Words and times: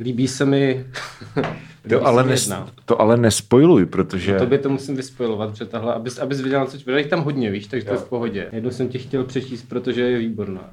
Líbí 0.00 0.28
se 0.28 0.44
mi... 0.44 0.86
To 1.88 2.06
ale, 2.06 2.24
nes, 2.24 2.52
to 2.84 3.00
ale 3.00 3.16
nespojuj, 3.16 3.86
protože... 3.86 4.32
No 4.32 4.38
to 4.38 4.46
by 4.46 4.58
to 4.58 4.68
musím 4.68 4.96
vyspojovat, 4.96 5.50
protože 5.50 5.64
tahle, 5.64 5.94
abys, 5.94 6.18
abys 6.18 6.40
viděl, 6.40 6.66
co 6.66 6.78
čte. 6.78 7.04
tam 7.04 7.22
hodně, 7.22 7.50
víš, 7.50 7.66
takže 7.66 7.86
to 7.86 7.92
je 7.92 7.98
v 7.98 8.08
pohodě. 8.08 8.48
Jednu 8.52 8.70
jsem 8.70 8.88
ti 8.88 8.98
chtěl 8.98 9.24
přečíst, 9.24 9.62
protože 9.68 10.02
je 10.02 10.18
výborná. 10.18 10.70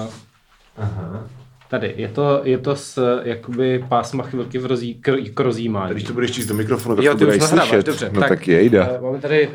Uh, 0.00 0.08
Aha. 0.76 1.26
Tady, 1.70 1.94
je 1.96 2.08
to, 2.08 2.40
je 2.44 2.58
to 2.58 2.76
z 2.76 2.98
jakoby 3.22 3.84
pásma 3.88 4.22
chvilky 4.22 4.58
v 4.58 4.66
rozí, 4.66 4.94
k, 4.94 5.16
k 5.34 5.40
rozjímání. 5.40 5.92
Když 5.92 6.04
to 6.04 6.12
budeš 6.12 6.30
číst 6.30 6.46
do 6.46 6.54
mikrofonu, 6.54 6.96
tak 6.96 7.04
jo, 7.04 7.12
to 7.12 7.24
budeš 7.24 7.42
slyšet. 7.42 7.86
Dobře, 7.86 8.10
no 8.12 8.20
tak, 8.20 8.28
tak 8.28 8.48
jejda. 8.48 8.90
Uh, 8.92 9.04
máme 9.04 9.18
tady 9.18 9.48
uh, 9.48 9.54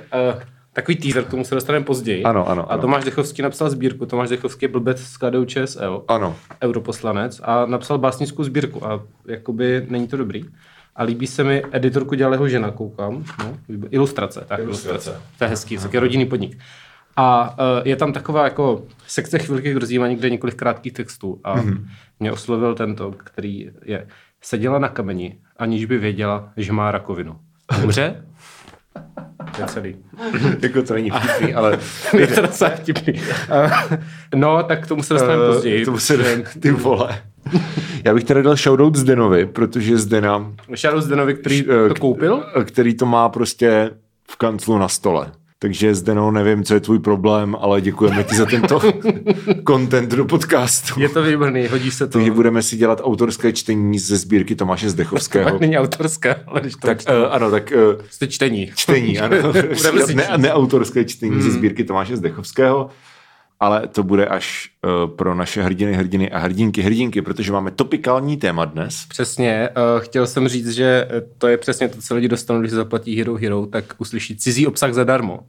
takový 0.73 0.97
teaser, 0.97 1.23
k 1.23 1.29
tomu 1.29 1.43
se 1.43 1.55
dostaneme 1.55 1.85
později. 1.85 2.23
Ano, 2.23 2.49
ano, 2.49 2.71
A 2.71 2.77
Tomáš 2.77 3.03
Dechovský 3.03 3.41
napsal 3.41 3.69
sbírku. 3.69 4.05
Tomáš 4.05 4.29
Dechovský 4.29 4.65
je 4.65 4.69
blbec 4.69 5.01
z 5.01 5.17
KDU 5.17 5.45
ČSL. 5.45 6.03
Ano. 6.07 6.35
Europoslanec. 6.63 7.41
A 7.43 7.65
napsal 7.65 7.97
básnickou 7.97 8.43
sbírku. 8.43 8.85
A 8.85 9.03
jakoby 9.25 9.85
není 9.89 10.07
to 10.07 10.17
dobrý. 10.17 10.43
A 10.95 11.03
líbí 11.03 11.27
se 11.27 11.43
mi, 11.43 11.63
editorku 11.71 12.15
dělala 12.15 12.35
jeho 12.35 12.47
žena, 12.47 12.71
koukám. 12.71 13.23
No, 13.39 13.57
ilustrace, 13.89 14.45
tak 14.47 14.59
ilustrace. 14.59 14.89
ilustrace. 14.89 15.21
To 15.37 15.43
je 15.43 15.49
hezký, 15.49 15.77
tak 15.77 15.93
je 15.93 15.99
rodinný 15.99 16.25
podnik. 16.25 16.57
A 17.15 17.49
uh, 17.49 17.87
je 17.87 17.95
tam 17.95 18.13
taková 18.13 18.43
jako 18.43 18.83
sekce 19.07 19.39
chvilky 19.39 19.73
k 19.73 19.77
rozjímání, 19.77 20.15
kde 20.15 20.29
několik 20.29 20.55
krátkých 20.55 20.93
textů. 20.93 21.39
A 21.43 21.57
mm-hmm. 21.57 21.85
mě 22.19 22.31
oslovil 22.31 22.75
tento, 22.75 23.11
který 23.11 23.71
je 23.85 24.07
seděla 24.41 24.79
na 24.79 24.89
kameni, 24.89 25.39
aniž 25.57 25.85
by 25.85 25.97
věděla, 25.97 26.53
že 26.57 26.73
má 26.73 26.91
rakovinu. 26.91 27.39
Umře? 27.83 28.25
To 29.55 29.61
je 29.61 29.67
celý. 29.67 29.95
jako 30.61 30.83
to 30.83 30.93
není 30.93 31.09
vtipný, 31.09 31.53
ale... 31.53 31.79
je 32.17 32.27
to 32.27 32.41
docela 32.41 32.69
vtipný. 32.69 33.21
no, 34.35 34.63
tak 34.63 34.83
k 34.83 34.87
tomu 34.87 35.03
se 35.03 35.13
dostaneme 35.13 35.47
uh, 35.47 35.53
později. 35.53 35.85
Tomu 35.85 35.99
se, 35.99 36.43
ty 36.59 36.71
vole. 36.71 37.21
Já 38.03 38.13
bych 38.13 38.23
tady 38.23 38.43
dal 38.43 38.55
shoutout 38.55 38.95
Zdenovi, 38.95 39.45
protože 39.45 39.97
Zdena... 39.97 40.51
Shoutout 40.75 41.03
Zdenovi, 41.03 41.33
který 41.33 41.63
eh, 41.63 41.87
to 41.87 41.95
koupil? 41.95 42.43
Který 42.63 42.93
to 42.93 43.05
má 43.05 43.29
prostě 43.29 43.89
v 44.31 44.35
kanclu 44.35 44.77
na 44.77 44.87
stole. 44.87 45.31
Takže 45.63 45.95
Zdeno, 45.95 46.31
nevím, 46.31 46.63
co 46.63 46.73
je 46.73 46.79
tvůj 46.79 46.99
problém, 46.99 47.55
ale 47.59 47.81
děkujeme 47.81 48.23
ti 48.23 48.35
za 48.35 48.45
tento 48.45 48.79
content 49.67 50.11
do 50.11 50.25
podcastu. 50.25 50.99
Je 50.99 51.09
to 51.09 51.23
výborný, 51.23 51.67
hodí 51.67 51.91
se 51.91 52.07
to. 52.07 52.13
Takže 52.13 52.31
budeme 52.31 52.61
si 52.61 52.77
dělat 52.77 53.01
autorské 53.03 53.53
čtení 53.53 53.99
ze 53.99 54.17
sbírky 54.17 54.55
Tomáše 54.55 54.89
Zdechovského. 54.89 55.51
To 55.51 55.59
není 55.59 55.77
autorské, 55.77 56.35
ale 56.47 56.61
když 56.61 56.73
to 56.73 56.87
tak, 56.87 56.97
uh, 57.09 57.33
ano, 57.33 57.51
tak... 57.51 57.73
Uh, 57.75 58.05
Jste 58.09 58.27
čtení. 58.27 58.71
Čtení, 58.75 59.19
ano. 59.19 59.37
ne, 60.13 60.27
neautorské 60.37 61.05
čtení 61.05 61.31
hmm. 61.31 61.41
ze 61.41 61.51
sbírky 61.51 61.83
Tomáše 61.83 62.17
Zdechovského 62.17 62.89
ale 63.61 63.87
to 63.87 64.03
bude 64.03 64.25
až 64.25 64.69
uh, 64.83 65.15
pro 65.15 65.35
naše 65.35 65.63
hrdiny, 65.63 65.93
hrdiny 65.93 66.31
a 66.31 66.37
hrdinky, 66.37 66.81
hrdinky, 66.81 67.21
protože 67.21 67.51
máme 67.51 67.71
topikální 67.71 68.37
téma 68.37 68.65
dnes. 68.65 69.05
Přesně, 69.09 69.69
uh, 69.69 70.03
chtěl 70.03 70.27
jsem 70.27 70.47
říct, 70.47 70.69
že 70.69 71.07
to 71.37 71.47
je 71.47 71.57
přesně 71.57 71.89
to, 71.89 72.01
co 72.01 72.15
lidi 72.15 72.27
dostanou, 72.27 72.59
když 72.59 72.71
zaplatí 72.71 73.17
Hero 73.17 73.35
Hero, 73.35 73.65
tak 73.65 73.95
uslyší 73.97 74.37
cizí 74.37 74.67
obsah 74.67 74.93
zadarmo. 74.93 75.39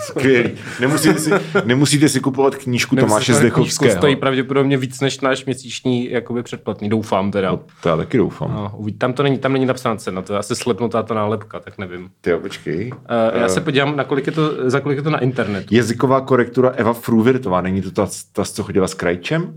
Skvělý. 0.00 0.50
Nemusíte 0.80 1.18
si, 1.18 1.30
nemusíte 1.64 2.08
si 2.08 2.20
kupovat 2.20 2.54
knížku 2.56 2.94
Nemusíte 2.94 3.10
Tomáše 3.10 3.34
Zdechovského. 3.34 3.96
stojí 3.96 4.16
pravděpodobně 4.16 4.76
víc 4.76 5.00
než 5.00 5.20
náš 5.20 5.44
měsíční 5.44 6.10
jakoby 6.10 6.42
předplatný, 6.42 6.88
doufám 6.88 7.30
teda. 7.30 7.50
No, 7.50 7.60
to 7.82 7.88
já 7.88 7.96
taky 7.96 8.18
doufám. 8.18 8.50
No, 8.52 8.86
tam 8.98 9.12
to 9.12 9.22
není, 9.22 9.38
tam 9.38 9.52
není 9.52 9.66
napsána 9.66 9.96
cena, 9.96 10.22
to 10.22 10.32
je 10.32 10.38
asi 10.38 10.56
slepnutá 10.56 11.02
ta 11.02 11.14
nálepka, 11.14 11.60
tak 11.60 11.78
nevím. 11.78 12.10
Ty 12.20 12.30
jo, 12.30 12.40
počkej. 12.40 12.92
Uh, 12.92 13.38
já 13.40 13.46
uh, 13.46 13.52
se 13.52 13.60
podívám, 13.60 13.96
na 13.96 14.04
kolik 14.04 14.26
je 14.26 14.32
to, 14.32 14.70
za 14.70 14.80
kolik 14.80 14.96
je 14.96 15.02
to 15.02 15.10
na 15.10 15.18
internetu. 15.18 15.74
Jazyková 15.74 16.20
korektura 16.20 16.70
Eva 16.70 16.92
Fruvirtová, 16.92 17.60
není 17.60 17.82
to 17.82 17.90
ta, 17.90 18.08
ta 18.32 18.44
co 18.44 18.62
chodila 18.62 18.88
s 18.88 18.94
Krajčem? 18.94 19.52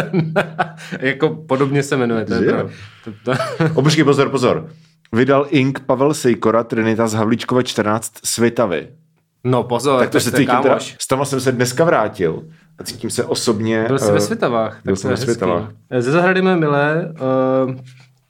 jako 1.00 1.28
podobně 1.28 1.82
se 1.82 1.96
jmenuje. 1.96 2.24
To 2.24 2.34
je 2.34 2.52
to, 3.04 3.12
to... 3.24 3.32
Obožky, 3.74 4.04
pozor, 4.04 4.28
pozor. 4.28 4.68
Vydal 5.12 5.46
Ink 5.50 5.80
Pavel 5.80 6.14
Sejkora, 6.14 6.64
Trinita 6.64 7.08
z 7.08 7.14
Havlíčkova 7.14 7.62
14 7.62 8.12
Svitavy. 8.24 8.88
No 9.44 9.62
pozor, 9.62 10.00
tak 10.00 10.10
to 10.10 10.20
se 10.20 10.30
cítím 10.32 10.62
teda, 10.62 10.78
s 10.98 11.06
tam 11.06 11.24
jsem 11.24 11.40
se 11.40 11.52
dneska 11.52 11.84
vrátil 11.84 12.42
a 12.78 12.84
cítím 12.84 13.10
se 13.10 13.24
osobně... 13.24 13.84
Byl 13.88 13.98
jsi 13.98 14.08
uh, 14.08 14.12
ve 14.12 14.20
Svitavách. 14.20 14.80
Byl 14.84 14.96
jsem 14.96 15.10
ve 15.10 15.16
Svitavách. 15.16 15.70
Ze 15.98 16.12
zahrady 16.12 16.42
mé 16.42 16.56
milé, 16.56 17.14
uh, 17.66 17.74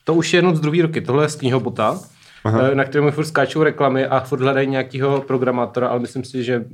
to 0.05 0.15
už 0.15 0.33
je 0.33 0.39
jenom 0.39 0.57
z 0.57 0.61
druhé 0.61 0.83
roky, 0.83 1.01
tohle 1.01 1.25
je 1.25 1.29
z 1.29 1.37
knihobota. 1.37 1.99
Aha. 2.45 2.69
Eh, 2.73 2.75
na 2.75 2.85
kterém 2.85 3.11
furt 3.11 3.25
skáčou 3.25 3.63
reklamy 3.63 4.07
a 4.07 4.21
furt 4.21 4.41
hledají 4.41 4.69
nějakého 4.69 5.21
programátora, 5.21 5.89
ale 5.89 6.01
myslím 6.01 6.25
si, 6.25 6.45
že, 6.45 6.65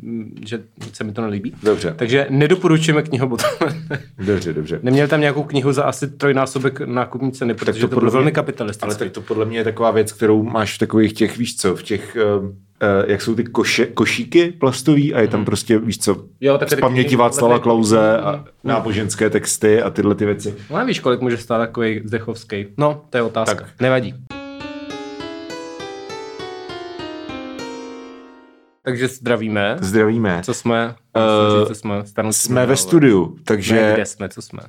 že 0.46 0.62
se 0.92 1.04
mi 1.04 1.12
to 1.12 1.22
nelíbí. 1.22 1.52
Dobře. 1.62 1.94
Takže 1.96 2.26
nedoporučujeme 2.30 3.02
knihobot. 3.02 3.42
dobře, 4.18 4.52
dobře. 4.52 4.80
Neměl 4.82 5.08
tam 5.08 5.20
nějakou 5.20 5.42
knihu 5.42 5.72
za 5.72 5.82
asi 5.82 6.10
trojnásobek 6.10 6.80
nákupní 6.80 7.32
ceny, 7.32 7.54
protože 7.54 7.80
to, 7.80 7.88
to 7.88 8.00
bylo 8.00 8.10
velmi 8.10 8.32
kapitalistické. 8.32 8.86
Ale 8.86 8.94
tak 8.94 9.10
to 9.10 9.20
podle 9.20 9.44
mě 9.44 9.58
je 9.58 9.64
taková 9.64 9.90
věc, 9.90 10.12
kterou 10.12 10.42
máš 10.42 10.74
v 10.74 10.78
takových 10.78 11.12
těch, 11.12 11.38
víš 11.38 11.56
co, 11.56 11.76
v 11.76 11.82
těch... 11.82 12.16
Uh 12.40 12.50
Uh, 12.82 13.10
jak 13.10 13.22
jsou 13.22 13.34
ty 13.34 13.44
koše, 13.44 13.86
košíky 13.86 14.52
plastový 14.52 15.14
a 15.14 15.20
je 15.20 15.28
tam 15.28 15.38
hmm. 15.38 15.44
prostě, 15.44 15.78
víš 15.78 15.98
co, 15.98 16.24
jo, 16.40 16.58
tak 16.58 16.70
z 16.70 16.80
paměti 16.80 17.16
Václava 17.16 17.58
Klauze 17.58 18.18
a 18.18 18.44
náboženské 18.64 19.30
texty 19.30 19.82
a 19.82 19.90
tyhle 19.90 20.14
ty 20.14 20.26
věci. 20.26 20.54
No 20.70 20.86
víš, 20.86 21.00
kolik 21.00 21.20
může 21.20 21.36
stát 21.36 21.58
takový 21.58 22.00
Zdechovský? 22.04 22.66
No, 22.76 23.02
to 23.10 23.18
je 23.18 23.22
otázka. 23.22 23.54
Tak. 23.54 23.80
Nevadí. 23.80 24.14
Takže 28.86 29.08
zdravíme. 29.08 29.76
Zdravíme. 29.80 30.40
Co 30.44 30.54
jsme? 30.54 30.94
Uh, 31.16 31.68
říct, 31.68 31.78
jsme 31.78 32.04
jsme 32.32 32.66
ve 32.66 32.76
studiu, 32.76 33.36
takže... 33.44 33.74
Ne, 33.74 33.92
kde 33.94 34.06
jsme, 34.06 34.28
co 34.28 34.42
jsme? 34.42 34.60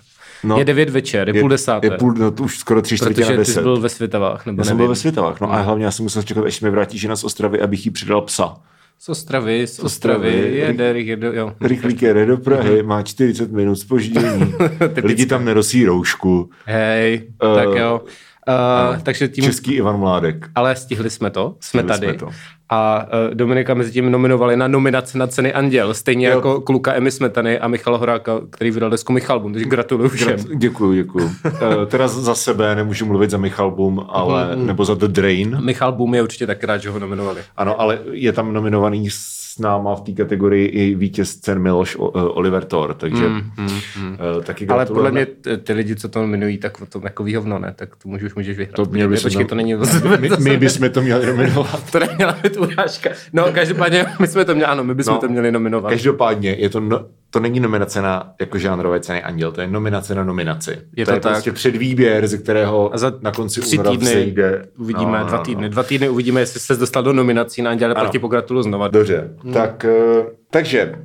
No, 0.44 0.58
je 0.58 0.66
devět 0.66 0.90
večer, 0.90 1.30
je, 1.30 1.36
je 1.36 1.42
půl 1.42 1.50
desáté. 1.50 1.88
Je 1.88 1.92
půl, 1.92 2.14
no 2.14 2.32
to 2.32 2.44
už 2.44 2.58
skoro 2.58 2.82
tři 2.82 2.98
čtvrtě 2.98 3.22
na 3.22 3.32
deset. 3.32 3.46
ty 3.46 3.52
jsi 3.52 3.62
byl 3.62 3.80
ve 3.80 3.90
Světavách, 3.90 4.46
nebo 4.46 4.56
Já 4.56 4.64
nevím. 4.64 4.68
jsem 4.68 4.78
byl 4.78 4.88
ve 4.88 4.96
Světavách, 4.96 5.42
no, 5.42 5.48
no 5.48 5.54
a 5.54 5.62
hlavně 5.62 5.86
já 5.86 5.92
jsem 5.92 6.04
musel 6.04 6.24
čekat, 6.24 6.46
až 6.46 6.62
mi 6.62 6.70
vrátí 6.70 6.98
žena 6.98 7.16
z 7.16 7.24
Ostravy, 7.24 7.62
abych 7.62 7.86
jí 7.86 7.92
přidal 7.92 8.22
psa. 8.22 8.56
Z 9.00 9.10
Ostravy, 9.10 9.68
z 9.68 9.80
Ostravy, 9.80 10.32
jede, 10.54 11.00
jede, 11.00 11.36
jo. 11.36 11.54
Rychlík 11.62 12.02
jede 12.02 12.26
do 12.26 12.38
Prahy, 12.38 12.84
má 12.84 13.02
40 13.02 13.52
minut 13.52 13.76
spoždění. 13.76 14.54
Lidi 15.04 15.26
tam 15.26 15.46
nerosí 15.46 15.86
roušku. 15.86 16.50
Hej, 16.66 17.28
uh, 17.44 17.56
tak 17.56 17.68
jo. 17.76 18.02
Uh, 18.48 19.02
takže 19.04 19.28
tím... 19.28 19.44
Český 19.44 19.74
Ivan 19.74 20.00
Mládek. 20.00 20.50
Ale 20.56 20.76
stihli 20.76 21.10
jsme 21.10 21.30
to, 21.30 21.56
jsme 21.60 21.82
stihli 21.82 22.00
tady. 22.00 22.08
Jsme 22.08 22.18
to. 22.18 22.30
A 22.70 23.06
uh, 23.06 23.34
Dominika 23.34 23.74
mezi 23.74 23.92
tím 23.92 24.12
nominovali 24.12 24.58
na 24.58 24.68
nominaci 24.68 25.18
na 25.18 25.28
ceny 25.28 25.54
Anděl, 25.54 25.94
stejně 25.94 26.28
jo. 26.28 26.36
jako 26.36 26.62
kluka 26.62 26.94
Emy 26.94 27.12
Smetany 27.12 27.60
a 27.60 27.68
Michala 27.68 27.98
Horáka, 27.98 28.42
který 28.50 28.72
vydal 28.72 28.90
desku 28.90 29.14
Michalbum, 29.14 29.54
takže 29.54 29.70
gratuluju 29.70 30.10
všem. 30.10 30.28
Grat, 30.28 30.58
děkuju, 30.58 30.94
děkuju. 30.94 31.26
uh, 31.26 31.52
teda 31.86 32.08
za 32.08 32.36
sebe 32.36 32.76
nemůžu 32.76 33.06
mluvit 33.06 33.30
za 33.30 33.38
Michalbum, 33.38 34.06
ale, 34.10 34.56
mm. 34.56 34.68
nebo 34.68 34.86
za 34.86 34.94
The 34.94 35.08
Drain. 35.08 35.58
Michalbum 35.62 36.16
je 36.16 36.22
určitě 36.22 36.48
tak 36.48 36.64
rád, 36.64 36.78
že 36.78 36.90
ho 36.90 37.00
nominovali. 37.00 37.42
Ano, 37.58 37.82
ale 37.82 38.00
je 38.12 38.34
tam 38.34 38.54
nominovaný 38.54 39.10
s 39.10 39.37
náma 39.60 39.96
v 39.96 40.02
té 40.02 40.12
kategorii 40.12 40.68
i 40.68 40.96
vítěz 40.96 41.36
cen 41.36 41.60
Miloš 41.60 41.96
Oliver 42.14 42.64
Thor, 42.64 42.94
takže 42.94 43.30
mm, 43.30 43.52
mm, 43.58 43.80
mm. 44.02 44.18
Uh, 44.38 44.44
taky 44.44 44.68
Ale 44.68 44.86
podle 44.86 45.12
mě 45.12 45.28
ty 45.64 45.74
lidi, 45.74 45.96
co 45.96 46.10
to 46.10 46.22
nominují, 46.22 46.58
tak 46.58 46.78
to 46.90 47.02
jako 47.04 47.24
výhovno, 47.24 47.60
ne? 47.60 47.74
Tak 47.76 47.96
to 47.96 48.10
můžeš, 48.10 48.36
můžeš 48.36 48.58
vyhrát. 48.58 48.76
To 48.76 48.86
měl 48.86 49.10
bys 49.10 49.24
Počkej, 49.24 49.46
to 49.46 49.56
není... 49.56 49.76
My, 50.20 50.30
my 50.40 50.58
bychom 50.58 50.90
to 50.90 51.02
měli 51.02 51.26
nominovat. 51.26 51.84
to 51.92 52.00
neměla 52.00 52.38
být 52.44 52.58
urážka. 52.58 53.10
No, 53.34 53.52
každopádně 53.52 54.06
my 54.20 54.28
jsme 54.28 54.46
to 54.46 54.56
měli, 54.56 54.66
ano, 54.66 54.84
my 54.84 54.96
bychom 54.96 55.14
no, 55.14 55.20
to 55.20 55.28
měli 55.28 55.52
nominovat. 55.52 55.90
Každopádně 55.90 56.56
je 56.60 56.70
to, 56.70 56.80
no, 56.80 57.06
to 57.30 57.40
není 57.40 57.60
nominace 57.60 58.02
na 58.02 58.34
jako 58.40 58.58
žánrové 58.58 59.00
ceny 59.00 59.24
Anděl, 59.24 59.52
to 59.52 59.62
je 59.62 59.68
nominace 59.68 60.16
na 60.16 60.24
nominaci. 60.24 60.72
Je 60.96 61.06
to, 61.06 61.12
to 61.12 61.16
je 61.16 61.20
tak. 61.20 61.32
prostě 61.32 61.52
předvýběr, 61.52 62.28
ze 62.28 62.38
kterého 62.38 62.94
a 62.94 62.98
za 62.98 63.14
na 63.22 63.32
konci 63.32 63.62
tři 63.62 63.78
týdny 63.78 64.06
sejde. 64.06 64.66
Uvidíme, 64.78 65.20
no, 65.20 65.26
dva 65.26 65.38
týdny. 65.38 65.64
No. 65.64 65.70
Dva 65.70 65.84
týdny 65.84 66.10
uvidíme, 66.10 66.40
jestli 66.40 66.60
se 66.60 66.76
dostal 66.76 67.04
do 67.04 67.14
nominací 67.14 67.62
na 67.62 67.72
Anděl, 67.72 67.96
pak 67.96 68.12
ti 68.12 68.20
pogratuluju 68.20 68.64
znova. 68.64 68.88
Dobře, 68.88 69.34
hmm. 69.48 69.54
tak, 69.54 69.86
uh, 70.20 70.26
takže 70.52 70.96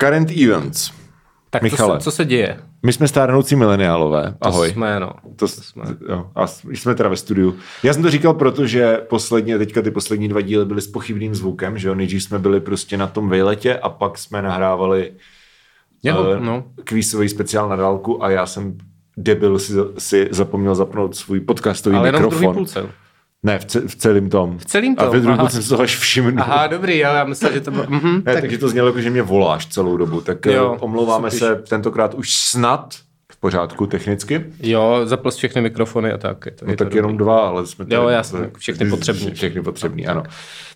current 0.00 0.30
events. 0.30 0.90
Tak 1.50 1.62
Michale, 1.62 1.98
co, 1.98 2.00
se, 2.00 2.04
co 2.04 2.10
se 2.10 2.24
děje? 2.24 2.58
My 2.82 2.92
jsme 2.92 3.08
stárnoucí 3.08 3.56
mileniálové. 3.56 4.34
Ahoj. 4.40 4.68
To 4.68 4.72
jsme, 4.72 5.00
no. 5.00 5.10
To, 5.22 5.32
to 5.36 5.48
jsme. 5.48 5.84
Jo, 6.08 6.30
a 6.34 6.46
jsme 6.46 6.94
teda 6.94 7.08
ve 7.08 7.16
studiu. 7.16 7.56
Já 7.82 7.92
jsem 7.92 8.02
to 8.02 8.10
říkal, 8.10 8.34
protože 8.34 8.96
posledně, 9.08 9.58
teďka 9.58 9.82
ty 9.82 9.90
poslední 9.90 10.28
dva 10.28 10.40
díly 10.40 10.64
byly 10.64 10.80
s 10.80 10.86
pochybným 10.86 11.34
zvukem, 11.34 11.78
že 11.78 11.88
jo? 11.88 11.94
Nejdřív 11.94 12.22
jsme 12.22 12.38
byli 12.38 12.60
prostě 12.60 12.96
na 12.96 13.06
tom 13.06 13.28
vejletě 13.28 13.78
a 13.78 13.88
pak 13.88 14.18
jsme 14.18 14.42
nahrávali 14.42 15.12
Jeho, 16.02 16.30
uh, 16.30 16.40
no. 16.40 16.64
kvízový 16.84 17.28
speciál 17.28 17.68
na 17.68 17.76
dálku 17.76 18.24
a 18.24 18.30
já 18.30 18.46
jsem 18.46 18.78
debil 19.16 19.58
si, 19.58 19.72
si 19.98 20.28
zapomněl 20.30 20.74
zapnout 20.74 21.16
svůj 21.16 21.40
podcastový 21.40 21.96
Ale 21.96 22.12
mikrofon. 22.12 22.56
Ale 22.56 22.66
jenom 22.74 22.90
ne, 23.42 23.58
v, 23.58 23.64
ce, 23.64 23.80
v 23.80 23.96
celém 23.96 24.30
tom. 24.30 24.58
V 24.58 24.64
celém 24.64 24.96
tom? 24.96 25.06
A 25.06 25.10
ve 25.10 25.20
druhém 25.20 25.48
jsem 25.48 25.62
se 25.62 25.68
toho 25.68 25.82
až 25.82 25.96
všiml. 25.96 26.32
Aha, 26.40 26.66
dobrý, 26.66 26.98
jo, 26.98 27.08
já 27.14 27.24
myslel, 27.24 27.52
že 27.52 27.60
to 27.60 27.70
bylo... 27.70 27.84
Mm-hmm, 27.84 28.16
ne, 28.26 28.32
tak... 28.32 28.40
Takže 28.40 28.58
to 28.58 28.68
znělo 28.68 28.88
jako, 28.88 29.00
že 29.00 29.10
mě 29.10 29.22
voláš 29.22 29.66
celou 29.66 29.96
dobu. 29.96 30.20
Tak 30.20 30.46
jo, 30.46 30.74
eh, 30.76 30.80
omlouváme 30.80 31.30
se 31.30 31.56
tentokrát 31.56 32.14
už 32.14 32.34
snad 32.34 32.94
v 33.32 33.36
pořádku 33.40 33.86
technicky. 33.86 34.44
Jo, 34.60 35.00
zapl 35.04 35.30
všechny 35.30 35.60
mikrofony 35.62 36.12
a 36.12 36.18
tak. 36.18 36.46
Je 36.46 36.52
to, 36.52 36.64
no 36.64 36.70
je 36.72 36.76
tak 36.76 36.88
to 36.88 36.96
jenom 36.96 37.12
dobrý. 37.12 37.24
dva, 37.24 37.40
ale 37.48 37.66
jsme 37.66 37.84
tady... 37.84 37.94
Jo, 37.94 38.08
jasně, 38.08 38.50
všechny 38.58 38.90
potřební. 38.90 39.30
Všechny 39.30 39.62
potřební, 39.62 40.06
ano. 40.06 40.22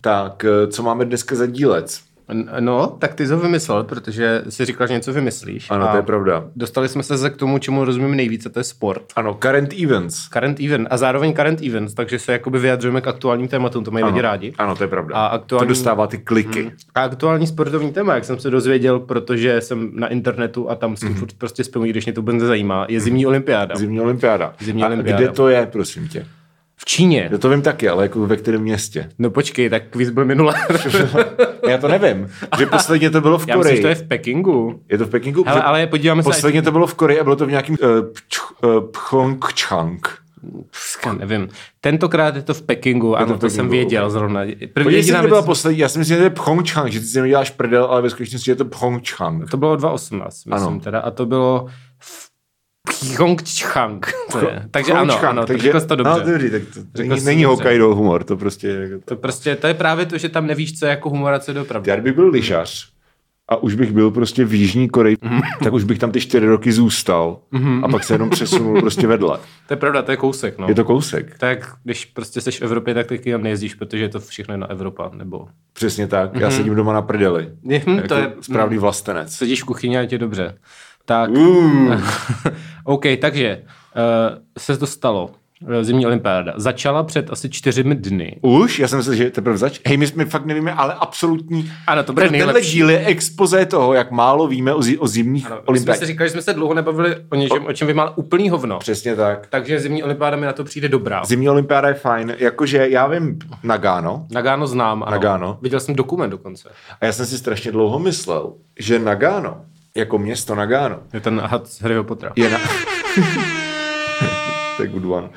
Tak, 0.01 0.45
eh, 0.45 0.67
co 0.67 0.83
máme 0.83 1.05
dneska 1.05 1.35
za 1.35 1.45
dílec? 1.45 2.01
No, 2.59 2.87
tak 2.99 3.13
ty 3.13 3.27
jsi 3.27 3.33
ho 3.33 3.39
vymyslel, 3.39 3.83
protože 3.83 4.41
jsi 4.49 4.65
říkal, 4.65 4.87
že 4.87 4.93
něco 4.93 5.13
vymyslíš. 5.13 5.71
Ano, 5.71 5.87
to 5.87 5.97
je 5.97 6.03
pravda. 6.03 6.43
Dostali 6.55 6.89
jsme 6.89 7.03
se 7.03 7.29
k 7.29 7.37
tomu, 7.37 7.57
čemu 7.57 7.85
rozumím 7.85 8.15
nejvíce, 8.15 8.49
to 8.49 8.59
je 8.59 8.63
sport. 8.63 9.03
Ano, 9.15 9.37
current 9.41 9.73
events. 9.83 10.27
Current 10.27 10.59
event 10.59 10.87
a 10.91 10.97
zároveň 10.97 11.33
current 11.33 11.61
events, 11.61 11.93
takže 11.93 12.19
se 12.19 12.31
jakoby 12.31 12.59
vyjadřujeme 12.59 13.01
k 13.01 13.07
aktuálním 13.07 13.47
tématům, 13.47 13.83
to 13.83 13.91
mají 13.91 14.05
lidi 14.05 14.21
rádi. 14.21 14.53
Ano, 14.57 14.75
to 14.75 14.83
je 14.83 14.87
pravda. 14.87 15.15
A 15.15 15.25
aktuální... 15.25 15.67
To 15.67 15.69
dostává 15.69 16.07
ty 16.07 16.17
kliky. 16.17 16.61
Hmm. 16.61 16.71
A 16.95 17.03
aktuální 17.03 17.47
sportovní 17.47 17.93
téma, 17.93 18.15
jak 18.15 18.25
jsem 18.25 18.39
se 18.39 18.49
dozvěděl, 18.49 18.99
protože 18.99 19.61
jsem 19.61 19.91
na 19.93 20.07
internetu 20.07 20.69
a 20.69 20.75
tam 20.75 20.95
s 20.95 20.99
tím 20.99 21.09
hmm. 21.09 21.17
furt 21.17 21.33
prostě 21.37 21.63
spomínám, 21.63 21.91
když 21.91 22.05
mě 22.05 22.13
to 22.13 22.21
bude 22.21 22.39
zajímá, 22.39 22.85
je 22.89 22.99
zimní 22.99 23.25
olympiáda. 23.25 23.75
Zimní 23.75 24.01
olympiáda. 24.01 24.53
Zimní 24.59 24.83
a 24.83 24.87
olympiáda. 24.87 25.17
kde 25.17 25.27
to 25.27 25.49
je, 25.49 25.65
prosím 25.65 26.07
tě? 26.07 26.25
V 26.83 26.85
Číně. 26.85 27.29
Já 27.31 27.37
to 27.37 27.49
vím 27.49 27.61
taky, 27.61 27.89
ale 27.89 28.03
jako 28.03 28.27
ve 28.27 28.37
kterém 28.37 28.61
městě? 28.61 29.09
No 29.19 29.29
počkej, 29.29 29.69
tak 29.69 29.83
kvíz 29.89 30.09
byl 30.09 30.25
minule. 30.25 30.53
Já 31.69 31.77
to 31.77 31.87
nevím. 31.87 32.29
Že 32.57 32.65
posledně 32.65 33.09
to 33.09 33.21
bylo 33.21 33.37
v 33.37 33.45
Koreji. 33.45 33.51
Já 33.51 33.57
myslím, 33.57 33.75
že 33.75 33.81
to 33.81 33.87
je 33.87 33.95
v 33.95 34.07
Pekingu. 34.07 34.81
Je 34.89 34.97
to 34.97 35.05
v 35.05 35.09
Pekingu? 35.09 35.43
Hele, 35.47 35.61
ale 35.61 35.87
podíváme 35.87 36.23
se... 36.23 36.29
Posledně 36.29 36.61
to 36.61 36.71
bylo 36.71 36.87
v 36.87 36.93
Koreji 36.93 37.19
a 37.19 37.23
bylo 37.23 37.35
to 37.35 37.45
v 37.45 37.49
nějakém 37.49 37.75
uh, 37.81 38.69
uh, 38.69 38.91
Pchongchang. 38.91 40.23
Nevím. 41.17 41.49
Tentokrát 41.81 42.35
je 42.35 42.41
to 42.41 42.53
v 42.53 42.61
Pekingu, 42.61 43.15
ano, 43.15 43.33
to, 43.33 43.39
to 43.39 43.49
jsem 43.49 43.69
věděl 43.69 44.09
zrovna. 44.09 44.41
První 44.73 44.93
jediná 44.93 45.21
to 45.21 45.27
byla 45.27 45.41
poslední, 45.41 45.79
já 45.79 45.89
si 45.89 45.99
myslím, 45.99 46.15
že 46.15 46.17
to 46.17 46.23
je 46.23 46.29
Pchongchang, 46.29 46.91
že 46.91 46.99
ty 46.99 47.05
si 47.05 47.27
děláš 47.27 47.49
prdel, 47.49 47.85
ale 47.85 48.01
ve 48.01 48.09
skutečnosti 48.09 48.51
je 48.51 48.55
to 48.55 48.65
Pchongchang. 48.65 49.49
To 49.49 49.57
bylo 49.57 49.75
2018, 49.75 50.45
myslím 50.45 50.67
ano. 50.67 50.79
teda, 50.79 50.99
a 50.99 51.11
to 51.11 51.25
bylo 51.25 51.67
v 51.92 51.92
Pyeongchang. 52.99 54.13
Takže 54.71 54.93
ano, 54.93 55.19
ano, 55.19 55.45
takže, 55.45 55.71
to 55.71 55.85
to 55.85 55.95
dobře. 55.95 56.13
No, 56.13 56.19
dobrý, 56.19 56.51
tak 56.51 56.61
to 56.93 57.03
není, 57.03 57.25
není 57.25 57.43
Hokkaido 57.43 57.95
humor, 57.95 58.23
to 58.23 58.37
prostě... 58.37 58.67
Jako 58.67 58.95
to... 58.95 59.15
to 59.15 59.21
prostě, 59.21 59.55
to 59.55 59.67
je 59.67 59.73
právě 59.73 60.05
to, 60.05 60.17
že 60.17 60.29
tam 60.29 60.47
nevíš, 60.47 60.79
co 60.79 60.85
je 60.85 60.89
jako 60.89 61.09
humor 61.09 61.33
a 61.33 61.39
co 61.39 61.51
je 61.51 61.55
dopravdy. 61.55 61.91
Já 61.91 61.97
bych 61.97 62.13
byl 62.13 62.29
lyžař 62.29 62.93
a 63.49 63.55
už 63.55 63.75
bych 63.75 63.91
byl 63.91 64.11
prostě 64.11 64.45
v 64.45 64.53
Jižní 64.53 64.89
Koreji, 64.89 65.15
mm-hmm. 65.15 65.41
tak 65.63 65.73
už 65.73 65.83
bych 65.83 65.99
tam 65.99 66.11
ty 66.11 66.21
čtyři 66.21 66.45
roky 66.45 66.71
zůstal 66.71 67.39
mm-hmm. 67.53 67.85
a 67.85 67.87
pak 67.87 68.03
se 68.03 68.13
jenom 68.13 68.29
přesunul 68.29 68.81
prostě 68.81 69.07
vedle. 69.07 69.39
To 69.67 69.73
je 69.73 69.77
pravda, 69.77 70.01
to 70.01 70.11
je 70.11 70.17
kousek. 70.17 70.57
No. 70.57 70.67
Je 70.67 70.75
to 70.75 70.85
kousek. 70.85 71.37
Tak 71.37 71.73
když 71.83 72.05
prostě 72.05 72.41
jsi 72.41 72.51
v 72.51 72.61
Evropě, 72.61 72.93
tak 72.93 73.07
taky 73.07 73.31
tam 73.31 73.43
nejezdíš, 73.43 73.75
protože 73.75 74.03
je 74.03 74.09
to 74.09 74.19
všechno 74.19 74.57
na 74.57 74.69
Evropa, 74.69 75.11
nebo... 75.13 75.47
Přesně 75.73 76.07
tak, 76.07 76.33
mm-hmm. 76.33 76.41
já 76.41 76.51
sedím 76.51 76.75
doma 76.75 76.93
na 76.93 77.01
prdeli. 77.01 77.49
Mm, 77.63 77.71
jako 77.71 78.07
to 78.07 78.15
je 78.15 78.33
správný 78.41 78.77
vlastenec. 78.77 79.33
Sedíš 79.33 79.61
v 79.61 79.65
kuchyni 79.65 79.97
a 79.97 80.01
je 80.01 80.07
tě 80.07 80.17
dobře. 80.17 80.57
Tak, 81.05 81.29
mm. 81.29 81.91
OK, 82.83 83.03
takže 83.21 83.61
uh, 83.61 84.37
se 84.57 84.77
to 84.77 84.87
stalo. 84.87 85.29
Eh, 85.67 85.83
zimní 85.83 86.05
olympiáda. 86.05 86.53
Začala 86.55 87.03
před 87.03 87.31
asi 87.31 87.49
čtyřmi 87.49 87.95
dny. 87.95 88.37
Už? 88.41 88.79
Já 88.79 88.87
jsem 88.87 88.97
myslel, 88.97 89.15
že 89.15 89.29
teprve 89.29 89.57
zač. 89.57 89.79
Hej, 89.87 89.97
my, 89.97 90.07
jsme 90.07 90.25
fakt 90.25 90.45
nevíme, 90.45 90.73
ale 90.73 90.93
absolutní. 90.93 91.71
Ano, 91.87 92.03
to 92.03 92.13
bude 92.13 92.29
Tenhle 92.29 92.61
díl 92.61 92.89
je 92.89 93.05
expoze 93.05 93.65
toho, 93.65 93.93
jak 93.93 94.11
málo 94.11 94.47
víme 94.47 94.73
o, 94.73 94.81
zi- 94.81 94.97
o 94.97 95.07
zimních 95.07 95.45
ano, 95.45 95.61
olympiádách. 95.65 95.97
jsme 95.97 96.05
si 96.05 96.11
říkali, 96.11 96.29
že 96.29 96.31
jsme 96.31 96.41
se 96.41 96.53
dlouho 96.53 96.73
nebavili 96.73 97.15
o 97.29 97.35
něčem, 97.35 97.65
o, 97.65 97.67
o 97.67 97.73
čem 97.73 97.87
vy 97.87 97.93
máte 97.93 98.11
úplný 98.15 98.49
hovno. 98.49 98.79
Přesně 98.79 99.15
tak. 99.15 99.47
Takže 99.47 99.79
zimní 99.79 100.03
olympiáda 100.03 100.37
mi 100.37 100.45
na 100.45 100.53
to 100.53 100.63
přijde 100.63 100.89
dobrá. 100.89 101.25
Zimní 101.25 101.49
olympiáda 101.49 101.87
je 101.87 101.93
fajn. 101.93 102.35
Jakože 102.37 102.87
já 102.89 103.07
vím 103.07 103.39
Nagano. 103.63 104.25
Nagano 104.31 104.67
znám, 104.67 105.03
ano. 105.03 105.11
Nagano. 105.11 105.57
Viděl 105.61 105.79
jsem 105.79 105.95
dokument 105.95 106.29
dokonce. 106.29 106.69
A 107.01 107.05
já 107.05 107.11
jsem 107.11 107.25
si 107.25 107.37
strašně 107.37 107.71
dlouho 107.71 107.99
myslel, 107.99 108.53
že 108.79 108.99
Nagano 108.99 109.61
jako 109.97 110.17
město 110.17 110.55
Nagano. 110.55 110.99
Je 111.13 111.19
ten 111.19 111.39
had 111.39 111.67
z 111.67 111.81
Harryho 111.81 112.03
Pottera. 112.03 112.33
Je 112.35 112.49
na... 112.49 112.57
to 114.77 114.83
je 114.83 114.89
good 114.89 115.05
one. 115.05 115.29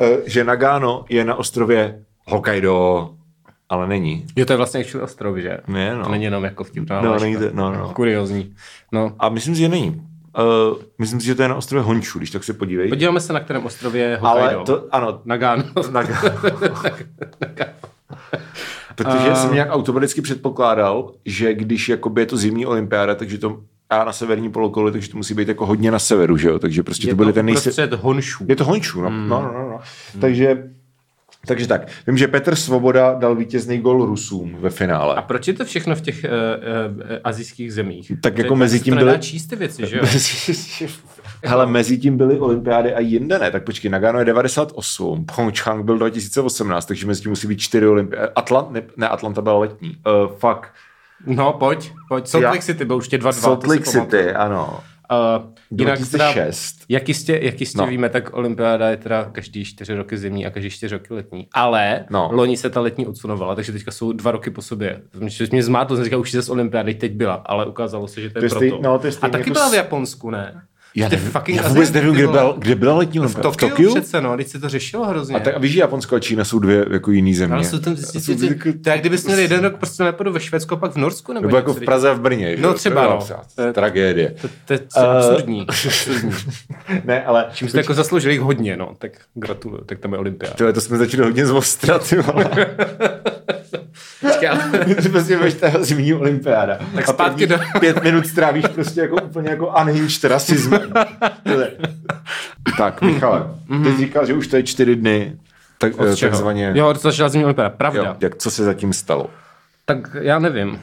Eh, 0.00 0.16
že 0.26 0.44
Nagano 0.44 1.04
je 1.08 1.24
na 1.24 1.34
ostrově 1.34 2.04
Hokkaido, 2.26 3.10
ale 3.68 3.86
není. 3.86 4.26
Jo, 4.36 4.46
to 4.46 4.52
je 4.52 4.56
vlastně 4.56 4.80
actually 4.80 5.04
ostrov, 5.04 5.36
že? 5.36 5.58
Ne, 5.66 5.96
no. 5.96 6.04
To 6.04 6.10
není 6.10 6.24
jenom 6.24 6.44
jako 6.44 6.64
vtipná 6.64 7.00
no, 7.00 7.18
není 7.18 7.36
to, 7.36 7.44
no, 7.52 7.72
no. 7.72 7.92
Kuriozní. 7.94 8.54
No. 8.92 9.14
A 9.18 9.28
myslím 9.28 9.54
si, 9.54 9.60
že 9.60 9.68
není. 9.68 10.08
Uh, 10.38 10.78
myslím 10.98 11.20
si, 11.20 11.26
že 11.26 11.34
to 11.34 11.42
je 11.42 11.48
na 11.48 11.54
ostrově 11.54 11.82
Honču, 11.82 12.18
když 12.18 12.30
tak 12.30 12.44
se 12.44 12.52
podívej. 12.52 12.88
Podíváme 12.88 13.20
se, 13.20 13.32
na 13.32 13.40
kterém 13.40 13.66
ostrově 13.66 14.04
je 14.04 14.16
Hokkaido. 14.16 14.56
Ale 14.56 14.66
to, 14.66 14.86
ano. 14.90 15.20
Nagano. 15.24 15.64
Nagano. 15.90 16.20
Protože 18.94 19.28
uh... 19.28 19.34
jsem 19.34 19.54
nějak 19.54 19.68
automaticky 19.70 20.22
předpokládal, 20.22 21.12
že 21.24 21.54
když 21.54 21.88
jakoby 21.88 22.20
je 22.20 22.26
to 22.26 22.36
zimní 22.36 22.66
olympiáda, 22.66 23.14
takže 23.14 23.38
to 23.38 23.60
a 23.92 24.04
na 24.04 24.12
severní 24.12 24.50
polokoli, 24.50 24.92
takže 24.92 25.10
to 25.10 25.16
musí 25.16 25.34
být 25.34 25.48
jako 25.48 25.66
hodně 25.66 25.90
na 25.90 25.98
severu, 25.98 26.36
že 26.36 26.48
jo? 26.48 26.58
Takže 26.58 26.82
prostě 26.82 27.08
je 27.08 27.12
to 27.12 27.16
byly 27.16 27.32
ten 27.32 27.46
nejse... 27.46 27.88
Honšu. 27.96 28.44
Je 28.48 28.56
to 28.56 28.64
Honšu, 28.64 29.02
no. 29.02 29.08
Hmm. 29.08 29.28
no, 29.28 29.42
no, 29.42 29.52
no, 29.52 29.68
no. 29.70 29.80
Hmm. 30.12 30.20
Takže 30.20 30.64
takže 31.46 31.66
tak, 31.66 31.88
vím, 32.06 32.18
že 32.18 32.28
Petr 32.28 32.54
Svoboda 32.54 33.14
dal 33.14 33.34
vítězný 33.34 33.78
gol 33.78 34.06
Rusům 34.06 34.56
ve 34.60 34.70
finále. 34.70 35.14
A 35.14 35.22
proč 35.22 35.48
je 35.48 35.54
to 35.54 35.64
všechno 35.64 35.94
v 35.94 36.00
těch 36.00 36.24
uh, 36.24 36.30
uh, 36.30 37.02
azijských 37.24 37.72
zemích? 37.72 38.12
Tak 38.20 38.38
jako 38.38 38.56
mezi 38.56 38.80
tím 38.80 38.96
byly... 38.96 39.18
číst 39.18 39.46
ty 39.46 39.56
věci, 39.56 39.86
že 39.86 39.96
jo? 39.96 40.04
Hele, 41.44 41.66
mezi 41.66 41.98
tím 41.98 42.16
byly 42.16 42.38
olympiády 42.38 42.94
a 42.94 43.00
jinde 43.00 43.38
ne. 43.38 43.50
Tak 43.50 43.64
počkej, 43.64 43.90
Nagano 43.90 44.18
je 44.18 44.24
98, 44.24 45.24
Pyeongchang 45.24 45.84
byl 45.84 45.98
2018, 45.98 46.86
takže 46.86 47.06
mezi 47.06 47.22
tím 47.22 47.30
musí 47.30 47.46
být 47.46 47.58
čtyři 47.58 47.86
olympiády. 47.86 48.28
Atlant, 48.36 48.70
ne, 48.70 48.82
ne, 48.96 49.08
Atlanta 49.08 49.42
byla 49.42 49.58
letní. 49.58 49.88
Uh, 49.88 50.36
fuck. 50.36 50.66
No, 51.26 51.52
pojď, 51.52 51.92
pojď. 52.08 52.26
Salt 52.26 52.44
Lake 52.44 52.62
City 52.62 52.84
byl 52.84 52.96
už 52.96 53.08
tě 53.08 53.18
2-2. 53.18 53.32
Salt 53.32 53.66
Lake 53.66 53.84
City, 53.84 54.30
ano. 54.30 54.80
Uh, 55.12 55.78
jinak 55.78 55.98
2006. 55.98 56.72
Teda, 56.72 56.86
jak 56.88 57.08
jistě, 57.08 57.38
jak 57.42 57.60
jistě 57.60 57.78
no. 57.78 57.86
víme, 57.86 58.08
tak 58.08 58.36
olympiáda 58.36 58.90
je 58.90 58.96
teda 58.96 59.24
každý 59.32 59.64
čtyři 59.64 59.94
roky 59.94 60.18
zimní 60.18 60.46
a 60.46 60.50
každý 60.50 60.70
čtyři 60.70 60.94
roky 60.94 61.14
letní. 61.14 61.48
Ale 61.52 62.04
no. 62.10 62.28
loni 62.32 62.56
se 62.56 62.70
ta 62.70 62.80
letní 62.80 63.06
odsunovala, 63.06 63.54
takže 63.54 63.72
teďka 63.72 63.90
jsou 63.90 64.12
dva 64.12 64.30
roky 64.30 64.50
po 64.50 64.62
sobě. 64.62 65.02
Že 65.26 65.46
mě 65.52 65.62
zmátlo, 65.62 65.96
jsem 65.96 66.04
říkal, 66.04 66.20
už 66.20 66.30
jsi 66.30 66.42
z 66.42 66.48
olympiády, 66.48 66.94
teď 66.94 67.12
byla, 67.12 67.34
ale 67.34 67.66
ukázalo 67.66 68.08
se, 68.08 68.20
že 68.20 68.30
to 68.30 68.38
je, 68.38 68.40
to 68.40 68.46
je 68.46 68.48
proto. 68.48 68.66
Stej, 68.66 68.82
no, 68.82 68.98
to 68.98 69.06
je 69.06 69.12
a 69.22 69.28
taky 69.28 69.36
jako 69.38 69.50
byla 69.50 69.70
v 69.70 69.74
Japonsku, 69.74 70.30
ne? 70.30 70.62
Já, 70.94 71.08
nevím, 71.08 71.30
fucking 71.30 71.56
já 71.58 71.68
vůbec 71.68 71.92
nevím, 71.92 72.14
kde 72.14 72.26
byla, 72.26 72.54
kde 72.58 72.74
byla 72.74 72.96
letní. 72.96 73.18
V, 73.18 73.34
v 73.34 73.56
Tokiu? 73.56 73.90
přece, 73.94 74.20
no, 74.20 74.36
teď 74.36 74.48
se 74.48 74.58
to 74.58 74.68
řešilo 74.68 75.04
hrozně. 75.06 75.36
A, 75.36 75.40
tak, 75.40 75.54
a 75.54 75.58
víš, 75.58 75.74
Japonsko 75.74 76.16
a 76.16 76.20
Čína 76.20 76.44
jsou 76.44 76.58
dvě 76.58 76.86
jako 76.90 77.10
jiný 77.10 77.34
země. 77.34 77.54
Ale 77.54 77.64
jsou 77.64 77.78
tam, 77.78 77.96
ty, 77.96 78.20
ty, 78.20 78.54
ty, 78.54 78.90
jak 78.90 79.00
kdybys 79.00 79.26
měl 79.26 79.38
jeden 79.38 79.60
rok 79.60 79.78
prostě 79.78 80.02
napadl 80.02 80.32
ve 80.32 80.40
Švédsku 80.40 80.76
pak 80.76 80.92
v 80.92 80.96
Norsku. 80.96 81.32
Nebo, 81.32 81.46
nebo 81.46 81.56
jako 81.56 81.74
v 81.74 81.80
Praze 81.80 82.10
a 82.10 82.12
v 82.12 82.20
Brně. 82.20 82.56
No 82.60 82.74
třeba, 82.74 83.02
no. 83.58 83.72
Tragédie. 83.72 84.34
To, 84.64 84.72
je 84.72 84.80
uh, 84.96 85.02
absurdní. 85.02 85.66
ne, 87.04 87.24
ale... 87.24 87.46
Čím 87.54 87.68
jste 87.68 87.78
jako 87.78 87.94
zasloužili 87.94 88.38
hodně, 88.38 88.76
no, 88.76 88.94
tak 88.98 89.12
gratuluju, 89.34 89.84
tak 89.84 89.98
tam 89.98 90.12
je 90.12 90.18
olympiáda. 90.18 90.72
To 90.72 90.80
jsme 90.80 90.98
začali 90.98 91.22
hodně 91.22 91.44
ale... 92.32 92.50
prostě 95.10 95.36
budeš 95.36 95.54
ta 95.54 95.70
zimní 95.80 96.14
olympiáda. 96.14 96.78
Tak 96.94 97.08
a 97.08 97.12
zpátky 97.12 97.46
do... 97.46 97.58
pět 97.80 98.02
minut 98.02 98.26
strávíš 98.26 98.64
prostě 98.74 99.00
jako 99.00 99.16
úplně 99.22 99.50
jako 99.50 99.74
unhinged 99.82 100.24
rasism. 100.24 100.74
tak, 102.78 103.02
Michale, 103.02 103.40
mm-hmm. 103.68 103.84
ty 103.84 103.92
jsi 103.92 103.98
říkal, 103.98 104.26
že 104.26 104.34
už 104.34 104.46
to 104.46 104.56
je 104.56 104.62
čtyři 104.62 104.96
dny. 104.96 105.36
Tak, 105.78 105.98
Od 105.98 106.16
čeho? 106.16 106.30
takzvaně... 106.30 106.72
Jo, 106.74 106.94
to 106.94 107.00
začala 107.00 107.28
zimní 107.28 107.44
olympiáda, 107.44 107.70
pravda. 107.70 108.02
Jo, 108.02 108.16
jak, 108.20 108.36
co 108.36 108.50
se 108.50 108.64
zatím 108.64 108.92
stalo? 108.92 109.30
Tak 109.84 110.16
já 110.20 110.38
nevím. 110.38 110.80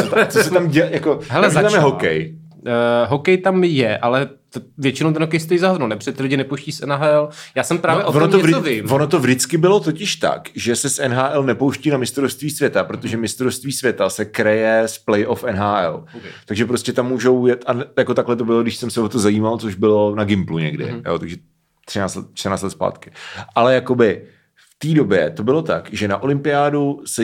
co, 0.00 0.06
ta, 0.06 0.26
co 0.26 0.42
se 0.42 0.50
tam 0.50 0.68
děje, 0.68 0.88
jako, 0.92 1.20
Hele, 1.28 1.50
tam 1.50 1.74
je 1.74 1.78
hokej. 1.78 2.34
Uh, 2.66 2.70
hokej 3.08 3.38
tam 3.38 3.64
je, 3.64 3.98
ale 3.98 4.28
to, 4.52 4.60
většinou 4.78 5.12
ten 5.12 5.22
hokej 5.22 5.40
stojí 5.40 5.58
za 5.58 5.68
hovno, 5.68 5.86
nepřed 5.86 6.20
lidi 6.20 6.36
nepuští 6.36 6.72
z 6.72 6.80
NHL. 6.80 7.28
Já 7.54 7.62
jsem 7.62 7.78
právě 7.78 8.02
no, 8.02 8.08
o 8.08 8.12
tom 8.12 8.30
to 8.30 8.36
něco 8.36 8.60
vždy, 8.60 8.74
vím. 8.74 8.92
Ono 8.92 9.06
to 9.06 9.18
vždycky 9.18 9.58
bylo 9.58 9.80
totiž 9.80 10.16
tak, 10.16 10.48
že 10.54 10.76
se 10.76 10.90
z 10.90 11.08
NHL 11.08 11.42
nepouští 11.42 11.90
na 11.90 11.98
mistrovství 11.98 12.50
světa, 12.50 12.84
protože 12.84 13.16
mistrovství 13.16 13.72
světa 13.72 14.10
se 14.10 14.24
kreje 14.24 14.82
z 14.86 14.98
playoff 14.98 15.44
NHL. 15.44 16.04
Okay. 16.16 16.30
Takže 16.46 16.66
prostě 16.66 16.92
tam 16.92 17.08
můžou 17.08 17.46
jet, 17.46 17.64
a 17.66 17.74
jako 17.98 18.14
takhle 18.14 18.36
to 18.36 18.44
bylo, 18.44 18.62
když 18.62 18.76
jsem 18.76 18.90
se 18.90 19.00
o 19.00 19.08
to 19.08 19.18
zajímal, 19.18 19.58
což 19.58 19.74
bylo 19.74 20.14
na 20.14 20.24
Gimplu 20.24 20.58
někdy, 20.58 20.84
mm-hmm. 20.84 21.02
jo, 21.06 21.18
takže 21.18 21.36
13 21.86 22.14
let, 22.14 22.26
13 22.32 22.62
let 22.62 22.70
zpátky. 22.70 23.10
Ale 23.54 23.74
jakoby 23.74 24.24
v 24.56 24.78
té 24.78 24.94
době 24.94 25.30
to 25.30 25.42
bylo 25.42 25.62
tak, 25.62 25.88
že 25.92 26.08
na 26.08 26.22
olympiádu 26.22 27.02
se 27.06 27.22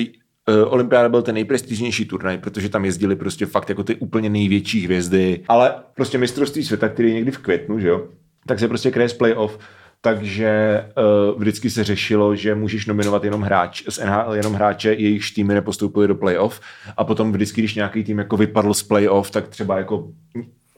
Olympiáda 0.66 1.08
byl 1.08 1.22
ten 1.22 1.34
nejprestižnější 1.34 2.04
turnaj, 2.04 2.38
protože 2.38 2.68
tam 2.68 2.84
jezdili 2.84 3.16
prostě 3.16 3.46
fakt 3.46 3.68
jako 3.68 3.84
ty 3.84 3.94
úplně 3.94 4.30
největší 4.30 4.84
hvězdy, 4.84 5.40
ale 5.48 5.74
prostě 5.94 6.18
mistrovství 6.18 6.64
světa, 6.64 6.88
který 6.88 7.08
je 7.08 7.14
někdy 7.14 7.30
v 7.30 7.38
květnu, 7.38 7.80
že 7.80 7.88
jo, 7.88 8.06
tak 8.46 8.58
se 8.58 8.68
prostě 8.68 8.90
kreje 8.90 9.08
z 9.08 9.14
playoff, 9.14 9.58
takže 10.00 10.84
uh, 11.32 11.40
vždycky 11.40 11.70
se 11.70 11.84
řešilo, 11.84 12.36
že 12.36 12.54
můžeš 12.54 12.86
nominovat 12.86 13.24
jenom 13.24 13.42
hráč, 13.42 13.82
z 13.88 13.98
NHL 13.98 14.34
jenom 14.34 14.54
hráče, 14.54 14.92
jejich 14.92 15.34
týmy 15.34 15.54
nepostoupili 15.54 16.08
do 16.08 16.14
playoff. 16.14 16.60
A 16.96 17.04
potom 17.04 17.32
vždycky, 17.32 17.60
když 17.60 17.74
nějaký 17.74 18.04
tým 18.04 18.18
jako 18.18 18.36
vypadl 18.36 18.74
z 18.74 18.82
playoff, 18.82 19.30
tak 19.30 19.48
třeba 19.48 19.78
jako 19.78 20.08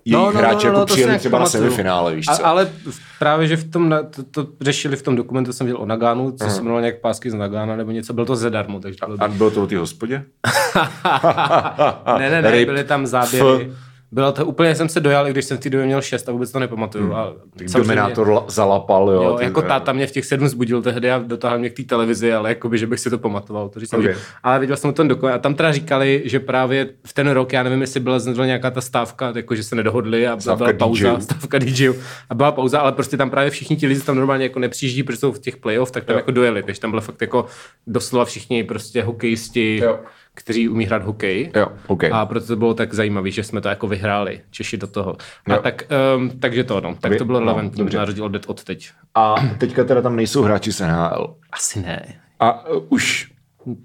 jejich 0.04 0.25
no, 0.25 0.33
no, 0.33 0.38
hráči 0.38 0.66
no, 0.66 0.73
no, 0.73 0.78
jako 0.78 0.80
no, 0.80 0.87
přijeli 0.87 1.19
třeba 1.19 1.38
na 1.38 1.47
semifinále, 1.47 2.14
víš 2.14 2.26
co? 2.26 2.47
A, 2.47 2.49
ale 2.49 2.71
právě, 3.19 3.47
že 3.47 3.57
v 3.57 3.71
tom, 3.71 3.95
to, 4.11 4.23
to, 4.23 4.52
řešili 4.61 4.97
v 4.97 5.02
tom 5.02 5.16
dokumentu, 5.16 5.52
jsem 5.52 5.66
viděl 5.66 5.80
o 5.80 5.87
Nagánu, 5.87 6.33
co 6.33 6.45
uh-huh. 6.45 6.49
se 6.49 6.61
jmenovalo 6.61 6.80
nějak 6.80 7.00
pásky 7.00 7.30
z 7.30 7.35
Nagána, 7.35 7.76
nebo 7.76 7.90
něco, 7.90 8.12
bylo 8.12 8.26
to 8.26 8.37
zadarmo. 8.37 8.80
Takže 8.80 8.99
a, 9.02 9.25
a 9.25 9.28
bylo 9.28 9.50
to 9.50 9.62
o 9.62 9.66
té 9.66 9.78
hospodě? 9.78 10.25
ne, 12.19 12.30
ne, 12.30 12.42
ne, 12.42 12.64
byly 12.64 12.85
tam 12.85 13.07
záběry. 13.07 13.73
Bylo 14.12 14.33
to 14.33 14.47
úplně, 14.47 14.75
jsem 14.75 14.88
se 14.88 15.00
dojal, 15.00 15.29
i 15.29 15.31
když 15.31 15.45
jsem 15.45 15.57
v 15.57 15.61
té 15.61 15.71
době 15.71 15.87
měl 15.87 16.02
šest 16.02 16.29
a 16.29 16.33
vůbec 16.33 16.52
to 16.52 16.59
nepamatuju. 16.59 17.05
Hmm. 17.05 17.14
A 17.14 17.33
Dominátor 17.76 18.45
zalapal, 18.49 19.11
jo. 19.11 19.23
jo 19.23 19.38
jako 19.40 19.62
táta 19.62 19.93
mě 19.93 20.07
v 20.07 20.11
těch 20.11 20.25
sedm 20.25 20.49
zbudil 20.49 20.83
tehdy 20.83 21.11
a 21.11 21.19
dotáhl 21.19 21.59
mě 21.59 21.71
k 21.71 21.76
té 21.76 21.83
televizi, 21.83 22.33
ale 22.33 22.49
jakoby, 22.49 22.79
že 22.79 22.87
bych 22.87 23.00
si 23.00 23.11
to 23.11 23.19
pamatoval. 23.19 23.69
To 23.69 23.81
říct, 23.81 23.93
okay. 23.93 24.14
Ale 24.43 24.59
viděl 24.59 24.76
jsem 24.76 24.93
ten 24.93 25.09
dokument 25.09 25.35
a 25.35 25.38
tam 25.38 25.55
teda 25.55 25.73
říkali, 25.73 26.23
že 26.25 26.40
právě 26.40 26.88
v 27.07 27.12
ten 27.12 27.29
rok, 27.31 27.52
já 27.52 27.62
nevím, 27.62 27.81
jestli 27.81 28.00
byla 28.00 28.19
nějaká 28.45 28.71
ta 28.71 28.81
stávka, 28.81 29.33
jako 29.37 29.55
že 29.55 29.62
se 29.62 29.76
nedohodli 29.76 30.29
a 30.29 30.40
stávka 30.40 30.64
byla 30.64 30.79
pauza, 30.79 31.14
DJ. 31.14 31.23
stávka 31.23 31.59
DJ 31.59 31.90
a 32.31 32.35
byla 32.35 32.52
pauza, 32.52 32.81
ale 32.81 32.93
prostě 32.93 33.17
tam 33.17 33.31
právě 33.31 33.50
všichni 33.50 33.76
ti 33.76 33.87
lidi 33.87 34.00
tam 34.00 34.17
normálně 34.17 34.45
jako 34.45 34.59
nepřijíždí, 34.59 35.02
protože 35.02 35.19
jsou 35.19 35.33
v 35.33 35.38
těch 35.38 35.57
playoff, 35.57 35.90
tak 35.90 36.05
tam 36.05 36.14
jo. 36.14 36.19
jako 36.19 36.31
dojeli, 36.31 36.62
takže 36.62 36.81
tam 36.81 36.90
bylo 36.90 37.02
fakt 37.02 37.21
jako 37.21 37.47
doslova 37.87 38.25
všichni 38.25 38.64
prostě 38.64 39.02
hokejisti, 39.02 39.81
jo 39.85 39.99
kteří 40.34 40.68
umí 40.68 40.84
hrát 40.84 41.02
hokej. 41.02 41.50
Jo, 41.56 41.66
okay. 41.87 42.10
A 42.12 42.26
proto 42.26 42.46
to 42.46 42.56
bylo 42.56 42.75
tak 42.75 42.94
zajímavé, 42.94 43.30
že 43.30 43.44
jsme 43.44 43.60
to 43.60 43.68
jako 43.68 43.88
vyhráli, 43.88 44.40
Češi 44.50 44.76
do 44.76 44.87
toho. 44.87 45.16
A 45.54 45.56
tak, 45.56 45.82
um, 46.16 46.30
takže 46.30 46.64
to, 46.64 46.80
no. 46.80 46.94
Tak 47.00 47.16
to 47.18 47.25
bylo 47.25 47.40
no, 47.40 47.46
relevantní, 47.46 47.84
no, 47.84 47.99
na 47.99 48.04
rozdíl 48.04 48.25
od, 48.25 48.46
od 48.46 48.64
teď. 48.64 48.90
A 49.14 49.34
teďka 49.58 49.84
teda 49.84 50.02
tam 50.02 50.16
nejsou 50.16 50.42
hráči 50.42 50.72
z 50.72 50.80
NHL. 50.80 51.37
Asi 51.52 51.80
ne. 51.80 52.20
A 52.40 52.68
uh, 52.68 52.82
už 52.88 53.30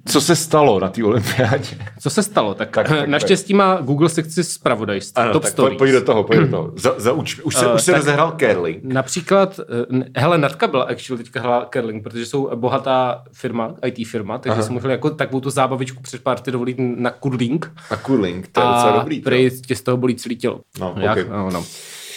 co 0.06 0.22
se 0.22 0.36
stalo 0.36 0.80
na 0.80 0.90
té 0.90 1.04
olympiádě? 1.04 1.68
Co 2.00 2.10
se 2.10 2.24
stalo? 2.24 2.54
Tak, 2.54 2.70
tak, 2.70 2.90
tak 2.90 3.08
naštěstí 3.08 3.54
tak. 3.54 3.58
má 3.58 3.82
Google 3.82 4.10
sekci 4.10 4.44
zpravodajství. 4.44 5.24
Ano, 5.24 5.34
top 5.34 5.44
tak 5.44 5.52
stories. 5.52 5.78
pojď 5.78 5.92
do 5.92 6.02
toho, 6.02 6.24
pojď 6.24 6.40
do 6.40 6.48
toho. 6.48 6.72
Za, 6.76 6.94
za 6.98 7.14
uč, 7.14 7.40
už 7.40 7.56
se, 7.56 7.68
uh, 7.68 7.76
už 7.76 7.82
se 7.82 7.94
rozehrál 7.94 8.32
curling. 8.40 8.84
Například, 8.84 9.60
uh, 9.92 10.02
hele, 10.16 10.38
Natka 10.38 10.68
byla 10.68 10.84
actually 10.84 11.24
teďka 11.24 11.40
hrála 11.40 11.70
curling, 11.74 12.04
protože 12.04 12.26
jsou 12.26 12.56
bohatá 12.56 13.24
firma, 13.34 13.76
IT 13.86 14.08
firma, 14.08 14.38
takže 14.38 14.54
Aha. 14.54 14.64
si 14.64 14.74
mohli 14.74 14.92
jako 14.92 15.10
takovou 15.10 15.40
tu 15.40 15.50
zábavičku 15.50 16.04
před 16.04 16.24
párty 16.24 16.52
dovolit 16.52 16.78
na 16.80 17.12
curling. 17.12 17.72
Na 17.92 17.98
curling, 17.98 18.48
to 18.48 18.62
je 18.62 18.68
docela 18.68 18.92
dobrý. 18.98 19.24
A 19.26 19.76
z 19.76 19.82
toho 19.82 19.98
bolí 19.98 20.16
celý 20.16 20.36
tělo. 20.36 20.60
No, 20.80 20.96
Jak? 20.98 21.18
okay. 21.18 21.38
no, 21.38 21.52
no. 21.52 21.64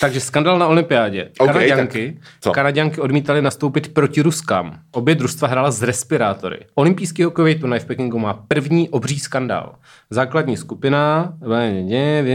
Takže 0.01 0.21
skandal 0.21 0.59
na 0.59 0.67
olympiádě. 0.67 1.31
Okay, 1.39 1.69
Kanaděnky, 1.69 2.19
Kanaděnky 2.53 3.01
odmítali 3.01 3.43
nastoupit 3.43 3.95
proti 3.95 4.23
Ruskám. 4.23 4.79
Obě 4.93 5.15
družstva 5.15 5.49
hrála 5.49 5.71
z 5.71 5.83
respirátory. 5.83 6.59
Olympijský 6.75 7.23
hokejový 7.23 7.55
turnaj 7.55 7.81
v 7.81 7.85
Pekingu 7.85 8.19
má 8.19 8.35
první 8.49 8.89
obří 8.89 9.19
skandál. 9.19 9.75
Základní 10.11 10.57
skupina 10.57 11.33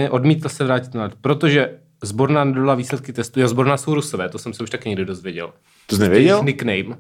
odmítla 0.10 0.50
se 0.50 0.64
vrátit 0.64 0.94
na 0.94 1.10
protože 1.22 1.70
Zborná 2.04 2.44
nedala 2.44 2.76
výsledky 2.76 3.14
testu. 3.14 3.40
Jo, 3.40 3.48
zborná 3.48 3.78
jsou 3.78 3.96
rusové, 3.96 4.30
to 4.30 4.40
jsem 4.40 4.54
se 4.54 4.64
už 4.64 4.70
taky 4.70 4.90
někdy 4.90 5.06
dozvěděl. 5.06 5.54
To 5.88 5.96
jsi 5.96 6.02
nevěděl? 6.02 6.44
Nickname. 6.44 6.98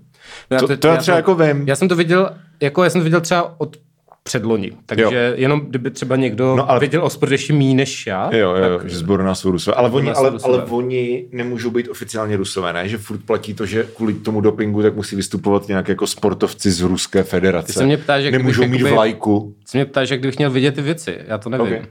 No, 0.51 0.59
to, 0.59 0.67
to, 0.67 0.77
to 0.77 0.87
já 0.87 0.97
třeba 0.97 1.17
jako 1.17 1.35
vím. 1.35 1.67
Já 1.67 1.75
jsem 1.75 1.87
to 1.87 1.95
viděl, 1.95 2.29
jako 2.61 2.83
já 2.83 2.89
jsem 2.89 3.01
to 3.01 3.03
viděl 3.03 3.21
třeba 3.21 3.55
od 3.57 3.77
předloni. 4.23 4.71
Takže 4.85 5.03
jo. 5.03 5.33
jenom 5.35 5.59
kdyby 5.59 5.91
třeba 5.91 6.15
někdo 6.15 6.55
no, 6.55 6.69
ale... 6.69 6.79
věděl 6.79 7.05
o 7.05 7.27
ještě 7.31 7.53
méně 7.53 7.75
než 7.75 8.07
já. 8.07 8.35
Jo, 8.35 8.55
jo, 8.55 8.77
tak... 8.77 8.89
že 8.89 8.97
zborná 8.97 9.35
jsou 9.35 9.51
rusové. 9.51 9.75
Ale 9.75 9.89
oni, 9.89 10.11
ale, 10.11 10.29
rusové. 10.29 10.53
ale 10.53 10.65
oni 10.65 11.25
nemůžou 11.31 11.71
být 11.71 11.89
oficiálně 11.89 12.37
rusové, 12.37 12.73
ne? 12.73 12.89
Že 12.89 12.97
furt 12.97 13.19
platí 13.25 13.53
to, 13.53 13.65
že 13.65 13.87
kvůli 13.95 14.13
tomu 14.13 14.41
dopingu 14.41 14.81
tak 14.81 14.95
musí 14.95 15.15
vystupovat 15.15 15.67
nějak 15.67 15.87
jako 15.87 16.07
sportovci 16.07 16.71
z 16.71 16.81
Ruské 16.81 17.23
federace. 17.23 17.67
Ty 17.67 17.73
se 17.73 17.85
mě 17.85 17.97
ptáš, 17.97 18.23
jak 18.23 18.33
Nemůžou 18.33 18.61
mít 18.67 18.77
jakoby... 18.77 18.91
vlajku. 18.91 19.55
Ty 19.59 19.71
se 19.71 19.77
mě 19.77 19.85
ptáš, 19.85 20.09
jak 20.09 20.19
kdybych 20.19 20.37
měl 20.37 20.51
vidět 20.51 20.75
ty 20.75 20.81
věci. 20.81 21.17
Já 21.27 21.37
to 21.37 21.49
nevím. 21.49 21.67
Okay. 21.67 21.83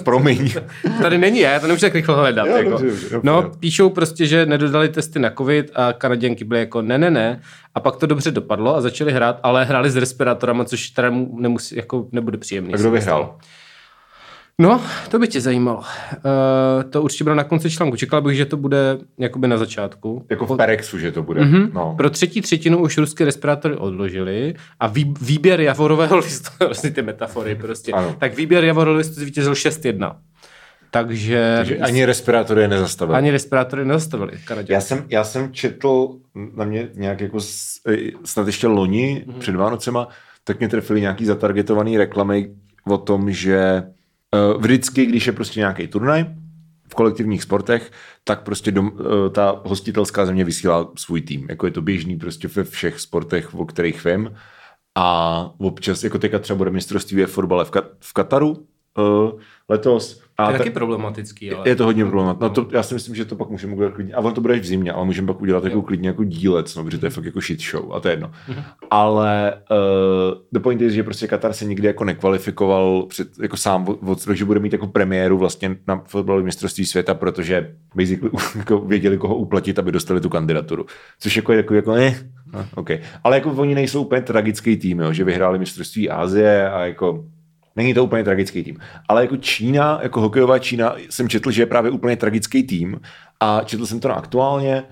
Promiň. 0.04 0.50
Tady 1.02 1.18
není, 1.18 1.38
já 1.40 1.60
to 1.60 1.66
nemůžu 1.66 1.80
tak 1.80 1.94
rychle 1.94 2.14
hledat. 2.14 2.46
Jo, 2.46 2.56
jako. 2.56 2.70
dobře, 2.70 2.86
dobře, 2.86 3.20
no, 3.22 3.50
píšou 3.60 3.90
prostě, 3.90 4.26
že 4.26 4.46
nedodali 4.46 4.88
testy 4.88 5.18
na 5.18 5.30
covid 5.30 5.70
a 5.74 5.92
Kanaděnky 5.92 6.44
byly 6.44 6.60
jako 6.60 6.82
ne, 6.82 6.98
ne, 6.98 7.10
ne. 7.10 7.40
A 7.74 7.80
pak 7.80 7.96
to 7.96 8.06
dobře 8.06 8.30
dopadlo 8.30 8.76
a 8.76 8.80
začali 8.80 9.12
hrát, 9.12 9.40
ale 9.42 9.64
hráli 9.64 9.90
s 9.90 9.96
respirátorama, 9.96 10.64
což 10.64 10.90
teda 10.90 11.10
nemusí, 11.32 11.76
jako 11.76 12.08
nebude 12.12 12.38
příjemný. 12.38 12.74
A 12.74 12.76
kdo 12.76 12.90
vyhrál? 12.90 13.38
No, 14.60 14.80
to 15.10 15.18
by 15.18 15.28
tě 15.28 15.40
zajímalo. 15.40 15.78
Uh, 15.78 16.90
to 16.90 17.02
určitě 17.02 17.24
bylo 17.24 17.36
na 17.36 17.44
konci 17.44 17.70
článku. 17.70 17.96
Čekal 17.96 18.22
bych, 18.22 18.36
že 18.36 18.46
to 18.46 18.56
bude 18.56 18.98
jakoby 19.18 19.48
na 19.48 19.56
začátku. 19.56 20.26
Jako 20.30 20.46
v 20.46 20.56
Perexu, 20.56 20.98
že 20.98 21.12
to 21.12 21.22
bude. 21.22 21.40
Mm-hmm. 21.40 21.70
No. 21.72 21.94
Pro 21.96 22.10
třetí 22.10 22.40
třetinu 22.40 22.78
už 22.78 22.98
ruské 22.98 23.24
respirátory 23.24 23.76
odložili 23.76 24.54
a 24.80 24.86
vý, 24.86 25.14
výběr 25.20 25.60
Javorového 25.60 26.16
listu, 26.24 26.50
vlastně 26.64 26.90
ty 26.90 27.02
metafory 27.02 27.54
prostě, 27.54 27.92
ano. 27.92 28.14
tak 28.18 28.36
výběr 28.36 28.64
Javorového 28.64 28.98
listu 28.98 29.14
zvítězil 29.14 29.52
6-1. 29.52 30.16
Takže, 30.90 31.54
Takže 31.56 31.78
ani 31.78 32.04
respirátory 32.04 32.68
nezastavili. 32.68 33.18
Ani 33.18 33.30
respirátory 33.30 33.84
nezastavili. 33.84 34.32
Já 34.68 34.80
jsem, 34.80 35.04
já 35.08 35.24
jsem 35.24 35.52
četl 35.52 36.16
na 36.54 36.64
mě 36.64 36.88
nějak 36.94 37.20
jako 37.20 37.38
snad 38.24 38.46
ještě 38.46 38.66
loni 38.66 39.24
mm-hmm. 39.26 39.38
před 39.38 39.56
Vánocema, 39.56 40.08
tak 40.44 40.58
mě 40.58 40.68
trefili 40.68 41.00
nějaký 41.00 41.24
zatargetovaný 41.24 41.98
reklamy 41.98 42.50
o 42.86 42.98
tom, 42.98 43.32
že 43.32 43.82
uh, 44.54 44.62
vždycky, 44.62 45.06
když 45.06 45.26
je 45.26 45.32
prostě 45.32 45.60
nějaký 45.60 45.86
turnaj 45.86 46.24
v 46.88 46.94
kolektivních 46.94 47.42
sportech, 47.42 47.90
tak 48.24 48.42
prostě 48.42 48.70
dom, 48.70 48.86
uh, 48.86 49.32
ta 49.32 49.62
hostitelská 49.64 50.26
země 50.26 50.44
vysílá 50.44 50.90
svůj 50.96 51.20
tým. 51.20 51.46
Jako 51.48 51.66
je 51.66 51.72
to 51.72 51.82
běžný 51.82 52.16
prostě 52.16 52.48
ve 52.48 52.64
všech 52.64 53.00
sportech, 53.00 53.54
o 53.54 53.64
kterých 53.64 54.04
vím. 54.04 54.32
A 54.94 55.50
občas, 55.58 56.04
jako 56.04 56.18
teďka 56.18 56.38
třeba 56.38 56.56
bude 56.56 56.70
mistrovství 56.70 57.20
ve 57.20 57.26
fotbale 57.26 57.64
v, 57.64 57.70
Kat- 57.70 57.90
v 58.00 58.12
Kataru 58.12 58.66
uh, 58.98 59.40
letos, 59.68 60.22
a 60.40 60.46
to 60.46 60.52
je 60.52 60.58
taky 60.58 60.70
problematický. 60.70 61.52
Ale... 61.52 61.68
Je 61.68 61.76
to 61.76 61.84
hodně 61.84 62.04
problematické. 62.04 62.44
No 62.44 62.50
to, 62.50 62.76
já 62.76 62.82
si 62.82 62.94
myslím, 62.94 63.14
že 63.14 63.24
to 63.24 63.36
pak 63.36 63.50
můžeme 63.50 63.74
udělat 63.74 63.94
klidně. 63.94 64.14
A 64.14 64.20
on 64.20 64.34
to 64.34 64.40
bude 64.40 64.60
v 64.60 64.64
zimě, 64.64 64.92
ale 64.92 65.06
můžeme 65.06 65.26
pak 65.26 65.40
udělat 65.40 65.64
jako 65.64 65.82
klidně 65.82 66.08
jako 66.08 66.24
dílec, 66.24 66.76
no, 66.76 66.84
protože 66.84 66.98
to 66.98 67.06
je 67.06 67.10
fakt 67.10 67.24
jako 67.24 67.40
shit 67.40 67.60
show 67.60 67.92
a 67.92 68.00
to 68.00 68.08
je 68.08 68.12
jedno. 68.12 68.28
Mm-hmm. 68.28 68.64
Ale 68.90 69.54
uh, 69.70 70.38
the 70.52 70.60
point 70.60 70.82
is, 70.82 70.92
že 70.92 71.02
prostě 71.02 71.26
Katar 71.26 71.52
se 71.52 71.64
nikdy 71.64 71.86
jako 71.86 72.04
nekvalifikoval 72.04 73.06
před, 73.08 73.28
jako 73.42 73.56
sám, 73.56 73.86
od, 74.06 74.26
že 74.32 74.44
bude 74.44 74.60
mít 74.60 74.72
jako 74.72 74.86
premiéru 74.86 75.38
vlastně 75.38 75.76
na 75.86 76.02
fotbalové 76.06 76.44
mistrovství 76.44 76.86
světa, 76.86 77.14
protože 77.14 77.74
basically 77.94 78.30
jako 78.56 78.78
věděli, 78.78 79.18
koho 79.18 79.36
uplatit, 79.36 79.78
aby 79.78 79.92
dostali 79.92 80.20
tu 80.20 80.28
kandidaturu. 80.28 80.86
Což 81.20 81.36
jako, 81.36 81.52
jako, 81.52 81.74
jako 81.74 81.94
ne, 81.94 82.30
no, 82.52 82.66
okay. 82.74 83.00
Ale 83.24 83.36
jako 83.36 83.50
oni 83.50 83.74
nejsou 83.74 84.02
úplně 84.02 84.22
tragický 84.22 84.76
tým, 84.76 84.98
jo, 84.98 85.12
že 85.12 85.24
vyhráli 85.24 85.58
mistrovství 85.58 86.10
Asie 86.10 86.70
a 86.70 86.86
jako 86.86 87.24
Není 87.76 87.94
to 87.94 88.04
úplně 88.04 88.24
tragický 88.24 88.64
tým. 88.64 88.76
Ale 89.08 89.22
jako 89.22 89.36
Čína, 89.36 89.98
jako 90.02 90.20
hokejová 90.20 90.58
Čína, 90.58 90.94
jsem 91.10 91.28
četl, 91.28 91.50
že 91.50 91.62
je 91.62 91.66
právě 91.66 91.90
úplně 91.90 92.16
tragický 92.16 92.62
tým 92.62 93.00
a 93.40 93.60
četl 93.64 93.86
jsem 93.86 94.00
to 94.00 94.08
na 94.08 94.14
aktuálně, 94.14 94.84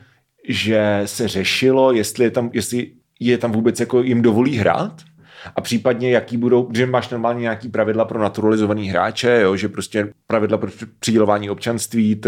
že 0.48 1.02
se 1.04 1.28
řešilo, 1.28 1.92
jestli 1.92 2.24
je 2.24 2.30
tam, 2.30 2.50
jestli 2.52 2.90
je 3.20 3.38
tam 3.38 3.52
vůbec 3.52 3.80
jako 3.80 4.02
jim 4.02 4.22
dovolí 4.22 4.56
hrát, 4.56 5.02
a 5.56 5.60
případně 5.60 6.10
jaký 6.10 6.36
budou, 6.36 6.68
že 6.74 6.86
máš 6.86 7.08
normálně 7.10 7.40
nějaký 7.40 7.68
pravidla 7.68 8.04
pro 8.04 8.22
naturalizovaný 8.22 8.88
hráče, 8.88 9.40
jo, 9.42 9.56
že 9.56 9.68
prostě 9.68 10.12
pravidla 10.26 10.58
pro 10.58 10.70
přidělování 11.00 11.50
občanství, 11.50 12.20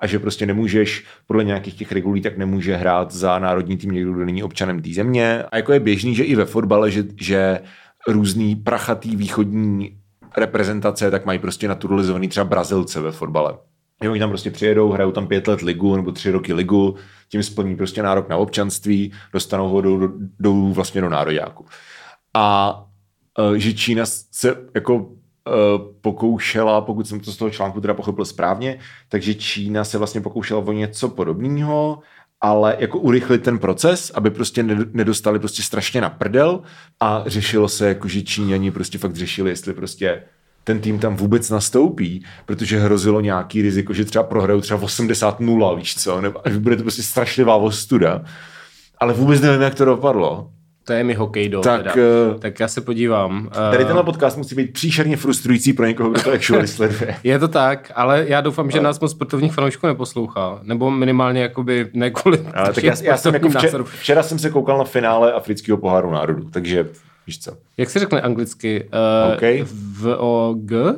a 0.00 0.06
že 0.06 0.18
prostě 0.18 0.46
nemůžeš 0.46 1.04
podle 1.26 1.44
nějakých 1.44 1.74
těch 1.74 1.92
regulí, 1.92 2.20
tak 2.20 2.38
nemůže 2.38 2.76
hrát 2.76 3.12
za 3.12 3.38
národní 3.38 3.76
tým 3.76 3.90
někdo, 3.90 4.12
kdo 4.12 4.24
není 4.24 4.42
občanem 4.42 4.82
té 4.82 4.90
země. 4.90 5.42
A 5.42 5.56
jako 5.56 5.72
je 5.72 5.80
běžný, 5.80 6.14
že 6.14 6.24
i 6.24 6.34
ve 6.34 6.44
fotbale, 6.44 6.90
že, 6.90 7.04
že 7.20 7.60
různý 8.08 8.56
prachatý 8.56 9.16
východní 9.16 9.98
reprezentace, 10.36 11.10
tak 11.10 11.26
mají 11.26 11.38
prostě 11.38 11.68
naturalizovaný 11.68 12.28
třeba 12.28 12.44
Brazilce 12.44 13.00
ve 13.00 13.12
fotbale. 13.12 13.58
Jo, 14.02 14.10
oni 14.10 14.20
tam 14.20 14.28
prostě 14.28 14.50
přijedou, 14.50 14.90
hrajou 14.90 15.12
tam 15.12 15.26
pět 15.26 15.48
let 15.48 15.62
ligu 15.62 15.96
nebo 15.96 16.12
tři 16.12 16.30
roky 16.30 16.52
ligu, 16.52 16.96
tím 17.28 17.42
splní 17.42 17.76
prostě 17.76 18.02
nárok 18.02 18.28
na 18.28 18.36
občanství, 18.36 19.12
dostanou 19.32 19.68
ho, 19.68 19.82
jdou 20.40 20.72
vlastně 20.72 21.00
do 21.00 21.08
nároďáku. 21.08 21.66
A 22.34 22.74
uh, 23.38 23.54
že 23.54 23.72
Čína 23.72 24.06
se 24.06 24.56
jako 24.74 24.94
uh, 24.96 25.04
pokoušela, 26.00 26.80
pokud 26.80 27.08
jsem 27.08 27.20
to 27.20 27.32
z 27.32 27.36
toho 27.36 27.50
článku 27.50 27.80
teda 27.80 27.94
pochopil 27.94 28.24
správně, 28.24 28.78
takže 29.08 29.34
Čína 29.34 29.84
se 29.84 29.98
vlastně 29.98 30.20
pokoušela 30.20 30.60
o 30.60 30.72
něco 30.72 31.08
podobného, 31.08 31.98
ale 32.40 32.76
jako 32.78 32.98
urychlit 32.98 33.42
ten 33.42 33.58
proces, 33.58 34.12
aby 34.14 34.30
prostě 34.30 34.62
nedostali 34.92 35.38
prostě 35.38 35.62
strašně 35.62 36.00
na 36.00 36.10
prdel 36.10 36.62
a 37.00 37.24
řešilo 37.26 37.68
se, 37.68 37.88
jako 37.88 38.08
že 38.08 38.22
Číňani 38.22 38.70
prostě 38.70 38.98
fakt 38.98 39.16
řešili, 39.16 39.50
jestli 39.50 39.74
prostě 39.74 40.22
ten 40.64 40.80
tým 40.80 40.98
tam 40.98 41.16
vůbec 41.16 41.50
nastoupí, 41.50 42.24
protože 42.46 42.78
hrozilo 42.78 43.20
nějaký 43.20 43.62
riziko, 43.62 43.92
že 43.92 44.04
třeba 44.04 44.24
prohrajou 44.24 44.60
třeba 44.60 44.80
80-0, 44.80 45.76
víš 45.76 45.96
co, 45.96 46.20
nebo 46.20 46.40
bude 46.58 46.76
to 46.76 46.82
prostě 46.82 47.02
strašlivá 47.02 47.56
ostuda. 47.56 48.24
Ale 48.98 49.14
vůbec 49.14 49.40
nevím, 49.40 49.62
jak 49.62 49.74
to 49.74 49.84
dopadlo. 49.84 50.50
To 50.86 50.92
je 50.92 51.04
mi 51.04 51.14
hokejdo. 51.14 51.60
Tak, 51.60 51.82
teda. 51.82 51.94
Uh, 51.94 52.38
tak 52.38 52.60
já 52.60 52.68
se 52.68 52.80
podívám. 52.80 53.48
Tady 53.70 53.84
tenhle 53.84 54.02
podcast 54.02 54.36
musí 54.36 54.54
být 54.54 54.72
příšerně 54.72 55.16
frustrující 55.16 55.72
pro 55.72 55.86
někoho, 55.86 56.10
kdo 56.10 56.22
to 56.22 56.32
actually 56.32 56.68
sleduje. 56.68 57.16
je 57.24 57.38
to 57.38 57.48
tak, 57.48 57.92
ale 57.94 58.24
já 58.28 58.40
doufám, 58.40 58.70
že 58.70 58.80
nás 58.80 59.00
moc 59.00 59.10
sportovních 59.10 59.52
fanoušků 59.52 59.86
neposlouchá. 59.86 60.58
Nebo 60.62 60.90
minimálně 60.90 61.42
jakoby 61.42 61.90
ne 61.92 62.10
kvůli 62.10 62.38
ale 62.54 62.72
tak 62.72 62.84
já, 62.84 62.94
já 63.02 63.16
jsem 63.16 63.34
jako 63.34 63.48
včera, 63.48 63.84
včera, 63.84 64.22
jsem 64.22 64.38
se 64.38 64.50
koukal 64.50 64.78
na 64.78 64.84
finále 64.84 65.32
afrického 65.32 65.78
poháru 65.78 66.10
národů, 66.10 66.50
takže 66.50 66.88
víš 67.26 67.38
co. 67.38 67.56
Jak 67.76 67.90
se 67.90 67.98
řekne 67.98 68.20
anglicky? 68.20 68.88
Uh, 69.28 69.34
okay. 69.34 69.64
V 69.70 70.16
O 70.18 70.54
G? 70.58 70.94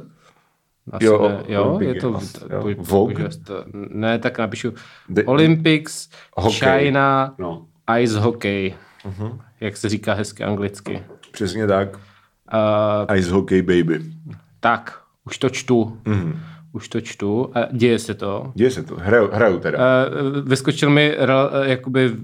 Asi 0.93 1.05
jo, 1.05 1.29
ne. 1.29 1.45
jo, 1.49 1.79
je 1.81 1.95
to 1.95 2.21
jo. 2.51 2.75
Vogue? 2.79 3.29
Ne, 3.73 4.19
tak 4.19 4.39
napíšu 4.39 4.73
The, 5.09 5.23
Olympics, 5.27 6.09
hokej. 6.37 6.85
China, 6.85 7.35
no. 7.39 7.67
Ice 8.01 8.21
Hockey. 8.21 8.75
Uh-huh 9.05 9.39
jak 9.61 9.77
se 9.77 9.89
říká 9.89 10.15
hezky 10.15 10.45
anglicky. 10.45 11.03
Přesně 11.33 11.67
tak. 11.67 11.89
Uh, 13.09 13.17
Ice 13.17 13.31
hockey 13.31 13.63
baby. 13.63 14.01
Tak, 14.61 15.01
už 15.27 15.39
to 15.39 15.51
čtu. 15.51 15.99
Mm. 16.05 16.41
už 16.73 16.89
to 16.89 17.01
čtu. 17.01 17.51
A 17.55 17.61
děje 17.73 17.99
se 17.99 18.15
to. 18.15 18.53
Děje 18.55 18.71
se 18.71 18.83
to, 18.83 18.97
hraju, 18.97 19.31
hraju 19.33 19.61
teda. 19.61 19.79
Uh, 19.79 20.49
vyskočil 20.49 20.91
mi 20.91 21.17
uh, 21.19 21.25
jakoby 21.63 22.17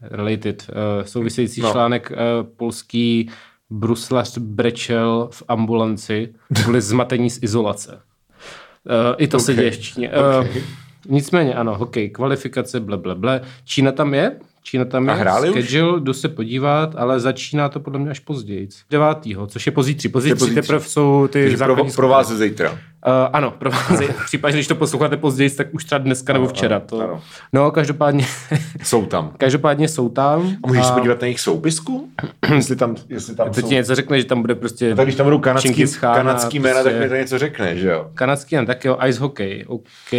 related, 0.00 0.66
uh, 0.70 1.04
související 1.04 1.60
no. 1.60 1.72
článek 1.72 2.12
uh, 2.12 2.16
polský 2.56 3.30
bruslař 3.70 4.38
brečel 4.38 5.28
v 5.32 5.42
ambulanci 5.48 6.34
kvůli 6.62 6.80
zmatení 6.90 7.30
z 7.30 7.42
izolace. 7.42 7.92
Uh, 7.92 9.14
I 9.18 9.28
to 9.28 9.36
okay. 9.36 9.44
se 9.44 9.54
děje 9.54 9.70
v 9.70 9.80
Číně. 9.80 10.10
Uh, 10.10 10.48
okay. 10.48 10.62
Nicméně 11.08 11.54
ano, 11.54 11.78
hokej, 11.78 12.10
kvalifikace, 12.10 12.80
ble, 12.80 12.96
ble, 12.96 13.14
ble. 13.14 13.40
Čína 13.64 13.92
tam 13.92 14.14
je, 14.14 14.36
Čína 14.62 14.84
tam 14.84 15.08
je, 15.08 15.14
hráli 15.14 15.48
schedule, 15.48 15.96
už? 15.96 16.02
jdu 16.02 16.12
se 16.12 16.28
podívat, 16.28 16.94
ale 16.96 17.20
začíná 17.20 17.68
to 17.68 17.80
podle 17.80 18.00
mě 18.00 18.10
až 18.10 18.18
později. 18.18 18.68
Devátýho, 18.90 19.46
což 19.46 19.66
je 19.66 19.72
pozítří. 19.72 20.08
Pozítří 20.08 20.54
teprve 20.54 20.80
jsou 20.80 21.28
ty 21.28 21.56
základní 21.56 21.84
pro, 21.84 21.96
pro 21.96 22.08
vás 22.08 22.32
zítra. 22.32 22.78
Uh, 23.06 23.12
ano, 23.32 23.50
pro 23.50 23.70
vás. 23.70 24.00
v 24.00 24.24
případě, 24.24 24.54
když 24.54 24.66
to 24.66 24.74
posloucháte 24.74 25.16
později, 25.16 25.50
tak 25.50 25.74
už 25.74 25.84
třeba 25.84 25.98
dneska 25.98 26.32
ano, 26.32 26.40
nebo 26.40 26.52
včera. 26.52 26.80
To... 26.80 27.00
Ano. 27.00 27.22
No, 27.52 27.70
každopádně. 27.70 28.26
jsou 28.82 29.06
tam. 29.06 29.32
Každopádně 29.38 29.88
jsou 29.88 30.08
tam. 30.08 30.56
A 30.64 30.66
můžeš 30.66 30.84
a... 30.84 30.86
se 30.86 30.92
podívat 30.92 31.20
na 31.20 31.26
jejich 31.26 31.40
soupisku? 31.40 32.08
jestli 32.54 32.76
tam, 32.76 32.96
jestli 33.08 33.34
tam 33.34 33.50
Teď 33.50 33.64
jsou... 33.64 33.70
něco 33.70 33.94
řekne, 33.94 34.18
že 34.20 34.26
tam 34.26 34.40
bude 34.40 34.54
prostě. 34.54 34.90
No, 34.90 34.96
tak 34.96 35.06
když 35.06 35.16
tam 35.16 35.26
budou 35.26 35.38
kanadský, 35.38 35.84
kanadský 36.00 36.58
jména, 36.58 36.74
prostě... 36.74 36.90
tak 36.90 37.02
mi 37.02 37.08
to 37.08 37.14
něco 37.14 37.38
řekne, 37.38 37.76
že 37.76 37.88
jo? 37.88 38.10
Kanadský, 38.14 38.56
tak 38.66 38.84
jo, 38.84 38.98
ice 39.06 39.20
hockey. 39.20 39.64
OK. 39.66 40.10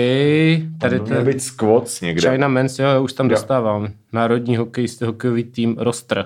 Tady 0.79 0.99
to. 0.99 1.05
Měl 1.05 1.23
být 1.25 1.43
squats 1.43 2.01
někde. 2.01 2.31
China 2.31 2.47
Men's, 2.47 2.79
jo, 2.79 3.03
už 3.03 3.13
tam 3.13 3.25
jo. 3.25 3.29
dostávám. 3.29 3.89
Národní 4.13 4.57
hokejistý 4.57 5.05
hokejový 5.05 5.43
tým 5.43 5.75
Rostr. 5.79 6.25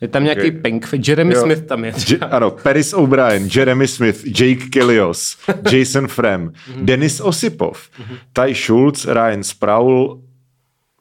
Je 0.00 0.08
tam 0.08 0.24
nějaký 0.24 0.48
okay. 0.48 0.50
pink, 0.50 0.86
Jeremy 1.08 1.34
jo. 1.34 1.42
Smith 1.42 1.66
tam 1.66 1.84
je. 1.84 1.92
Je, 2.08 2.18
ano, 2.18 2.50
Paris 2.50 2.92
O'Brien, 2.92 3.48
Jeremy 3.54 3.88
Smith, 3.88 4.24
Jake 4.24 4.66
Kilios, 4.70 5.38
Jason 5.72 6.08
Frem, 6.08 6.48
mm-hmm. 6.48 6.84
Denis 6.84 7.20
Osipov, 7.20 7.88
mm-hmm. 7.98 8.16
Ty 8.32 8.54
Schultz, 8.54 9.04
Ryan 9.04 9.42
Sproul, 9.42 10.22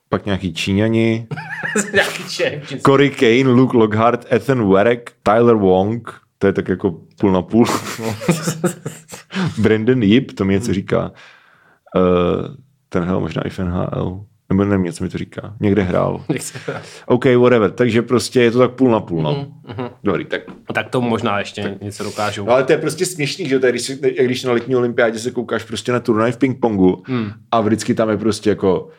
pak 0.10 0.26
nějaký 0.26 0.54
Číňani, 0.54 1.28
Corey 2.86 3.10
Kane, 3.10 3.54
Luke 3.54 3.78
Lockhart, 3.78 4.26
Ethan 4.34 4.74
Werek, 4.74 5.12
Tyler 5.24 5.56
Wong, 5.56 6.14
to 6.38 6.48
je 6.48 6.54
tak 6.54 6.68
jako 6.68 6.92
půl 7.20 7.32
na 7.32 7.42
půl. 7.42 7.66
Brandon 9.58 10.04
Yip, 10.04 10.32
to 10.32 10.46
mi 10.46 10.54
něco 10.54 10.74
říká. 10.74 11.12
Uh, 11.96 12.56
ten 12.90 13.04
hel 13.04 13.20
možná 13.20 13.42
i 13.42 13.50
v 13.50 13.60
NHL. 13.60 14.26
Nebo 14.50 14.66
nevím, 14.66 14.86
něco 14.86 15.04
mi 15.04 15.10
to 15.10 15.18
říká. 15.18 15.56
Někde 15.60 15.84
hrál. 15.84 16.26
OK, 17.06 17.26
whatever. 17.26 17.72
Takže 17.72 18.02
prostě 18.02 18.42
je 18.42 18.52
to 18.52 18.60
tak 18.60 18.72
půl 18.72 18.92
na 18.92 19.00
půl, 19.00 19.22
no. 19.22 19.48
Mm-hmm. 19.68 19.90
Dobrý, 20.04 20.26
tak. 20.26 20.42
Tak 20.74 20.90
to 20.90 21.02
možná 21.02 21.40
ještě 21.40 21.64
tak. 21.64 21.82
něco 21.82 22.04
dokážou. 22.04 22.46
No, 22.46 22.52
ale 22.52 22.64
to 22.64 22.72
je 22.72 22.78
prostě 22.78 23.06
směšný, 23.06 23.50
že 23.50 23.60
tady, 23.60 23.72
když, 23.72 23.92
když 24.26 24.44
na 24.44 24.52
letní 24.52 24.76
olympiádě 24.76 25.20
se 25.20 25.32
koukáš 25.32 25.64
prostě 25.64 25.92
na 25.92 26.00
turnaj 26.00 26.32
v 26.32 26.38
pingpongu 26.38 27.04
mm. 27.08 27.32
a 27.52 27.62
vždycky 27.62 27.94
tam 27.94 28.10
je 28.10 28.18
prostě 28.18 28.50
jako 28.50 28.90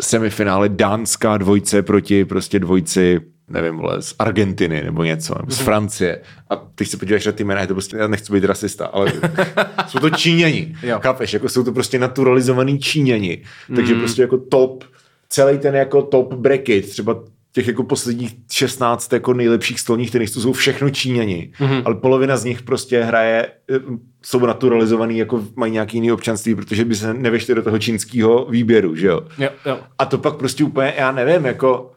semifinále 0.00 0.68
dánská 0.68 1.36
dvojce 1.36 1.82
proti 1.82 2.24
prostě 2.24 2.58
dvojci 2.58 3.20
nevím, 3.48 3.76
vole, 3.76 4.02
z 4.02 4.14
Argentiny 4.18 4.82
nebo 4.84 5.04
něco, 5.04 5.34
nebo 5.38 5.52
z 5.52 5.58
mhm. 5.58 5.64
Francie. 5.64 6.20
A 6.50 6.56
ty 6.74 6.84
se 6.84 6.96
podíváš 6.96 7.26
na 7.26 7.32
ty 7.32 7.44
jména, 7.44 7.60
je 7.60 7.66
to 7.66 7.74
prostě, 7.74 7.96
já 7.96 8.06
nechci 8.06 8.32
být 8.32 8.44
rasista, 8.44 8.86
ale 8.86 9.12
jsou 9.88 9.98
to 9.98 10.10
Číňani. 10.10 10.76
Chápeš, 11.00 11.32
jako 11.32 11.48
jsou 11.48 11.64
to 11.64 11.72
prostě 11.72 11.98
naturalizovaný 11.98 12.78
Číňani. 12.78 13.42
Takže 13.76 13.94
mm. 13.94 14.00
prostě 14.00 14.22
jako 14.22 14.38
top, 14.38 14.84
celý 15.28 15.58
ten 15.58 15.74
jako 15.74 16.02
top 16.02 16.34
bracket, 16.34 16.88
třeba 16.88 17.16
těch 17.54 17.68
jako 17.68 17.84
posledních 17.84 18.36
16 18.52 19.12
jako 19.12 19.34
nejlepších 19.34 19.80
stolních 19.80 20.10
tenistů 20.10 20.40
jsou 20.40 20.52
všechno 20.52 20.90
Číňani, 20.90 21.52
mm-hmm. 21.58 21.82
ale 21.84 21.94
polovina 21.94 22.36
z 22.36 22.44
nich 22.44 22.62
prostě 22.62 23.02
hraje, 23.02 23.48
eh, 23.70 23.78
jsou 24.22 24.46
naturalizovaný, 24.46 25.18
jako 25.18 25.44
mají 25.56 25.72
nějaký 25.72 25.96
jiný 25.96 26.12
občanství, 26.12 26.54
protože 26.54 26.84
by 26.84 26.94
se 26.94 27.14
nevešli 27.14 27.54
do 27.54 27.62
toho 27.62 27.78
čínského 27.78 28.46
výběru, 28.50 28.96
že 28.96 29.06
jo? 29.06 29.20
jo, 29.38 29.48
jo. 29.66 29.78
A 29.98 30.04
to 30.04 30.18
pak 30.18 30.36
prostě 30.36 30.64
úplně, 30.64 30.94
já 30.98 31.12
nevím, 31.12 31.44
jako 31.44 31.93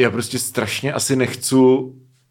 já 0.00 0.10
prostě 0.10 0.38
strašně 0.38 0.92
asi 0.92 1.16
nechci 1.16 1.56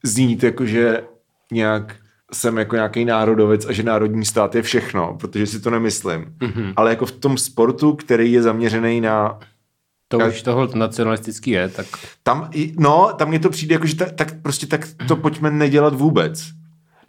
znít 0.04 0.44
jako, 0.44 0.66
že 0.66 1.04
nějak 1.52 1.96
jsem 2.34 2.58
jako 2.58 2.76
nějaký 2.76 3.06
národovec 3.06 3.66
a 3.66 3.72
že 3.72 3.84
národní 3.84 4.26
stát 4.26 4.56
je 4.56 4.62
všechno, 4.62 5.18
protože 5.20 5.48
si 5.48 5.60
to 5.60 5.70
nemyslím. 5.70 6.26
Mm-hmm. 6.40 6.74
Ale 6.76 6.90
jako 6.90 7.06
v 7.06 7.12
tom 7.12 7.38
sportu, 7.38 7.94
který 7.94 8.32
je 8.32 8.42
zaměřený 8.42 9.02
na 9.02 9.40
to 10.08 10.18
už 10.28 10.42
toho 10.42 10.70
nacionalistický 10.76 11.52
je, 11.52 11.70
tak... 11.70 11.86
Tam, 12.24 12.50
no, 12.78 13.14
tam 13.18 13.30
mě 13.30 13.40
to 13.40 13.50
přijde 13.50 13.76
jako, 13.76 13.88
že 13.88 13.96
tak, 13.96 14.12
tak 14.12 14.42
prostě 14.42 14.68
tak 14.68 14.88
to 15.08 15.16
pojďme 15.16 15.52
nedělat 15.52 15.94
vůbec. 15.94 16.44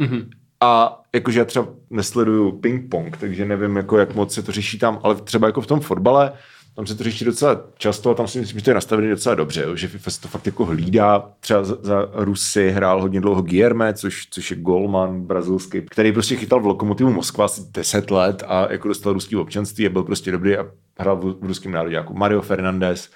Mm-hmm. 0.00 0.28
A 0.60 1.02
jakože 1.14 1.38
já 1.38 1.44
třeba 1.44 1.66
nesleduju 1.90 2.50
ping-pong, 2.50 3.16
takže 3.16 3.44
nevím, 3.44 3.76
jako, 3.76 3.98
jak 3.98 4.14
moc 4.14 4.34
se 4.34 4.42
to 4.42 4.52
řeší 4.52 4.78
tam, 4.78 5.00
ale 5.02 5.14
třeba 5.14 5.46
jako 5.46 5.60
v 5.60 5.66
tom 5.66 5.80
fotbale, 5.80 6.32
tam 6.76 6.86
se 6.86 6.94
to 6.94 7.04
řeší 7.04 7.24
docela 7.24 7.60
často 7.78 8.10
a 8.10 8.14
tam 8.14 8.28
si 8.28 8.40
myslím, 8.40 8.58
že 8.58 8.64
to 8.64 8.70
je 8.70 8.74
nastavené 8.74 9.10
docela 9.10 9.34
dobře, 9.34 9.66
že 9.74 9.88
FIFA 9.88 10.10
se 10.10 10.20
to 10.20 10.28
fakt 10.28 10.46
jako 10.46 10.64
hlídá. 10.64 11.30
Třeba 11.40 11.64
za, 11.64 11.76
za 11.82 12.08
Rusy 12.12 12.70
hrál 12.70 13.00
hodně 13.00 13.20
dlouho 13.20 13.42
Guillerme, 13.42 13.94
což, 13.94 14.26
což 14.30 14.50
je 14.50 14.56
golman 14.56 15.20
brazilský, 15.20 15.82
který 15.90 16.12
prostě 16.12 16.36
chytal 16.36 16.60
v 16.60 16.66
Lokomotivu 16.66 17.12
Moskva 17.12 17.44
asi 17.44 17.62
10 17.70 18.10
let 18.10 18.42
a 18.46 18.72
jako 18.72 18.88
dostal 18.88 19.12
ruský 19.12 19.36
občanství 19.36 19.86
a 19.86 19.90
byl 19.90 20.02
prostě 20.02 20.32
dobrý 20.32 20.56
a 20.56 20.66
hrál 20.98 21.16
v, 21.16 21.40
v 21.40 21.46
ruském 21.46 21.72
národě, 21.72 21.96
jako 21.96 22.14
Mario 22.14 22.40
Fernandez, 22.40 23.10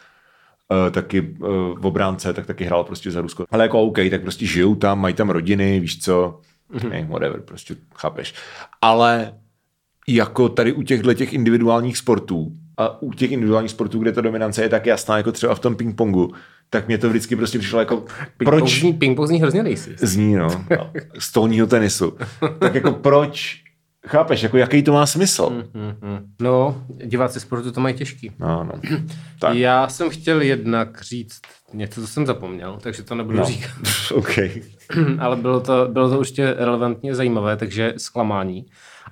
Uh, 0.84 0.90
taky 0.90 1.20
uh, 1.20 1.48
v 1.78 1.86
obránce, 1.86 2.32
tak 2.32 2.46
taky 2.46 2.64
hrál 2.64 2.84
prostě 2.84 3.10
za 3.10 3.20
Rusko. 3.20 3.44
Ale 3.50 3.64
jako 3.64 3.82
OK, 3.82 3.98
tak 4.10 4.22
prostě 4.22 4.46
žijou 4.46 4.74
tam, 4.74 5.00
mají 5.00 5.14
tam 5.14 5.30
rodiny, 5.30 5.80
víš 5.80 6.02
co, 6.02 6.40
mm-hmm. 6.74 6.90
hey, 6.90 7.04
whatever, 7.04 7.40
prostě 7.40 7.76
chápeš. 7.94 8.34
Ale 8.82 9.34
jako 10.08 10.48
tady 10.48 10.72
u 10.72 10.82
těchto 10.82 11.14
těch 11.14 11.32
individuálních 11.32 11.98
sportů, 11.98 12.52
a 12.78 13.02
u 13.02 13.12
těch 13.12 13.32
individuálních 13.32 13.70
sportů, 13.70 13.98
kde 13.98 14.12
ta 14.12 14.20
dominance 14.20 14.62
je 14.62 14.68
tak 14.68 14.86
jasná, 14.86 15.16
jako 15.16 15.32
třeba 15.32 15.54
v 15.54 15.60
tom 15.60 15.76
pingpongu, 15.76 16.32
tak 16.70 16.86
mě 16.86 16.98
to 16.98 17.08
vždycky 17.08 17.36
prostě 17.36 17.58
přišlo 17.58 17.78
jako, 17.78 17.96
ping-pong 17.96 18.44
proč... 18.44 18.80
Zní, 18.80 18.94
ping-pong 18.94 19.26
zní 19.26 19.40
hrozně 19.40 19.62
nejsi. 19.62 19.96
Zní, 19.98 20.34
no. 20.34 20.64
stolního 21.18 21.66
tenisu. 21.66 22.18
tak 22.58 22.74
jako 22.74 22.92
proč 22.92 23.62
Chápeš, 24.06 24.42
jako 24.42 24.56
jaký 24.56 24.82
to 24.82 24.92
má 24.92 25.06
smysl? 25.06 25.42
Mm-hmm. 25.42 26.22
No, 26.40 26.84
diváci 27.04 27.40
sportu 27.40 27.72
to 27.72 27.80
mají 27.80 27.94
těžký. 27.94 28.30
No, 28.38 28.64
no. 28.64 28.72
Tak. 29.40 29.56
Já 29.56 29.88
jsem 29.88 30.10
chtěl 30.10 30.42
jednak 30.42 31.02
říct 31.02 31.40
něco, 31.72 32.00
co 32.00 32.06
jsem 32.06 32.26
zapomněl, 32.26 32.78
takže 32.82 33.02
to 33.02 33.14
nebudu 33.14 33.38
no. 33.38 33.44
říkat. 33.44 33.70
OK. 34.14 34.38
Ale 35.18 35.36
bylo 35.36 35.60
to, 35.60 35.88
bylo 35.92 36.10
to 36.10 36.18
určitě 36.18 36.54
relevantně 36.58 37.14
zajímavé, 37.14 37.56
takže 37.56 37.94
zklamání. 37.96 38.66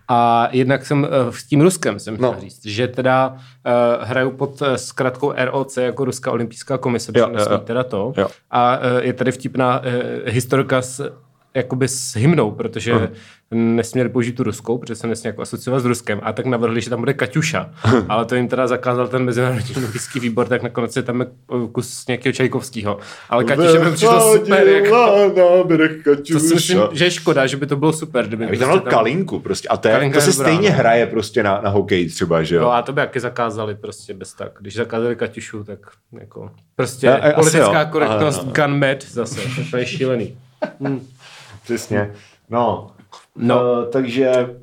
A 0.09 0.49
jednak 0.53 0.87
jsem 0.87 1.05
eh, 1.05 1.33
s 1.33 1.45
tím 1.45 1.61
Ruskem 1.61 1.99
jsem 1.99 2.17
chtěl 2.17 2.33
no. 2.33 2.41
říct, 2.41 2.67
že 2.67 2.89
teda 2.89 3.29
uh, 3.29 4.05
hraju 4.05 4.31
pod 4.31 4.63
uh, 4.63 4.75
zkratkou 4.75 5.33
ROC 5.37 5.77
jako 5.77 6.05
Ruská 6.05 6.33
olympijská 6.33 6.79
komise, 6.79 7.13
jo, 7.15 7.29
jo, 7.33 7.47
jo. 7.51 7.59
teda 7.59 7.85
to. 7.85 8.13
Jo. 8.17 8.29
A 8.51 8.79
uh, 8.79 8.85
je 9.01 9.13
tady 9.13 9.33
vtipná 9.33 9.79
uh, 9.79 9.85
historka 10.27 10.83
s 10.83 11.13
jakoby 11.57 11.89
s 11.89 12.17
hymnou, 12.17 12.51
protože 12.51 12.95
uh-huh. 12.95 13.11
nesměli 13.51 14.09
použít 14.09 14.33
tu 14.33 14.43
ruskou, 14.43 14.79
protože 14.79 14.95
se 14.95 15.07
nesměli 15.07 15.33
jako 15.33 15.43
asociovat 15.43 15.83
s 15.83 15.85
Ruskem, 15.85 16.21
a 16.23 16.33
tak 16.33 16.47
navrhli, 16.47 16.81
že 16.81 16.91
tam 16.91 16.99
bude 16.99 17.15
Kaťuša. 17.15 17.71
Ale 18.09 18.25
to 18.25 18.35
jim 18.35 18.49
teda 18.49 18.67
zakázal 18.67 19.09
ten 19.09 19.25
mezinárodní 19.25 19.75
olympijský 19.77 20.21
výbor, 20.21 20.49
tak 20.49 20.63
nakonec 20.63 20.97
je 20.97 21.03
tam 21.03 21.27
kus 21.73 22.07
nějakého 22.07 22.33
Čajkovského. 22.33 22.99
Ale 23.31 23.45
Kaťuša 23.45 23.85
mi 23.85 23.93
přišlo 23.93 24.37
super. 24.37 24.69
Jako, 24.69 25.33
to 26.33 26.41
si 26.41 26.55
myslím, 26.55 26.81
že 26.93 27.05
je 27.05 27.11
škoda, 27.11 27.47
že 27.47 27.57
by 27.57 27.67
to 27.67 27.77
bylo 27.77 27.93
super. 27.93 28.27
Kdyby 28.27 28.47
prostě 28.47 28.65
tam 28.65 28.81
Kalinku 28.81 29.41
prostě. 29.41 29.69
A 29.69 29.77
to, 29.77 29.89
je, 29.89 30.11
to 30.11 30.21
se 30.21 30.33
stejně 30.33 30.71
no. 30.71 30.77
hraje 30.77 31.07
prostě 31.07 31.43
na, 31.43 31.61
na 31.61 31.71
hokej 31.71 32.09
třeba, 32.09 32.43
že 32.43 32.57
jo? 32.57 32.63
No 32.63 32.73
a 32.73 32.83
to 32.83 32.93
by 32.93 33.01
jaké 33.01 33.21
zakázali 33.21 33.75
prostě 33.75 34.15
bez 34.15 34.35
tak. 34.35 34.53
Když 34.61 34.75
zakázali 34.75 35.17
Kaťušu, 35.17 35.65
tak 35.65 35.79
jako 36.21 36.51
prostě 36.77 37.11
a, 37.11 37.31
a, 37.31 37.33
politická 37.33 37.85
korektnost 37.85 38.47
no. 38.47 38.53
gun 38.53 38.79
mad 38.79 39.03
zase. 39.11 39.41
To 39.71 39.77
je 39.77 39.87
šílený. 39.87 40.37
Hmm. 40.81 41.07
Přesně. 41.67 42.11
No, 42.51 42.91
no. 43.37 43.61
Uh, 43.61 43.91
takže, 43.91 44.57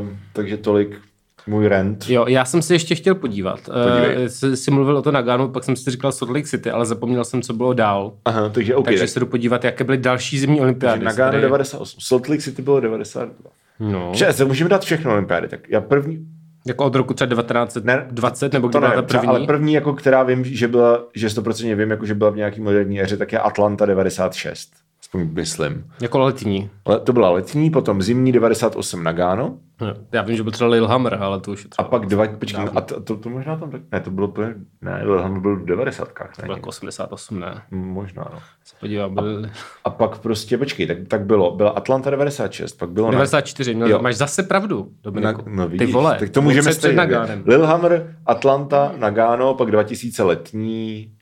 uh, 0.00 0.08
takže 0.32 0.56
tolik 0.56 1.00
můj 1.46 1.68
rent. 1.68 2.04
Jo, 2.08 2.24
já 2.28 2.44
jsem 2.44 2.62
si 2.62 2.72
ještě 2.72 2.94
chtěl 2.94 3.14
podívat. 3.14 3.68
Uh, 3.68 4.26
jsi, 4.26 4.56
jsi 4.56 4.70
mluvil 4.70 4.96
o 4.96 5.02
to 5.02 5.12
Nagano, 5.12 5.48
pak 5.48 5.64
jsem 5.64 5.76
si 5.76 5.90
říkal 5.90 6.12
Salt 6.12 6.30
Lake 6.30 6.46
City, 6.46 6.70
ale 6.70 6.86
zapomněl 6.86 7.24
jsem, 7.24 7.42
co 7.42 7.52
bylo 7.52 7.72
dál. 7.72 8.12
Aha, 8.24 8.48
takže 8.48 8.76
OK. 8.76 8.84
Takže 8.84 9.00
tak. 9.00 9.08
se 9.08 9.20
jdu 9.20 9.26
podívat, 9.26 9.64
jaké 9.64 9.84
byly 9.84 9.98
další 9.98 10.38
zimní 10.38 10.60
olympiády. 10.60 11.04
Nagano 11.04 11.30
tady... 11.30 11.42
98, 11.42 12.00
Salt 12.00 12.28
Lake 12.28 12.42
City 12.42 12.62
bylo 12.62 12.80
92. 12.80 13.50
No. 13.80 14.12
Že, 14.14 14.44
můžeme 14.44 14.70
dát 14.70 14.82
všechno 14.82 15.12
olympiády, 15.12 15.48
tak 15.48 15.60
já 15.68 15.80
první, 15.80 16.26
jako 16.66 16.84
od 16.84 16.94
roku 16.94 17.14
třeba 17.14 17.28
1920 17.28 18.52
ne, 18.52 18.56
nebo 18.56 18.68
kdy 18.68 18.78
byla 18.78 18.92
ta 18.94 19.02
první? 19.02 19.28
ale 19.28 19.46
první, 19.46 19.72
jako 19.72 19.92
která 19.92 20.22
vím, 20.22 20.44
že 20.44 20.68
byla, 20.68 21.04
že 21.14 21.28
100% 21.28 21.76
vím, 21.76 21.90
jako 21.90 22.06
že 22.06 22.14
byla 22.14 22.30
v 22.30 22.36
nějaký 22.36 22.60
moderní 22.60 23.02
éře, 23.02 23.16
tak 23.16 23.32
je 23.32 23.38
Atlanta 23.38 23.86
96. 23.86 24.70
aspoň 25.10 25.30
myslím. 25.32 25.84
Jako 26.02 26.18
letní. 26.18 26.70
Ale 26.84 27.00
to 27.00 27.12
byla 27.12 27.30
letní, 27.30 27.70
potom 27.70 28.02
zimní 28.02 28.32
98 28.32 29.02
Nagano. 29.02 29.58
No, 29.80 29.94
já 30.12 30.22
vím, 30.22 30.36
že 30.36 30.42
byl 30.42 30.52
třeba 30.52 30.70
Lillehammer, 30.70 31.14
ale 31.14 31.40
to 31.40 31.50
už 31.50 31.64
je 31.64 31.70
třeba... 31.70 31.86
A 31.86 31.90
pak 31.90 32.06
dva, 32.06 32.28
počkej, 32.28 32.64
a 32.74 32.80
to, 32.80 33.00
to, 33.00 33.16
to, 33.16 33.30
možná 33.30 33.56
tam 33.56 33.70
tak, 33.70 33.80
ne, 33.92 34.00
to 34.00 34.10
bylo 34.10 34.28
úplně, 34.28 34.54
ne, 34.82 35.00
Lillehammer 35.02 35.40
byl 35.40 35.56
v 35.56 35.64
90 35.64 36.08
ne? 36.20 36.26
To 36.36 36.42
bylo 36.42 36.56
jako 36.56 36.68
88, 36.68 37.40
ne? 37.40 37.62
Možná, 37.70 38.28
no. 38.32 38.38
Se 38.64 38.76
podívám, 38.80 39.14
byl... 39.14 39.46
a, 39.46 39.50
a, 39.84 39.90
pak 39.90 40.18
prostě, 40.18 40.58
počkej, 40.58 40.86
tak, 40.86 40.96
tak 41.08 41.24
bylo, 41.24 41.56
byla 41.56 41.70
Atlanta 41.70 42.10
96, 42.10 42.72
pak 42.72 42.90
bylo... 42.90 43.10
94, 43.10 43.74
na... 43.74 43.88
no, 43.88 43.98
máš 43.98 44.16
zase 44.16 44.42
pravdu, 44.42 44.88
Dominiku. 45.02 45.42
Na, 45.46 45.56
no 45.56 45.68
vidíš, 45.68 45.86
Ty 45.86 45.92
vole, 45.92 46.16
tak 46.18 46.30
to 46.30 46.42
můžeme 46.42 46.72
stejně. 46.72 47.02
Lillehammer, 47.44 48.16
Atlanta, 48.26 48.92
Nagano, 48.96 49.54
pak 49.54 49.70
2000 49.70 50.22
letní, 50.22 51.12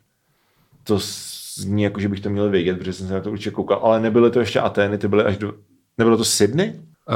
to 0.85 0.99
zní 1.59 1.83
jako, 1.83 2.01
že 2.01 2.09
bych 2.09 2.21
to 2.21 2.31
měl 2.31 2.51
vědět, 2.51 2.79
protože 2.79 2.93
jsem 2.93 3.07
se 3.07 3.15
na 3.15 3.21
to 3.21 3.31
určitě 3.31 3.51
koukal, 3.51 3.81
ale 3.83 4.01
nebyly 4.01 4.31
to 4.31 4.41
ještě 4.41 4.61
Atény, 4.61 4.99
ty 4.99 5.09
byly 5.09 5.25
až 5.25 5.39
do... 5.39 5.53
Nebylo 5.99 6.17
to 6.17 6.25
Sydney? 6.25 6.73
Uh, 7.09 7.15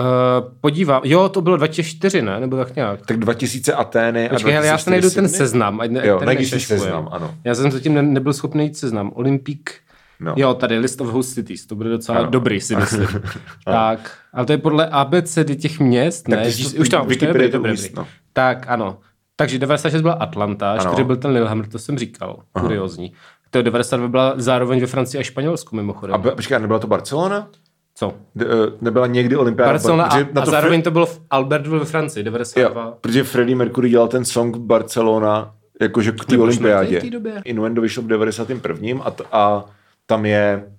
podívám, 0.60 1.02
jo, 1.04 1.28
to 1.28 1.40
bylo 1.40 1.56
2004, 1.56 2.22
ne? 2.22 2.40
Nebo 2.40 2.56
tak 2.56 2.76
nějak. 2.76 3.06
Tak 3.06 3.16
2000 3.16 3.72
Atény 3.72 4.28
a 4.28 4.32
Počkej, 4.32 4.54
já 4.54 4.78
se 4.78 4.90
najdu 4.90 5.10
ten 5.10 5.28
seznam. 5.28 5.80
Ať 5.80 5.90
ne, 5.90 6.06
jo, 6.06 6.20
najdi 6.24 6.46
si 6.46 6.60
seznam, 6.60 7.08
ano. 7.12 7.34
Já 7.44 7.54
jsem 7.54 7.70
zatím 7.70 7.94
ne, 7.94 8.02
nebyl 8.02 8.32
schopný 8.32 8.64
jít 8.64 8.76
seznam. 8.76 9.12
Olympik, 9.14 9.70
no. 10.20 10.34
jo, 10.36 10.54
tady 10.54 10.78
List 10.78 11.00
of 11.00 11.08
Host 11.08 11.34
Cities, 11.34 11.66
to 11.66 11.74
bude 11.74 11.90
docela 11.90 12.18
ano. 12.18 12.30
dobrý, 12.30 12.60
si 12.60 12.76
myslím. 12.76 13.08
tak, 13.64 14.18
ale 14.32 14.46
to 14.46 14.52
je 14.52 14.58
podle 14.58 14.86
ABCD 14.86 15.54
těch 15.60 15.80
měst, 15.80 16.22
tak 16.22 16.38
ne? 16.38 16.52
Jsi, 16.52 16.78
už 16.78 16.88
tam, 16.88 17.06
už 17.06 17.16
to 17.16 17.24
je 17.24 17.32
dobrý, 17.32 17.50
dobrý. 17.50 17.76
No. 17.96 18.06
Tak, 18.32 18.64
ano. 18.68 18.98
Takže 19.36 19.58
96 19.58 20.02
byla 20.02 20.14
Atlanta, 20.14 20.78
4 20.78 21.04
byl 21.04 21.16
ten 21.16 21.30
Lillehammer, 21.30 21.66
to 21.66 21.78
jsem 21.78 21.98
říkal, 21.98 22.42
Aha. 22.54 22.66
kuriozní. 22.66 23.12
To 23.52 23.62
92 23.62 24.08
byla 24.08 24.34
zároveň 24.36 24.80
ve 24.80 24.86
Francii 24.86 25.20
a 25.20 25.22
Španělsku 25.22 25.76
mimochodem. 25.76 26.14
A 26.14 26.18
počkej, 26.18 26.58
nebyla 26.60 26.78
to 26.78 26.86
Barcelona? 26.86 27.48
Co? 27.94 28.14
De, 28.34 28.44
uh, 28.46 28.52
nebyla 28.80 29.06
někdy 29.06 29.36
olympiáda. 29.36 29.72
Barcelona 29.72 30.04
a, 30.04 30.18
na 30.18 30.24
to 30.24 30.40
a 30.42 30.44
zároveň 30.46 30.80
Fre- 30.80 30.84
to 30.84 30.90
bylo 30.90 31.06
v 31.06 31.20
Albertville 31.30 31.78
ve 31.78 31.84
Francii, 31.84 32.24
92. 32.24 32.82
Jo, 32.84 32.94
protože 33.00 33.24
Freddie 33.24 33.56
Mercury 33.56 33.90
dělal 33.90 34.08
ten 34.08 34.24
song 34.24 34.56
Barcelona 34.56 35.54
jakože 35.80 36.12
k 36.12 36.24
té 36.24 36.38
olympiádě. 36.38 37.02
Innuendo 37.44 37.82
vyšlo 37.82 38.02
v 38.02 38.06
91. 38.06 39.04
A, 39.04 39.10
t- 39.10 39.24
a 39.32 39.64
tam 40.06 40.26
je 40.26 40.64
Eh, 40.66 40.72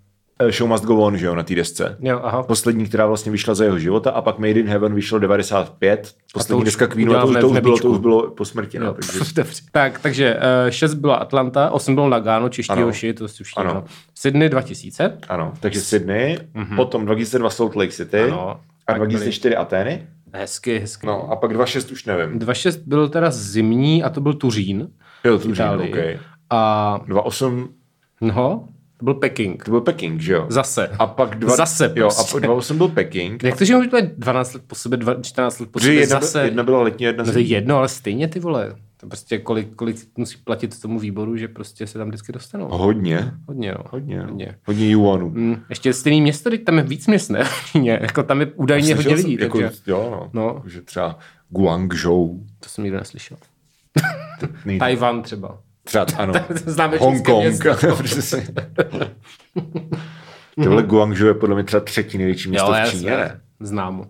Show 0.50 0.70
Must 0.70 0.86
Go 0.86 0.98
On, 0.98 1.18
že 1.18 1.26
jo, 1.26 1.36
na 1.36 1.44
té 1.44 1.56
desce. 1.56 1.98
Jo, 2.00 2.20
aha. 2.24 2.44
Poslední, 2.44 2.86
která 2.86 3.06
vlastně 3.06 3.32
vyšla 3.32 3.56
za 3.56 3.64
jeho 3.64 3.80
života 3.80 4.12
a 4.12 4.22
pak 4.22 4.40
Made 4.40 4.60
in 4.60 4.68
Heaven 4.68 4.96
vyšlo 4.96 5.20
95. 5.20 6.16
Poslední 6.34 6.66
deska 6.66 6.88
Queenu, 6.88 7.14
to, 7.14 7.40
to, 7.40 7.50
už 7.50 7.60
bylo, 7.60 7.78
to 7.78 7.90
už 7.90 7.98
bylo 7.98 8.32
po 8.32 8.46
smrti. 8.46 8.80
No, 8.80 8.94
takže... 8.94 9.20
tak, 9.72 10.00
takže 10.00 10.36
uh, 10.36 10.70
6 10.70 10.94
byla 10.94 11.16
Atlanta, 11.16 11.72
8 11.72 11.96
bylo 11.96 12.10
Nagano, 12.10 12.50
čeští 12.50 12.82
hoši, 12.82 13.14
to 13.14 13.28
si 13.28 13.42
už 13.42 13.54
ano. 13.58 13.84
Sydney 14.16 14.50
2000. 14.50 15.18
Ano, 15.30 15.54
takže 15.60 15.82
Sydney, 15.82 16.38
mm-hmm. 16.56 16.76
potom 16.76 17.06
2002 17.06 17.50
Salt 17.50 17.76
Lake 17.76 17.92
City 17.92 18.20
ano. 18.20 18.60
a 18.88 18.94
2004 18.94 19.56
Atény. 19.56 20.08
Hezky, 20.34 20.80
hezky. 20.80 21.08
No 21.08 21.32
a 21.32 21.36
pak 21.36 21.52
2.6 21.52 21.92
už 21.92 22.06
nevím. 22.06 22.40
2.6 22.40 22.80
byl 22.86 23.10
teda 23.10 23.32
zimní 23.32 24.04
a 24.04 24.10
to 24.10 24.22
byl 24.22 24.34
Turín. 24.34 24.90
Jo, 25.24 25.40
Tuřín, 25.40 25.66
OK. 25.66 25.98
A 26.50 27.00
2.8 27.08 27.68
No, 28.22 28.68
to 29.04 29.06
byl 29.06 29.14
Peking. 29.14 29.64
To 29.64 29.72
byl 29.72 29.82
Peking, 29.82 30.22
že 30.22 30.34
jo? 30.34 30.46
Zase. 30.50 30.88
A 31.00 31.08
pak 31.08 31.36
dva... 31.36 31.56
Zase 31.56 31.90
prostě. 31.90 32.00
Jo, 32.00 32.26
a 32.26 32.32
pak 32.32 32.44
dva 32.44 32.62
jsem 32.62 32.78
byl 32.78 32.88
Peking. 32.88 33.44
Jak 33.44 33.58
to, 33.58 33.66
že 33.66 33.76
můžu 33.76 33.90
12 34.18 34.54
let 34.54 34.64
po 34.68 34.76
sobě, 34.76 35.00
14 35.22 35.60
let 35.60 35.70
po 35.72 35.80
sobě, 35.80 35.94
jedna, 35.94 36.20
zase... 36.20 36.44
jedna 36.44 36.64
byla 36.64 36.82
letní, 36.82 37.06
jedna 37.06 37.24
no 37.24 37.32
to 37.32 37.38
je 37.38 37.46
jedno, 37.46 37.78
ale 37.78 37.90
stejně 37.90 38.28
ty 38.28 38.40
vole. 38.40 38.76
To 38.98 39.08
prostě 39.08 39.38
kolik, 39.38 39.76
kolik 39.76 39.98
musí 40.18 40.38
platit 40.44 40.82
tomu 40.82 41.00
výboru, 41.00 41.38
že 41.38 41.48
prostě 41.48 41.88
se 41.88 41.98
tam 41.98 42.08
vždycky 42.08 42.32
dostanou. 42.32 42.68
Hodně. 42.68 43.32
Hodně, 43.48 43.72
no. 43.72 43.84
Hodně. 43.90 44.22
Hodně, 44.22 44.56
hodně 44.66 44.90
juanů. 44.90 45.30
Mm, 45.30 45.64
ještě 45.70 45.94
stejný 45.94 46.22
město, 46.22 46.50
teď 46.50 46.64
tam 46.64 46.78
je 46.78 46.84
víc 46.84 47.08
měst, 47.08 47.30
ne? 47.30 47.44
jako 47.84 48.24
tam 48.24 48.40
je 48.40 48.46
údajně 48.46 48.96
hodně 48.96 49.16
lidí. 49.16 49.38
Jako, 49.40 49.62
takže... 49.62 49.78
Jo, 49.88 50.10
no. 50.12 50.30
no. 50.34 50.64
Že 50.66 50.82
třeba 50.82 51.20
Guangzhou. 51.50 52.44
To 52.60 52.70
jsem 52.70 52.84
nikdo 52.84 53.00
neslyšel. 53.00 53.38
Tajvan 54.80 55.22
třeba. 55.22 55.60
Třeba, 55.84 56.06
ano. 56.18 56.34
Známe 56.50 56.98
Hongkong. 56.98 57.64
Tohle 60.64 60.84
Guangzhou 60.84 61.28
je 61.28 61.34
podle 61.34 61.56
mě 61.56 61.64
třeba 61.64 61.82
třetí 61.82 62.18
největší 62.18 62.50
město 62.50 62.76
jo, 62.76 62.86
v 62.86 62.92
Číně, 62.92 63.10
ne? 63.10 63.42
Znám. 63.60 64.08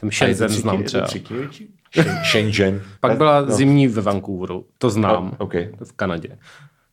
Tam 0.00 0.10
Shenzhen 0.10 0.48
znám 0.48 0.82
třeba. 0.82 1.06
Třetí 1.06 1.34
největší? 1.34 1.74
Shenzhen. 2.30 2.82
Pak 3.00 3.16
byla 3.16 3.40
no. 3.40 3.54
zimní 3.54 3.88
ve 3.88 4.02
Vancouveru, 4.02 4.66
to 4.78 4.90
znám, 4.90 5.26
oh, 5.26 5.34
okay. 5.38 5.68
v 5.84 5.92
Kanadě. 5.92 6.38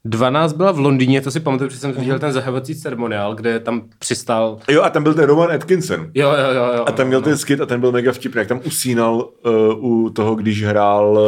12 0.05 0.53
byla 0.53 0.71
v 0.71 0.79
Londýně, 0.79 1.21
to 1.21 1.31
si 1.31 1.39
pamatuju, 1.39 1.67
protože 1.67 1.79
jsem 1.79 1.91
viděl 1.91 2.19
ten 2.19 2.31
zahajovací 2.31 2.75
ceremoniál, 2.75 3.35
kde 3.35 3.59
tam 3.59 3.81
přistál. 3.99 4.57
Jo, 4.69 4.81
a 4.81 4.89
tam 4.89 5.03
byl 5.03 5.13
ten 5.13 5.23
Roman 5.23 5.51
Atkinson. 5.51 5.99
Jo, 6.13 6.29
jo, 6.29 6.53
jo. 6.53 6.73
jo 6.77 6.83
a 6.87 6.91
tam 6.91 7.07
měl 7.07 7.19
no. 7.19 7.25
ten 7.25 7.37
skit 7.37 7.61
a 7.61 7.65
ten 7.65 7.79
byl 7.79 7.91
mega 7.91 8.11
vtipný, 8.11 8.39
jak 8.39 8.47
tam 8.47 8.61
usínal 8.65 9.29
uh, 9.45 10.05
u 10.05 10.09
toho, 10.09 10.35
když 10.35 10.63
hrál 10.63 11.19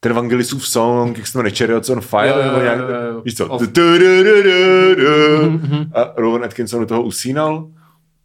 ten 0.00 0.12
Vangelisův 0.12 0.68
song, 0.68 1.18
jak 1.18 1.26
se 1.26 1.32
to 1.32 1.38
jmenuje, 1.38 1.54
Chariots 1.54 1.90
on 1.90 2.00
Fire, 2.00 2.28
jo, 2.28 2.42
nebo 2.42 2.58
nějak, 2.60 2.78
víš 3.24 3.34
co? 3.36 3.52
A 5.94 6.12
Rowan 6.16 6.44
Atkinson 6.44 6.80
do 6.80 6.86
toho 6.86 7.02
usínal. 7.02 7.68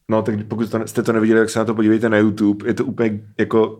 No, 0.09 0.21
tak 0.21 0.35
pokud 0.47 0.75
jste 0.85 1.03
to 1.03 1.13
neviděli, 1.13 1.39
tak 1.39 1.49
se 1.49 1.59
na 1.59 1.65
to 1.65 1.75
podívejte 1.75 2.09
na 2.09 2.17
YouTube. 2.17 2.67
Je 2.67 2.73
to 2.73 2.85
úplně 2.85 3.19
jako, 3.37 3.79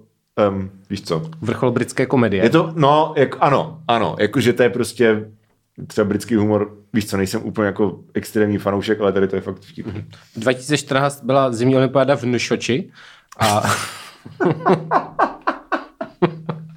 um, 0.49 0.69
víš 0.89 1.01
co? 1.01 1.30
Vrchol 1.41 1.71
britské 1.71 2.06
komedie. 2.06 2.43
Je 2.43 2.49
to, 2.49 2.71
no, 2.75 3.13
jak, 3.17 3.38
ano, 3.39 3.82
ano, 3.88 4.15
jakože 4.19 4.54
to 4.54 4.63
je 4.63 4.69
prostě 4.69 5.30
třeba 5.88 6.06
britský 6.06 6.36
humor, 6.36 6.77
víš 6.93 7.08
co, 7.08 7.17
nejsem 7.17 7.41
úplně 7.43 7.65
jako 7.65 7.99
extrémní 8.13 8.58
fanoušek, 8.58 9.01
ale 9.01 9.13
tady 9.13 9.27
to 9.27 9.36
je 9.36 9.41
fakt 9.41 9.60
vtipný. 9.60 10.06
2014 10.36 11.23
byla 11.23 11.51
zimní 11.51 11.75
olympiáda 11.75 12.15
v 12.15 12.23
Nšoči 12.23 12.91
a 13.39 13.63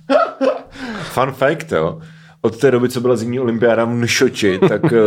Fun 1.14 1.32
fact, 1.32 1.72
jo. 1.72 1.98
Od 2.40 2.60
té 2.60 2.70
doby, 2.70 2.88
co 2.88 3.00
byla 3.00 3.16
zimní 3.16 3.40
olympiáda 3.40 3.84
v 3.84 3.88
Nšoči, 3.88 4.58
tak 4.68 4.84
eh, 4.92 4.98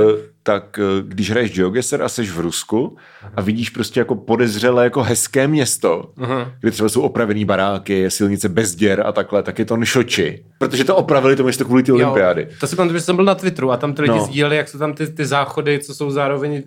tak 0.47 0.79
eh, 0.79 0.83
když 1.01 1.31
hraješ 1.31 1.51
GeoGuessr 1.51 2.01
a 2.01 2.09
seš 2.09 2.31
v 2.31 2.39
Rusku 2.39 2.97
a 3.35 3.41
vidíš 3.41 3.69
prostě 3.69 3.99
jako 3.99 4.15
podezřelé 4.15 4.83
jako 4.83 5.03
hezké 5.03 5.47
město, 5.47 6.11
uh-huh. 6.17 6.51
kde 6.59 6.71
třeba 6.71 6.89
jsou 6.89 7.01
opravený 7.01 7.45
baráky, 7.45 8.11
silnice 8.11 8.49
bez 8.49 8.75
děr 8.75 9.03
a 9.05 9.11
takhle, 9.11 9.43
tak 9.43 9.59
je 9.59 9.65
to 9.65 9.77
Nšoči. 9.77 10.43
Protože 10.57 10.83
to 10.83 10.95
opravili 10.95 11.35
to 11.35 11.43
město 11.43 11.65
kvůli 11.65 11.83
té 11.83 11.93
olympiády. 11.93 12.47
To 12.59 12.67
si 12.67 12.75
pamatuju, 12.75 12.99
že 12.99 13.05
jsem 13.05 13.15
byl 13.15 13.25
na 13.25 13.35
Twitteru 13.35 13.71
a 13.71 13.77
tam 13.77 13.93
ty 13.93 14.01
lidi 14.01 14.13
no. 14.13 14.25
sdíleli, 14.25 14.57
jak 14.57 14.69
jsou 14.69 14.77
tam 14.77 14.93
ty, 14.93 15.07
ty 15.07 15.25
záchody, 15.25 15.79
co 15.79 15.95
jsou 15.95 16.11
zároveň, 16.11 16.63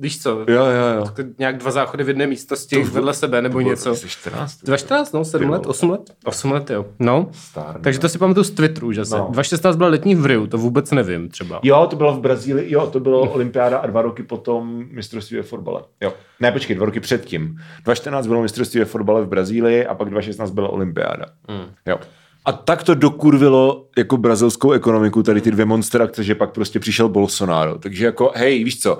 víš 0.00 0.22
co, 0.22 0.30
jo, 0.30 0.46
jo, 0.48 0.64
jo. 0.96 1.24
nějak 1.38 1.58
dva 1.58 1.70
záchody 1.70 2.04
v 2.04 2.08
jedné 2.08 2.26
místnosti 2.26 2.76
to, 2.76 2.90
vedle 2.90 3.14
sebe 3.14 3.42
nebo 3.42 3.58
to 3.58 3.60
něco. 3.60 3.88
2014. 3.88 4.56
2014, 4.64 5.12
no, 5.12 5.24
7 5.24 5.50
let, 5.50 5.66
8 5.66 5.90
let, 5.90 6.00
8 6.24 6.52
let, 6.52 6.70
jo. 6.70 6.86
No, 6.98 7.28
Star, 7.32 7.80
Takže 7.80 7.98
to 7.98 8.08
si 8.08 8.18
pamatuju 8.18 8.44
z 8.44 8.50
Twitteru, 8.50 8.92
že 8.92 9.04
se. 9.04 9.18
No. 9.18 9.28
2016 9.30 9.76
byla 9.76 9.88
letní 9.88 10.14
v 10.14 10.26
Riu, 10.26 10.46
to 10.46 10.58
vůbec 10.58 10.90
nevím 10.90 11.28
třeba. 11.28 11.60
Jo, 11.62 11.86
to 11.90 11.96
bylo 11.96 12.12
v 12.14 12.20
Brazílii, 12.20 12.72
jo, 12.72 12.86
to 12.86 13.00
bylo 13.00 13.15
bylo 13.20 13.32
olympiáda 13.32 13.78
a 13.78 13.86
dva 13.86 14.02
roky 14.02 14.22
potom 14.22 14.84
mistrovství 14.90 15.36
ve 15.36 15.42
fotbale. 15.42 15.82
Jo. 16.00 16.12
Ne, 16.40 16.52
počkej, 16.52 16.76
dva 16.76 16.86
roky 16.86 17.00
předtím. 17.00 17.42
2014 17.84 18.26
bylo 18.26 18.42
mistrovství 18.42 18.80
ve 18.80 18.86
fotbale 18.86 19.22
v 19.22 19.28
Brazílii 19.28 19.86
a 19.86 19.94
pak 19.94 20.10
2016 20.10 20.50
byla 20.50 20.68
olympiáda. 20.68 21.24
Mm. 21.48 21.70
Jo. 21.86 21.98
A 22.44 22.52
tak 22.52 22.82
to 22.82 22.94
dokurvilo 22.94 23.86
jako 23.98 24.16
brazilskou 24.16 24.72
ekonomiku, 24.72 25.22
tady 25.22 25.40
ty 25.40 25.50
dvě 25.50 25.64
monsterakce, 25.64 26.24
že 26.24 26.34
pak 26.34 26.50
prostě 26.50 26.80
přišel 26.80 27.08
Bolsonaro. 27.08 27.78
Takže 27.78 28.06
jako, 28.06 28.32
hej, 28.34 28.64
víš 28.64 28.80
co, 28.80 28.98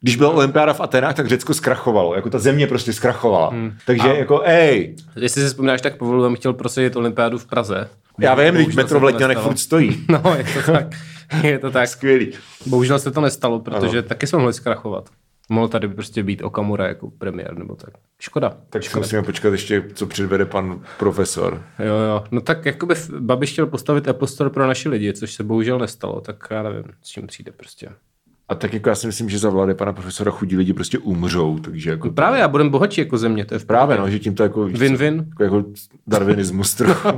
když 0.00 0.16
byla 0.16 0.30
olympiáda 0.30 0.72
v 0.72 0.80
Atenách, 0.80 1.14
tak 1.14 1.28
Řecko 1.28 1.54
zkrachovalo. 1.54 2.14
Jako 2.14 2.30
ta 2.30 2.38
země 2.38 2.66
prostě 2.66 2.92
zkrachovala. 2.92 3.48
Hmm. 3.48 3.72
Takže 3.86 4.08
a 4.08 4.14
jako, 4.14 4.42
ej. 4.44 4.96
Jestli 5.16 5.42
si 5.42 5.48
vzpomínáš, 5.48 5.80
tak 5.82 5.96
povolil 5.96 6.34
chtěl 6.36 6.52
prosadit 6.52 6.96
olympiádu 6.96 7.38
v 7.38 7.46
Praze. 7.46 7.88
Já 8.20 8.34
vím, 8.34 8.54
když 8.54 8.76
metro 8.76 9.00
v 9.00 9.04
Letňanech 9.04 9.38
furt 9.38 9.58
stojí. 9.58 10.04
No, 10.08 10.36
je 10.36 10.44
to 10.44 10.72
tak. 10.72 10.86
je 11.42 11.58
to 11.58 11.70
tak. 11.70 11.88
Skvělý. 11.88 12.32
Bohužel 12.66 12.98
se 12.98 13.10
to 13.10 13.20
nestalo, 13.20 13.60
protože 13.60 13.98
ano. 13.98 14.08
taky 14.08 14.26
jsme 14.26 14.38
mohli 14.38 14.52
zkrachovat. 14.52 15.10
Mohl 15.48 15.68
tady 15.68 15.88
prostě 15.88 16.22
být 16.22 16.42
Okamura 16.42 16.88
jako 16.88 17.10
premiér 17.10 17.58
nebo 17.58 17.74
tak. 17.74 17.94
Škoda. 18.18 18.56
Tak 18.70 18.82
Škoda. 18.82 19.00
musíme 19.00 19.22
počkat 19.22 19.52
ještě, 19.52 19.84
co 19.94 20.06
předvede 20.06 20.44
pan 20.44 20.80
profesor. 20.98 21.62
Jo, 21.78 21.94
jo. 21.94 22.24
No 22.30 22.40
tak 22.40 22.66
jako 22.66 22.86
by 22.86 22.94
Babiš 23.18 23.52
chtěl 23.52 23.66
postavit 23.66 24.08
Apple 24.08 24.28
Store 24.28 24.50
pro 24.50 24.66
naše 24.66 24.88
lidi, 24.88 25.12
což 25.12 25.34
se 25.34 25.44
bohužel 25.44 25.78
nestalo, 25.78 26.20
tak 26.20 26.48
já 26.50 26.62
nevím, 26.62 26.84
s 27.02 27.08
čím 27.08 27.26
přijde 27.26 27.52
prostě. 27.52 27.88
A 28.48 28.54
tak 28.54 28.74
jako 28.74 28.88
já 28.88 28.94
si 28.94 29.06
myslím, 29.06 29.30
že 29.30 29.38
za 29.38 29.50
vlády 29.50 29.74
pana 29.74 29.92
profesora 29.92 30.30
chudí 30.30 30.56
lidi 30.56 30.72
prostě 30.72 30.98
umřou, 30.98 31.58
takže 31.58 31.90
jako... 31.90 32.06
No 32.08 32.14
právě, 32.14 32.40
já 32.40 32.48
budeme 32.48 32.70
bohatší 32.70 33.00
jako 33.00 33.18
země, 33.18 33.44
to 33.44 33.54
je 33.54 33.58
v 33.58 33.64
Právě, 33.64 33.98
no, 33.98 34.10
že 34.10 34.18
tím 34.18 34.34
to 34.34 34.42
jako... 34.42 34.64
Win-win. 34.64 35.26
Jako, 35.28 35.42
jako 35.42 35.64
darwinismus 36.06 36.74
trochu. 36.74 37.08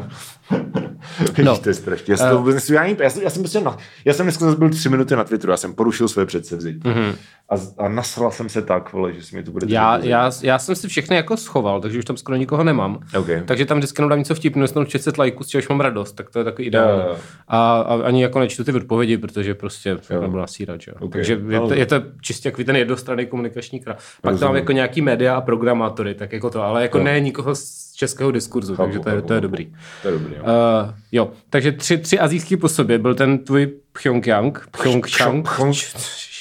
no. 1.44 1.58
to 1.58 1.68
je 1.68 1.74
strašně. 1.74 2.12
Já, 2.12 2.16
jsem 2.16 2.26
uh, 2.26 2.32
to 2.32 2.38
vůbec 2.38 2.70
já, 2.70 2.84
já, 2.84 3.10
jsem, 3.10 3.22
já 3.22 3.30
jsem 3.30 3.42
prostě 3.42 3.60
na, 3.60 3.76
já 4.04 4.14
jsem 4.14 4.26
dneska 4.26 4.54
byl 4.54 4.70
tři 4.70 4.88
minuty 4.88 5.16
na 5.16 5.24
Twitteru, 5.24 5.50
já 5.50 5.56
jsem 5.56 5.74
porušil 5.74 6.08
své 6.08 6.26
předsevzetí. 6.26 6.78
Mm-hmm. 6.78 7.14
A, 7.50 7.84
a 7.84 7.88
nasral 7.88 8.30
jsem 8.30 8.48
se 8.48 8.62
tak, 8.62 8.92
vole, 8.92 9.12
že 9.12 9.22
si 9.22 9.36
mi 9.36 9.42
to 9.42 9.50
bude... 9.50 9.66
Já, 9.70 9.98
já, 9.98 10.30
já, 10.42 10.58
jsem 10.58 10.76
si 10.76 10.88
všechny 10.88 11.16
jako 11.16 11.36
schoval, 11.36 11.80
takže 11.80 11.98
už 11.98 12.04
tam 12.04 12.16
skoro 12.16 12.36
nikoho 12.36 12.64
nemám. 12.64 13.00
Okay. 13.18 13.42
Takže 13.46 13.64
tam 13.64 13.78
vždycky 13.78 14.02
dám 14.08 14.18
něco 14.18 14.34
vtipného, 14.34 14.64
dostanu 14.64 14.86
600 14.86 15.18
lajků, 15.18 15.44
z 15.44 15.46
čehož 15.46 15.68
mám 15.68 15.80
radost, 15.80 16.12
tak 16.12 16.30
to 16.30 16.38
je 16.38 16.44
takový 16.44 16.68
ideální. 16.68 17.02
Yeah. 17.02 17.20
A, 17.48 17.80
a, 17.80 17.94
ani 18.02 18.22
jako 18.22 18.38
nečtu 18.38 18.64
ty 18.64 18.72
odpovědi, 18.72 19.18
protože 19.18 19.54
prostě 19.54 19.96
nebudu 20.20 20.38
nasírat, 20.38 20.80
že? 20.80 20.92
Okay. 20.92 21.17
Takže 21.18 21.40
je 21.48 21.60
to, 21.60 21.74
je 21.74 21.86
to 21.86 22.02
čistě 22.20 22.48
jako 22.48 22.64
ten 22.64 22.76
jednostranný 22.76 23.26
komunikační 23.26 23.80
král. 23.80 23.96
Pak 24.22 24.38
tam 24.38 24.56
jako 24.56 24.72
nějaký 24.72 25.02
média 25.02 25.36
a 25.36 25.40
programátory, 25.40 26.14
tak 26.14 26.32
jako 26.32 26.50
to, 26.50 26.62
ale 26.62 26.82
jako 26.82 26.98
no. 26.98 27.04
ne 27.04 27.20
nikoho 27.20 27.54
z 27.54 27.92
českého 27.94 28.30
diskurzu, 28.30 28.76
chápu, 28.76 28.86
takže 28.86 29.00
to 29.00 29.08
je, 29.08 29.14
chápu, 29.14 29.26
to 29.26 29.34
je 29.34 29.40
dobrý. 29.40 29.72
To 30.02 30.08
je 30.08 30.12
dobrý, 30.12 30.34
jo. 30.34 30.42
Uh, 30.42 30.94
jo, 31.12 31.30
takže 31.50 31.72
tři, 31.72 31.98
tři 31.98 32.18
azijský 32.18 32.56
po 32.56 32.68
sobě, 32.68 32.98
byl 32.98 33.14
ten 33.14 33.38
tvůj 33.38 33.66
Pyongyang, 34.02 34.68
Pyeongchang. 34.82 35.48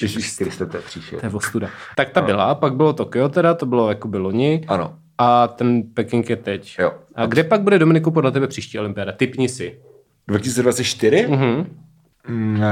Ježíš 0.02 0.36
Kriste, 0.38 0.66
to 0.66 0.78
je 0.78 0.84
příšer. 0.84 1.20
To 1.20 1.26
je 1.26 1.32
ostuda. 1.32 1.70
Tak 1.96 2.10
ta 2.10 2.22
byla, 2.22 2.56
pak 2.56 2.76
bylo 2.76 2.94
Tokio 2.94 3.30
teda, 3.30 3.54
to 3.54 3.66
bylo 3.66 3.90
jako 3.90 4.08
bylo 4.08 4.24
loni. 4.24 4.66
Ano. 4.68 4.94
A 5.18 5.48
ten 5.48 5.84
Peking 5.94 6.30
je 6.30 6.36
teď. 6.36 6.76
Jo. 6.80 6.92
A 7.16 7.26
kde 7.26 7.44
pak 7.44 7.62
bude 7.62 7.80
Dominiku 7.80 8.12
podle 8.12 8.32
tebe 8.32 8.48
příští 8.48 8.80
olympiáda? 8.80 9.12
Typni 9.12 9.50
si. 9.50 9.80
2024? 10.28 11.28
Mhm. 11.28 11.66
Ne, 12.30 12.68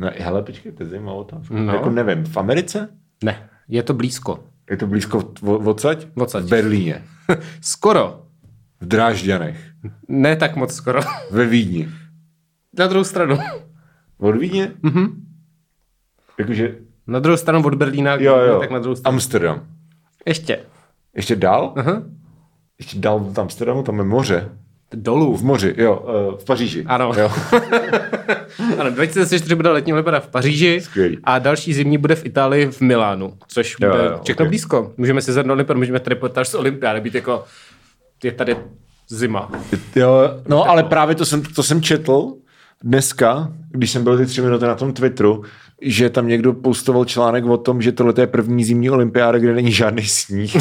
ne, 0.00 0.12
hele, 0.18 0.42
počkej, 0.42 0.72
to 0.72 0.82
je 0.82 0.88
zajímavá 0.88 1.16
otázka. 1.18 1.54
No. 1.54 1.72
Jako 1.74 1.90
nevím, 1.90 2.24
v 2.24 2.36
Americe? 2.36 2.88
Ne, 3.24 3.48
je 3.68 3.82
to 3.82 3.94
blízko. 3.94 4.44
Je 4.70 4.76
to 4.76 4.86
blízko 4.86 5.32
odsaď? 5.42 6.06
Odsaď. 6.14 6.44
V 6.44 6.48
Berlíně. 6.48 7.04
skoro. 7.60 8.26
V 8.80 8.86
Drážďanech. 8.86 9.70
Ne 10.08 10.36
tak 10.36 10.56
moc 10.56 10.72
skoro. 10.74 11.00
Ve 11.30 11.46
Vídni. 11.46 11.88
Na 12.78 12.86
druhou 12.86 13.04
stranu. 13.04 13.38
Od 14.18 14.36
Vídně? 14.36 14.72
Mhm. 14.82 15.26
Jakože... 16.38 16.74
Na 17.06 17.18
druhou 17.18 17.36
stranu 17.36 17.64
od 17.66 17.74
Berlína, 17.74 18.14
Jo, 18.14 18.36
jo. 18.36 18.60
tak 18.60 18.70
na 18.70 18.78
druhou 18.78 18.96
stranu. 18.96 19.14
Amsterdam. 19.14 19.66
Ještě. 20.26 20.60
Ještě 21.16 21.36
dál? 21.36 21.72
Aha. 21.76 22.02
Ještě 22.78 22.98
dál 22.98 23.18
v 23.20 23.40
Amsterdamu, 23.40 23.82
tam 23.82 23.98
je 23.98 24.04
moře. 24.04 24.48
Dolů. 24.94 25.36
V 25.36 25.42
moři, 25.42 25.74
jo, 25.78 26.04
eh, 26.08 26.42
v 26.42 26.44
Paříži. 26.44 26.84
Ano. 26.86 27.12
Jo. 27.18 27.32
ano, 28.78 28.90
2024 28.90 29.54
bude 29.54 29.68
letní 29.70 29.92
olympiáda 29.92 30.20
v 30.20 30.28
Paříži 30.28 30.80
Skvělý. 30.84 31.18
a 31.24 31.38
další 31.38 31.74
zimní 31.74 31.98
bude 31.98 32.14
v 32.14 32.26
Itálii 32.26 32.66
v 32.66 32.80
Milánu, 32.80 33.32
což 33.48 33.76
Jo, 33.80 33.90
bude 33.90 34.04
jo, 34.04 34.20
všechno 34.24 34.44
ok. 34.44 34.48
blízko. 34.48 34.92
Můžeme 34.96 35.22
si 35.22 35.32
zadnout 35.32 35.54
olympiádu, 35.54 35.78
můžeme 35.80 36.00
tady 36.00 36.14
reportáž 36.14 36.48
z 36.48 36.54
olympiády 36.54 37.00
být 37.00 37.14
jako, 37.14 37.44
je 38.24 38.32
tady 38.32 38.56
zima. 39.08 39.50
jo, 39.96 40.12
no 40.48 40.64
ale 40.70 40.82
právě 40.82 41.14
to 41.14 41.24
jsem, 41.24 41.42
to 41.42 41.62
jsem 41.62 41.82
četl 41.82 42.32
dneska, 42.84 43.52
když 43.70 43.90
jsem 43.90 44.04
byl 44.04 44.18
ty 44.18 44.26
tři 44.26 44.42
minuty 44.42 44.64
na 44.64 44.74
tom 44.74 44.92
Twitteru, 44.92 45.44
že 45.82 46.10
tam 46.10 46.28
někdo 46.28 46.52
postoval 46.52 47.04
článek 47.04 47.44
o 47.44 47.56
tom, 47.56 47.82
že 47.82 47.92
tohle 47.92 48.14
je 48.18 48.26
první 48.26 48.64
zimní 48.64 48.90
olympiáda, 48.90 49.38
kde 49.38 49.54
není 49.54 49.72
žádný 49.72 50.02
sníh. 50.06 50.56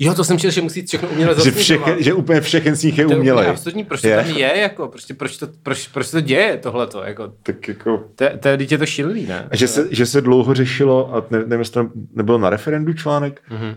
Jo, 0.00 0.14
to 0.14 0.24
jsem 0.24 0.38
četl, 0.38 0.54
že 0.54 0.60
musí 0.62 0.86
všechno 0.86 1.08
uměle 1.08 1.34
že, 1.44 1.50
všechen, 1.50 1.96
že 2.02 2.12
úplně 2.14 2.40
všechen 2.40 2.76
sníh 2.76 2.98
je 2.98 3.04
To 3.04 3.12
je 3.12 3.18
umělej. 3.18 3.48
absurdní, 3.48 3.84
proč 3.84 4.00
to 4.00 4.08
Je. 4.08 4.16
tam 4.16 4.30
je, 4.36 4.58
jako, 4.58 4.88
prostě, 4.88 5.14
proč, 5.14 5.36
to, 5.36 5.46
proč, 5.62 5.88
proč 5.88 6.10
to 6.10 6.20
děje 6.20 6.56
tohleto, 6.62 7.02
jako, 7.02 7.32
Tak 7.42 7.68
jako... 7.68 8.04
to, 8.14 8.24
je- 8.24 8.38
to, 8.38 8.48
je- 8.48 8.56
teď 8.56 8.72
je 8.72 8.78
to 8.78 8.86
šílený, 8.86 9.26
ne? 9.26 9.48
A 9.50 9.56
že 9.56 9.68
se, 9.68 9.88
že 9.90 10.06
se 10.06 10.20
dlouho 10.20 10.54
řešilo, 10.54 11.14
a 11.14 11.26
ne, 11.30 11.38
nevím, 11.38 11.58
jestli 11.58 11.72
to 11.72 11.90
nebylo 12.14 12.38
na 12.38 12.50
referendu 12.50 12.92
článek, 12.92 13.40
Mhm. 13.50 13.74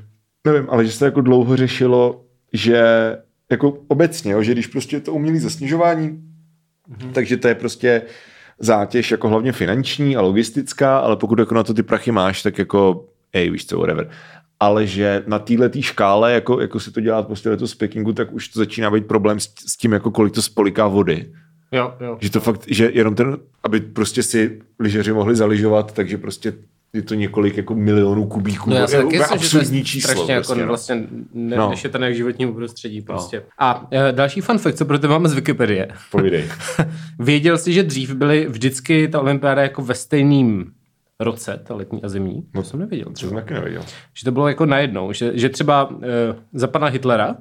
nevím, 0.47 0.67
ale 0.69 0.85
že 0.85 0.91
se 0.91 1.05
jako 1.05 1.21
dlouho 1.21 1.55
řešilo, 1.57 2.21
že 2.53 2.81
jako 3.51 3.77
obecně, 3.87 4.31
jo, 4.31 4.43
že 4.43 4.51
když 4.51 4.67
prostě 4.67 4.95
je 4.95 4.99
to 4.99 5.13
umělé 5.13 5.39
zasněžování, 5.39 6.19
Mhm. 6.87 7.11
takže 7.13 7.37
to 7.37 7.47
je 7.47 7.55
prostě 7.55 8.01
zátěž 8.59 9.11
jako 9.11 9.29
hlavně 9.29 9.51
finanční 9.51 10.15
a 10.15 10.21
logistická, 10.21 10.97
ale 10.97 11.15
pokud 11.15 11.39
jako 11.39 11.55
na 11.55 11.63
to 11.63 11.73
ty 11.73 11.83
prachy 11.83 12.11
máš, 12.11 12.43
tak 12.43 12.57
jako, 12.57 13.05
ej, 13.33 13.49
víš 13.49 13.65
co, 13.65 13.79
whatever. 13.79 14.09
Ale 14.59 14.87
že 14.87 15.23
na 15.27 15.39
této 15.39 15.81
škále, 15.81 16.33
jako, 16.33 16.61
jako 16.61 16.79
se 16.79 16.91
to 16.91 17.01
dělá 17.01 17.23
prostě 17.23 17.49
letos 17.49 17.71
z 17.71 17.75
Pekingu, 17.75 18.13
tak 18.13 18.33
už 18.33 18.47
to 18.47 18.59
začíná 18.59 18.91
být 18.91 19.07
problém 19.07 19.39
s, 19.39 19.53
s 19.67 19.77
tím, 19.77 19.93
jako 19.93 20.11
kolik 20.11 20.33
to 20.33 20.41
spoliká 20.41 20.87
vody. 20.87 21.33
Jo, 21.71 21.93
jo. 21.99 22.17
Že 22.21 22.31
to 22.31 22.39
fakt, 22.39 22.63
že 22.67 22.91
jenom 22.93 23.15
ten, 23.15 23.37
aby 23.63 23.79
prostě 23.79 24.23
si 24.23 24.61
lyžeři 24.79 25.13
mohli 25.13 25.35
zaližovat, 25.35 25.93
takže 25.93 26.17
prostě 26.17 26.53
je 26.93 27.01
to 27.01 27.13
několik 27.13 27.57
jako 27.57 27.75
milionů 27.75 28.25
kubíků. 28.27 28.69
No 28.69 28.75
já 28.75 28.87
si 28.87 28.95
je 28.95 29.01
taky 29.01 29.17
myslím, 29.17 29.39
že 29.39 29.69
to 29.69 29.75
je 29.75 29.83
číslo. 29.83 30.09
strašně 30.11 30.35
prostě, 30.35 30.51
jako 30.51 30.61
no. 30.61 30.67
vlastně 30.67 30.95
ne, 31.33 31.55
No. 31.57 31.69
no. 31.69 31.71
je 31.71 32.05
jak 32.05 32.15
životnímu 32.15 32.53
prostředí 32.53 33.01
prostě. 33.01 33.43
A 33.59 33.87
e, 33.91 34.11
další 34.11 34.41
fun 34.41 34.57
fact, 34.57 34.77
co 34.77 34.85
pro 34.85 34.99
tebe 34.99 35.13
máme 35.13 35.29
z 35.29 35.33
Wikipedie. 35.33 35.87
Povídej. 36.11 36.45
Věděl 37.19 37.57
jsi, 37.57 37.73
že 37.73 37.83
dřív 37.83 38.13
byly 38.13 38.45
vždycky 38.49 39.07
ta 39.07 39.19
olympiáda 39.21 39.61
jako 39.61 39.81
ve 39.81 39.93
stejným 39.95 40.71
roce, 41.19 41.59
ta 41.63 41.75
letní 41.75 42.03
a 42.03 42.09
zimní? 42.09 42.43
To 42.53 42.63
jsem 42.63 42.79
nevěděl. 42.79 43.05
To 43.05 43.15
jsem 43.15 43.33
taky 43.33 43.53
nevěděl. 43.53 43.81
Že 44.13 44.25
to 44.25 44.31
bylo 44.31 44.47
jako 44.47 44.65
najednou, 44.65 45.13
že, 45.13 45.31
že 45.37 45.49
třeba 45.49 45.89
e, 46.03 46.35
za 46.53 46.67
pana 46.67 46.87
Hitlera 46.87 47.35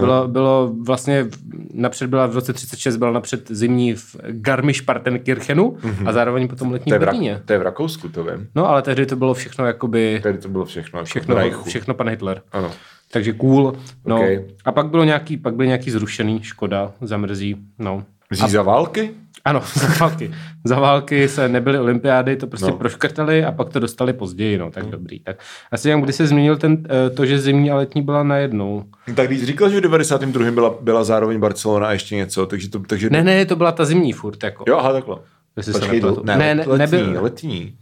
bylo, 0.00 0.28
bylo 0.28 0.72
vlastně, 0.86 1.26
napřed 1.74 2.06
byla 2.06 2.26
v 2.26 2.34
roce 2.34 2.52
36 2.52 2.96
byla 2.96 3.10
napřed 3.10 3.48
zimní 3.50 3.94
v 3.94 4.16
Garmisch-Partenkirchenu 4.30 5.76
a 6.06 6.12
zároveň 6.12 6.48
potom 6.48 6.72
letní 6.72 6.90
To 6.90 6.96
v 6.96 7.00
Berlíně. 7.00 7.42
To 7.44 7.52
je 7.52 7.58
v 7.58 7.62
Rakousku, 7.62 8.08
to 8.08 8.24
vím. 8.24 8.48
No 8.54 8.68
ale 8.68 8.82
tehdy 8.82 9.06
to 9.06 9.16
bylo 9.16 9.34
všechno 9.34 9.66
jakoby, 9.66 10.20
Tady 10.22 10.38
to 10.38 10.48
bylo 10.48 10.64
všechno. 10.64 10.98
Jako 10.98 11.06
všechno, 11.06 11.34
Reichu. 11.34 11.64
všechno 11.64 11.94
pan 11.94 12.08
Hitler. 12.08 12.42
Ano. 12.52 12.70
Takže 13.12 13.32
cool. 13.32 13.72
No. 14.06 14.16
Ok. 14.20 14.26
A 14.64 14.72
pak 14.72 14.86
bylo 14.86 15.04
nějaký, 15.04 15.36
pak 15.36 15.54
byly 15.54 15.66
nějaký 15.68 15.90
zrušený, 15.90 16.42
škoda, 16.42 16.92
zamrzí, 17.00 17.56
no. 17.78 18.04
Vzí 18.30 18.50
za 18.50 18.62
války? 18.62 19.10
Ano, 19.44 19.62
za 19.74 19.86
války. 20.00 20.30
Za 20.64 20.80
války 20.80 21.28
se 21.28 21.48
nebyly 21.48 21.78
olympiády, 21.78 22.36
to 22.36 22.46
prostě 22.46 22.66
No. 22.66 22.72
no. 22.72 22.78
proškrtali 22.78 23.44
a 23.44 23.52
pak 23.52 23.68
to 23.68 23.80
dostali 23.80 24.12
později, 24.12 24.58
no, 24.58 24.70
tak 24.70 24.86
dobrý. 24.86 25.20
Tak 25.20 25.36
asi 25.72 25.88
jak 25.88 26.00
kdy 26.00 26.12
se 26.12 26.26
změnil 26.26 26.56
ten, 26.56 26.82
eh, 27.06 27.10
to, 27.10 27.26
že 27.26 27.38
zimní 27.38 27.70
a 27.70 27.76
letní 27.76 28.02
byla 28.02 28.22
najednou. 28.22 28.84
Tak 29.14 29.26
když 29.26 29.44
říkal, 29.44 29.70
že 29.70 29.78
v 29.78 29.80
92. 29.80 30.50
byla, 30.50 30.74
byla 30.80 31.04
zároveň 31.04 31.38
Barcelona 31.40 31.86
a 31.88 31.92
ještě 31.92 32.16
něco, 32.16 32.46
takže 32.46 32.70
to... 32.70 32.78
Takže... 32.78 33.10
Ne, 33.10 33.24
ne, 33.24 33.46
to 33.46 33.56
byla 33.56 33.72
ta 33.72 33.84
zimní 33.84 34.12
furt, 34.12 34.42
jako. 34.44 34.64
Jo, 34.68 34.76
aha, 34.78 34.92
takhle. 34.92 35.16
Se 35.60 35.72
Počkej, 35.72 36.00
ne, 36.00 36.08
Ne, 36.24 36.36
ne, 36.36 36.54
ne, 36.54 36.64
letní, 36.66 36.78
nebyl- 36.78 37.22
letní. 37.22 37.74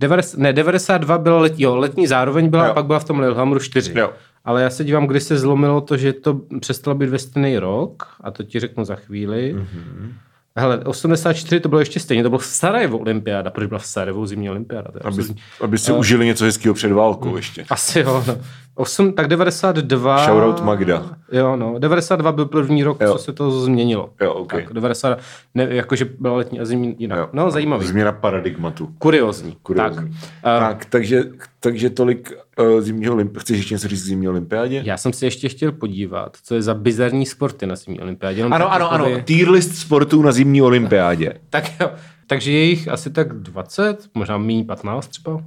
90, 0.00 0.38
ne, 0.40 0.52
92 0.52 1.18
byla 1.18 1.40
letní, 1.40 1.62
jo, 1.64 1.76
letní 1.76 2.06
zároveň 2.06 2.48
byla 2.48 2.64
Jo. 2.64 2.70
a 2.70 2.74
pak 2.74 2.86
byla 2.86 2.98
v 2.98 3.04
tom 3.04 3.18
Lillehammeru 3.18 3.60
4. 3.60 3.92
Jo. 3.98 4.10
Ale 4.44 4.62
já 4.62 4.70
se 4.70 4.84
dívám, 4.84 5.06
kdy 5.06 5.20
se 5.20 5.38
zlomilo 5.38 5.80
to, 5.80 5.96
že 5.96 6.12
to 6.12 6.40
přestalo 6.60 6.94
být 6.94 7.08
ve 7.10 7.18
stejný 7.18 7.58
rok, 7.58 8.02
a 8.20 8.30
to 8.30 8.42
ti 8.42 8.60
řeknu 8.60 8.84
za 8.84 8.94
chvíli. 8.94 9.54
Mm-hmm. 9.56 10.12
Hele, 10.58 10.78
84 10.78 11.60
to 11.60 11.68
bylo 11.68 11.80
ještě 11.80 12.00
stejně, 12.00 12.22
to 12.22 12.28
bylo 12.28 12.38
v 12.38 12.46
Sarajevo 12.46 12.98
olympiáda, 12.98 13.50
proč 13.50 13.68
byla 13.68 13.78
v 13.80 13.86
Sarajevu 13.86 14.26
zimní 14.26 14.50
olympiáda? 14.50 14.90
Aby, 15.04 15.22
aby 15.60 15.78
si 15.78 15.92
užili 15.92 16.26
něco 16.26 16.44
hezkého 16.44 16.74
před 16.74 16.92
válkou 16.92 17.36
ještě. 17.36 17.64
Asi 17.70 18.00
jo, 18.00 18.24
no. 18.26 18.38
8, 18.74 19.12
tak 19.12 19.28
92... 19.28 20.24
Shoutout 20.24 20.60
Magda. 20.64 21.16
Jo, 21.32 21.56
no, 21.56 21.78
92 21.78 22.32
byl 22.32 22.46
první 22.46 22.84
rok, 22.84 23.00
Jo. 23.00 23.12
co 23.12 23.18
se 23.18 23.32
to 23.32 23.50
změnilo. 23.50 24.10
Jo, 24.20 24.32
ok. 24.34 24.52
Tak, 24.52 24.72
90, 24.72 25.18
ne, 25.54 25.66
jakože 25.70 26.04
byla 26.18 26.36
letní 26.36 26.60
a 26.60 26.64
zimní 26.64 26.96
jinak. 26.98 27.18
Jo. 27.18 27.28
No, 27.32 27.50
zajímavý. 27.50 27.86
Změna 27.86 28.12
paradigmatu. 28.12 28.88
Kuriozní. 28.98 29.56
Kuriozní. 29.62 29.96
Tak, 29.96 30.20
Tak, 30.42 30.62
uh, 30.62 30.68
tak 30.68 30.84
takže, 30.84 31.24
takže 31.60 31.90
tolik 31.90 32.32
uh, 32.58 32.80
zimního 32.80 33.12
olympiády. 33.14 33.40
Chceš 33.40 33.56
ještě 33.56 33.74
něco 33.74 33.88
říct 33.88 34.04
zimní 34.04 34.28
olympiádě? 34.28 34.82
já 34.84 34.96
jsem 34.96 35.12
si 35.12 35.24
ještě 35.24 35.48
chtěl 35.48 35.72
podívat, 35.72 36.36
co 36.42 36.54
je 36.54 36.62
za 36.62 36.74
bizarní 36.74 37.26
sporty 37.26 37.66
na 37.66 37.76
zimní 37.76 38.00
olympiádě. 38.00 38.42
Ano, 38.44 38.72
ano, 38.72 38.92
ano. 38.92 39.06
Tier 39.24 39.50
list 39.50 39.74
sportů 39.76 40.22
na 40.22 40.32
zimní 40.32 40.62
olympiádě. 40.62 41.32
Tak 41.50 41.64
jo. 41.80 41.90
Takže 42.26 42.52
je 42.52 42.64
jich 42.64 42.88
asi 42.88 43.10
tak 43.10 43.32
20, 43.42 44.08
možná 44.14 44.38
méně 44.38 44.64
15 44.64 45.08
třeba. 45.08 45.42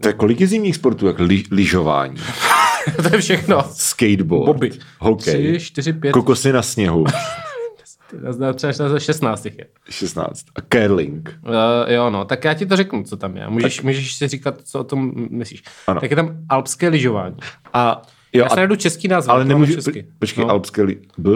To 0.00 0.08
je 0.08 0.14
kolik 0.14 0.40
je 0.40 0.46
zimních 0.46 0.76
sportů? 0.76 1.06
Jak 1.06 1.18
li, 1.18 1.42
lyžování, 1.50 2.16
to 2.96 3.14
je 3.14 3.20
všechno. 3.20 3.62
skateboard, 3.72 4.46
Bobby. 4.46 4.70
hokej, 4.98 5.52
3, 5.58 5.66
4, 5.66 5.92
5, 5.92 6.12
kokosy 6.12 6.52
na 6.52 6.62
sněhu, 6.62 7.04
třeba 8.54 8.98
16 8.98 9.44
jich 9.44 9.58
je. 9.58 9.66
16. 9.90 10.44
A 10.56 10.60
curling. 10.60 11.38
Uh, 11.46 11.52
jo, 11.92 12.10
no, 12.10 12.24
tak 12.24 12.44
já 12.44 12.54
ti 12.54 12.66
to 12.66 12.76
řeknu, 12.76 13.02
co 13.04 13.16
tam 13.16 13.36
je. 13.36 13.48
Můžeš, 13.48 13.82
můžeš 13.82 14.14
si 14.14 14.28
říkat, 14.28 14.60
co 14.64 14.80
o 14.80 14.84
tom 14.84 15.12
myslíš. 15.30 15.62
Ano. 15.86 16.00
Tak 16.00 16.10
je 16.10 16.16
tam 16.16 16.36
alpské 16.48 16.88
lyžování. 16.88 17.36
A, 17.72 18.02
Jo, 18.32 18.42
já 18.42 18.48
si 18.48 18.52
a, 18.52 18.56
najdu 18.56 18.76
český 18.76 19.08
název. 19.08 19.30
ale 19.30 19.44
nemůžu, 19.44 19.74
česky. 19.74 20.06
počkej, 20.18 20.44
no. 20.44 20.50
alpské 20.50 20.82
li, 20.82 20.98
b? 21.18 21.30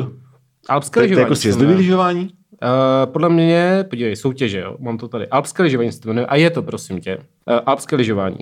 Alpské 0.69 1.01
je- 1.01 1.03
to 1.03 1.05
je 1.05 1.09
lyžování. 1.09 1.23
jako 1.25 1.35
se 1.35 1.41
sjezdový 1.43 1.75
lyžování? 1.75 2.31
Uh, 2.63 3.13
podle 3.13 3.29
mě, 3.29 3.85
podívej, 3.91 4.17
soutěže, 4.17 4.61
jo, 4.61 4.77
mám 4.79 4.99
to 4.99 5.09
tady. 5.09 5.27
Alpské 5.27 5.63
lyžování 5.63 5.93
se 5.93 6.01
to 6.01 6.09
jmenuje. 6.09 6.27
A 6.27 6.37
je 6.37 6.51
to, 6.51 6.63
prosím 6.63 7.01
tě. 7.01 7.17
Uh, 7.17 7.59
alpské 7.67 7.97
lyžování. 7.97 8.39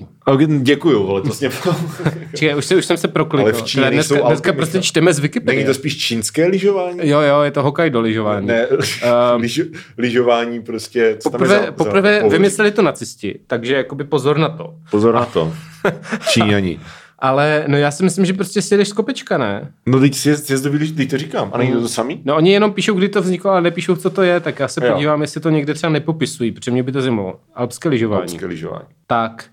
Děkuju, 0.61 1.03
vole, 1.03 1.21
to 1.21 1.27
vlastně... 1.27 1.49
Čekaj, 2.35 2.57
už, 2.57 2.65
se, 2.65 2.75
už 2.75 2.85
jsem 2.85 2.97
se 2.97 3.07
proklikal. 3.07 3.45
Ale 3.45 3.53
v 3.53 3.63
Číně 3.63 3.89
dneska, 3.91 4.15
dneska 4.27 4.49
Alpy, 4.49 4.57
prostě 4.57 4.81
čteme 4.81 5.13
z 5.13 5.19
Wikipedie. 5.19 5.55
Není 5.55 5.67
to 5.67 5.73
spíš 5.73 5.97
čínské 5.97 6.47
lyžování? 6.47 6.99
Jo, 7.03 7.19
jo, 7.19 7.41
je 7.41 7.51
to 7.51 7.63
Hokkaido 7.63 8.01
lyžování. 8.01 8.47
Ne, 8.47 8.67
lyž, 9.35 9.61
lyžování 9.97 10.61
prostě... 10.61 11.15
Co 11.19 11.29
tam 11.29 11.41
je 11.41 11.47
Poprvé, 11.47 11.65
za- 11.65 11.71
poprvé 11.71 12.21
za 12.21 12.27
vymysleli 12.27 12.71
to 12.71 12.81
nacisti, 12.81 13.39
takže 13.47 13.75
jakoby 13.75 14.03
pozor 14.03 14.37
na 14.37 14.49
to. 14.49 14.73
Pozor 14.91 15.13
na 15.13 15.25
to. 15.25 15.53
Číňani. 16.31 16.79
Ale 17.19 17.63
no 17.67 17.77
já 17.77 17.91
si 17.91 18.03
myslím, 18.03 18.25
že 18.25 18.33
prostě 18.33 18.61
si 18.61 18.77
jdeš 18.77 18.87
z 18.89 18.93
kopečka, 18.93 19.37
ne? 19.37 19.73
No 19.85 19.99
teď 19.99 20.15
si 20.15 20.35
lyž, 20.69 20.91
teď 20.91 21.09
to 21.09 21.17
říkám. 21.17 21.49
A 21.53 21.57
není 21.57 21.71
to 21.71 21.81
to 21.81 21.87
samý? 21.89 22.21
No 22.25 22.35
oni 22.35 22.51
jenom 22.51 22.73
píšou, 22.73 22.93
kdy 22.93 23.09
to 23.09 23.21
vzniklo, 23.21 23.51
ale 23.51 23.61
nepíšou, 23.61 23.95
co 23.95 24.09
to 24.09 24.21
je, 24.21 24.39
tak 24.39 24.59
já 24.59 24.67
se 24.67 24.85
Jo. 24.85 24.93
podívám, 24.93 25.21
jestli 25.21 25.41
to 25.41 25.49
někde 25.49 25.73
třeba 25.73 25.91
nepopisují, 25.93 26.51
protože 26.51 26.71
mě 26.71 26.83
by 26.83 26.91
to 26.91 27.01
zajímalo. 27.01 27.39
Alpské 27.55 27.89
lyžování. 27.89 28.21
Alpské 28.21 28.45
lyžování. 28.45 28.85
Tak, 29.07 29.45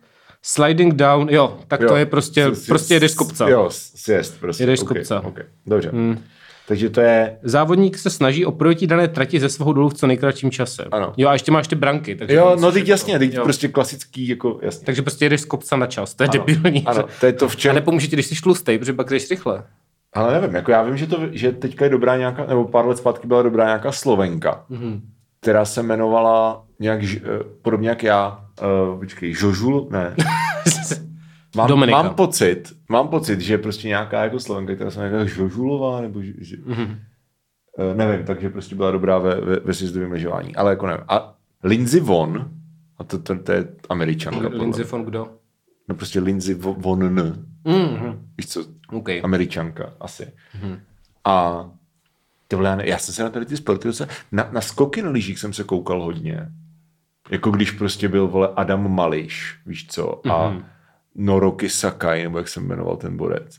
sliding 0.43 0.95
down, 0.95 1.29
jo, 1.31 1.59
tak 1.69 1.81
Jo, 1.81 1.89
to 1.89 1.97
je 1.97 2.07
prostě, 2.07 2.49
si- 2.49 2.57
si- 2.57 2.67
prostě 2.69 2.95
jedeš 2.95 3.11
z 3.11 3.15
kopce. 3.15 3.51
Jo, 3.51 3.69
sjezd 3.71 4.41
prostě. 4.41 4.63
Jedeš 4.63 4.79
z 4.79 4.83
Ok, 4.83 4.89
kopce. 4.89 5.17
ok. 5.17 5.41
Dobře. 5.67 5.91
Hmm. 5.93 6.19
Takže 6.69 6.91
to 6.91 7.01
je... 7.01 7.39
Závodník 7.43 7.99
se 7.99 8.11
snaží 8.11 8.47
o 8.47 8.53
projetí 8.53 8.87
dané 8.87 9.09
trati 9.09 9.41
ze 9.41 9.49
svého 9.49 9.73
dolu 9.73 9.89
v 9.89 9.95
co 9.95 10.07
nejkratším 10.07 10.51
čase. 10.51 10.85
Ano. 10.93 11.13
Jo, 11.17 11.29
a 11.29 11.33
ještě 11.33 11.53
máš 11.53 11.69
ty 11.69 11.77
branky. 11.77 12.17
Takže 12.17 12.37
jo, 12.37 12.57
no 12.61 12.73
teď 12.73 12.89
jasně, 12.89 13.19
teď 13.19 13.35
prostě 13.35 13.69
klasický, 13.69 14.29
jako 14.29 14.59
jasně. 14.63 14.87
Takže 14.87 15.03
prostě 15.03 15.25
jedeš 15.25 15.41
z 15.41 15.45
kopca 15.45 15.77
na 15.77 15.87
čas, 15.87 16.15
to 16.15 16.23
je 16.23 16.29
ano, 16.29 16.45
debilní. 16.47 16.85
Ano, 16.87 17.05
to 17.21 17.27
je 17.27 17.33
to 17.33 17.49
v 17.49 17.57
čem... 17.57 17.71
A 17.71 17.75
nepomůže 17.75 18.07
ti, 18.07 18.17
když 18.17 18.27
jsi 18.27 18.35
tlustej, 18.43 18.79
protože 18.79 18.93
pak 18.93 19.11
jdeš 19.11 19.31
rychle. 19.31 19.63
Ale 20.13 20.41
nevím, 20.41 20.57
jako 20.57 20.71
já 20.71 20.83
vím, 20.83 20.97
že, 20.97 21.07
to, 21.07 21.21
že 21.33 21.53
teďka 21.53 21.85
je 21.85 21.91
dobrá 21.91 22.17
nějaká, 22.17 22.47
nebo 22.47 22.65
pár 22.65 22.87
let 22.87 22.99
zpátky 22.99 23.27
byla 23.27 23.43
dobrá 23.43 23.65
nějaká 23.65 23.93
Slovenka, 23.93 24.65
mm-hmm. 24.71 25.01
která 25.41 25.65
se 25.65 25.81
jmenovala 25.81 26.65
nějak, 26.81 27.01
uh, 27.03 27.09
podobně 27.63 27.89
jak 27.89 28.03
já, 28.03 28.45
uh, 28.93 28.99
počkej, 28.99 29.35
Žožul, 29.35 29.89
ne. 29.91 30.17
mám, 31.55 31.91
mám, 31.91 32.15
pocit, 32.15 32.73
mám 32.89 33.09
pocit, 33.09 33.41
že 33.41 33.59
prostě 33.59 33.89
nějaká 33.89 34.25
jako 34.25 34.41
Slovenka, 34.41 34.75
která 34.75 34.91
se 34.91 35.01
jmenuje 35.01 35.29
Žožulová, 35.29 36.01
nebo 36.01 36.23
že, 36.23 36.33
že 36.39 36.57
mm-hmm. 36.57 36.97
nevím, 37.95 38.27
takže 38.27 38.51
prostě 38.51 38.75
byla 38.75 38.91
dobrá 38.91 39.19
ve, 39.19 39.41
ve, 39.41 39.57
ve 39.57 39.75
sjezdovém 39.75 40.13
lyžování, 40.13 40.57
ale 40.57 40.71
jako 40.71 40.87
nevím. 40.87 41.05
A 41.09 41.35
Lindsay 41.65 42.01
Von, 42.01 42.51
a 42.99 43.05
to, 43.05 43.19
to, 43.19 43.39
to 43.39 43.53
je 43.53 43.69
američanka. 43.89 44.49
Lindsay 44.49 44.85
Von 44.85 45.05
kdo? 45.05 45.29
No 45.89 45.95
prostě 45.95 46.21
Lindsay 46.21 46.55
Von. 46.55 47.01
Mm-hmm. 47.65 48.19
Víš 48.39 48.47
co? 48.47 48.65
Okay. 48.93 49.21
Američanka 49.25 49.93
asi. 50.01 50.23
Mm-hmm. 50.25 50.79
A 51.25 51.65
ty 52.49 52.57
vole, 52.57 52.79
já 52.85 52.99
jsem 52.99 53.15
se 53.15 53.23
na 53.23 53.31
tady 53.31 53.47
ty 53.47 53.57
sporty 53.57 53.89
na, 54.33 54.49
na 54.53 54.61
skoky 54.61 55.03
na 55.03 55.11
lyžích 55.11 55.39
jsem 55.39 55.53
se 55.53 55.65
koukal 55.65 56.03
hodně. 56.03 56.49
Jako 57.31 57.51
když 57.51 57.71
prostě 57.71 58.09
byl, 58.09 58.29
vole, 58.29 58.49
Adam 58.57 58.95
Mališ, 58.95 59.57
víš 59.67 59.87
co, 59.87 60.27
a 60.27 60.51
mm-hmm. 60.51 60.65
Noroki 61.15 61.69
Sakai, 61.69 62.23
nebo 62.23 62.39
jak 62.39 62.49
se 62.49 62.61
jmenoval 62.61 62.97
ten 62.97 63.17
borec, 63.17 63.59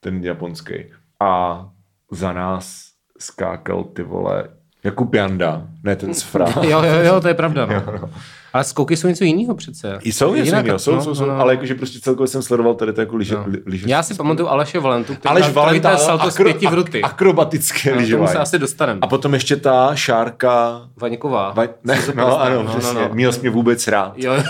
ten 0.00 0.24
japonský. 0.24 0.74
A 1.20 1.64
za 2.10 2.32
nás 2.32 2.88
skákal 3.18 3.84
ty 3.84 4.02
vole 4.02 4.48
Jakub 4.84 5.14
Janda, 5.14 5.62
ne 5.82 5.96
ten 5.96 6.14
z 6.14 6.22
Fra. 6.22 6.46
jo, 6.62 6.82
jo, 6.82 6.94
jo, 7.02 7.20
to 7.20 7.28
je 7.28 7.34
pravda. 7.34 7.66
No. 7.66 7.74
jo, 7.74 7.82
no. 8.02 8.10
Ale 8.52 8.64
skoky 8.64 8.96
jsou 8.96 9.08
něco 9.08 9.24
jiného 9.24 9.54
přece. 9.54 9.98
I 10.02 10.12
jsou 10.12 10.34
něco 10.34 10.56
jiného, 10.56 10.78
jsou, 10.78 10.94
no, 10.94 11.02
jsou, 11.02 11.14
jsou, 11.14 11.26
no, 11.26 11.34
no. 11.34 11.40
ale 11.40 11.52
jakože 11.54 11.74
prostě 11.74 12.00
celkově 12.00 12.28
jsem 12.28 12.42
sledoval 12.42 12.74
tady 12.74 12.92
to 12.92 13.00
jako 13.00 13.16
liže, 13.16 13.34
no. 13.34 13.46
liže 13.66 13.84
Já 13.88 14.02
si 14.02 14.14
pamatuju 14.14 14.48
Aleše 14.48 14.80
Valentu, 14.80 15.14
který 15.14 15.30
Aleš 15.30 15.52
Valenta, 15.52 15.96
salto 15.96 16.22
akro, 16.22 16.30
z 16.30 16.36
pěti 16.36 16.66
v 16.66 16.74
ruty. 16.74 17.02
Akrobatické 17.02 17.90
no, 17.90 17.96
lyžování. 17.96 18.32
se 18.32 18.38
asi 18.38 18.58
dostaneme. 18.58 18.98
A 19.02 19.06
potom 19.06 19.34
ještě 19.34 19.56
ta 19.56 19.94
šárka... 19.94 20.82
Vaňková. 20.96 21.52
Va... 21.52 21.64
Ne, 21.84 22.00
no, 22.14 22.40
ano, 22.40 22.62
no, 22.62 22.70
přesně. 22.70 23.00
No, 23.00 23.08
no. 23.08 23.14
Měl 23.14 23.32
jsi 23.32 23.40
mě 23.40 23.50
vůbec 23.50 23.88
rád. 23.88 24.12
Jo. 24.16 24.32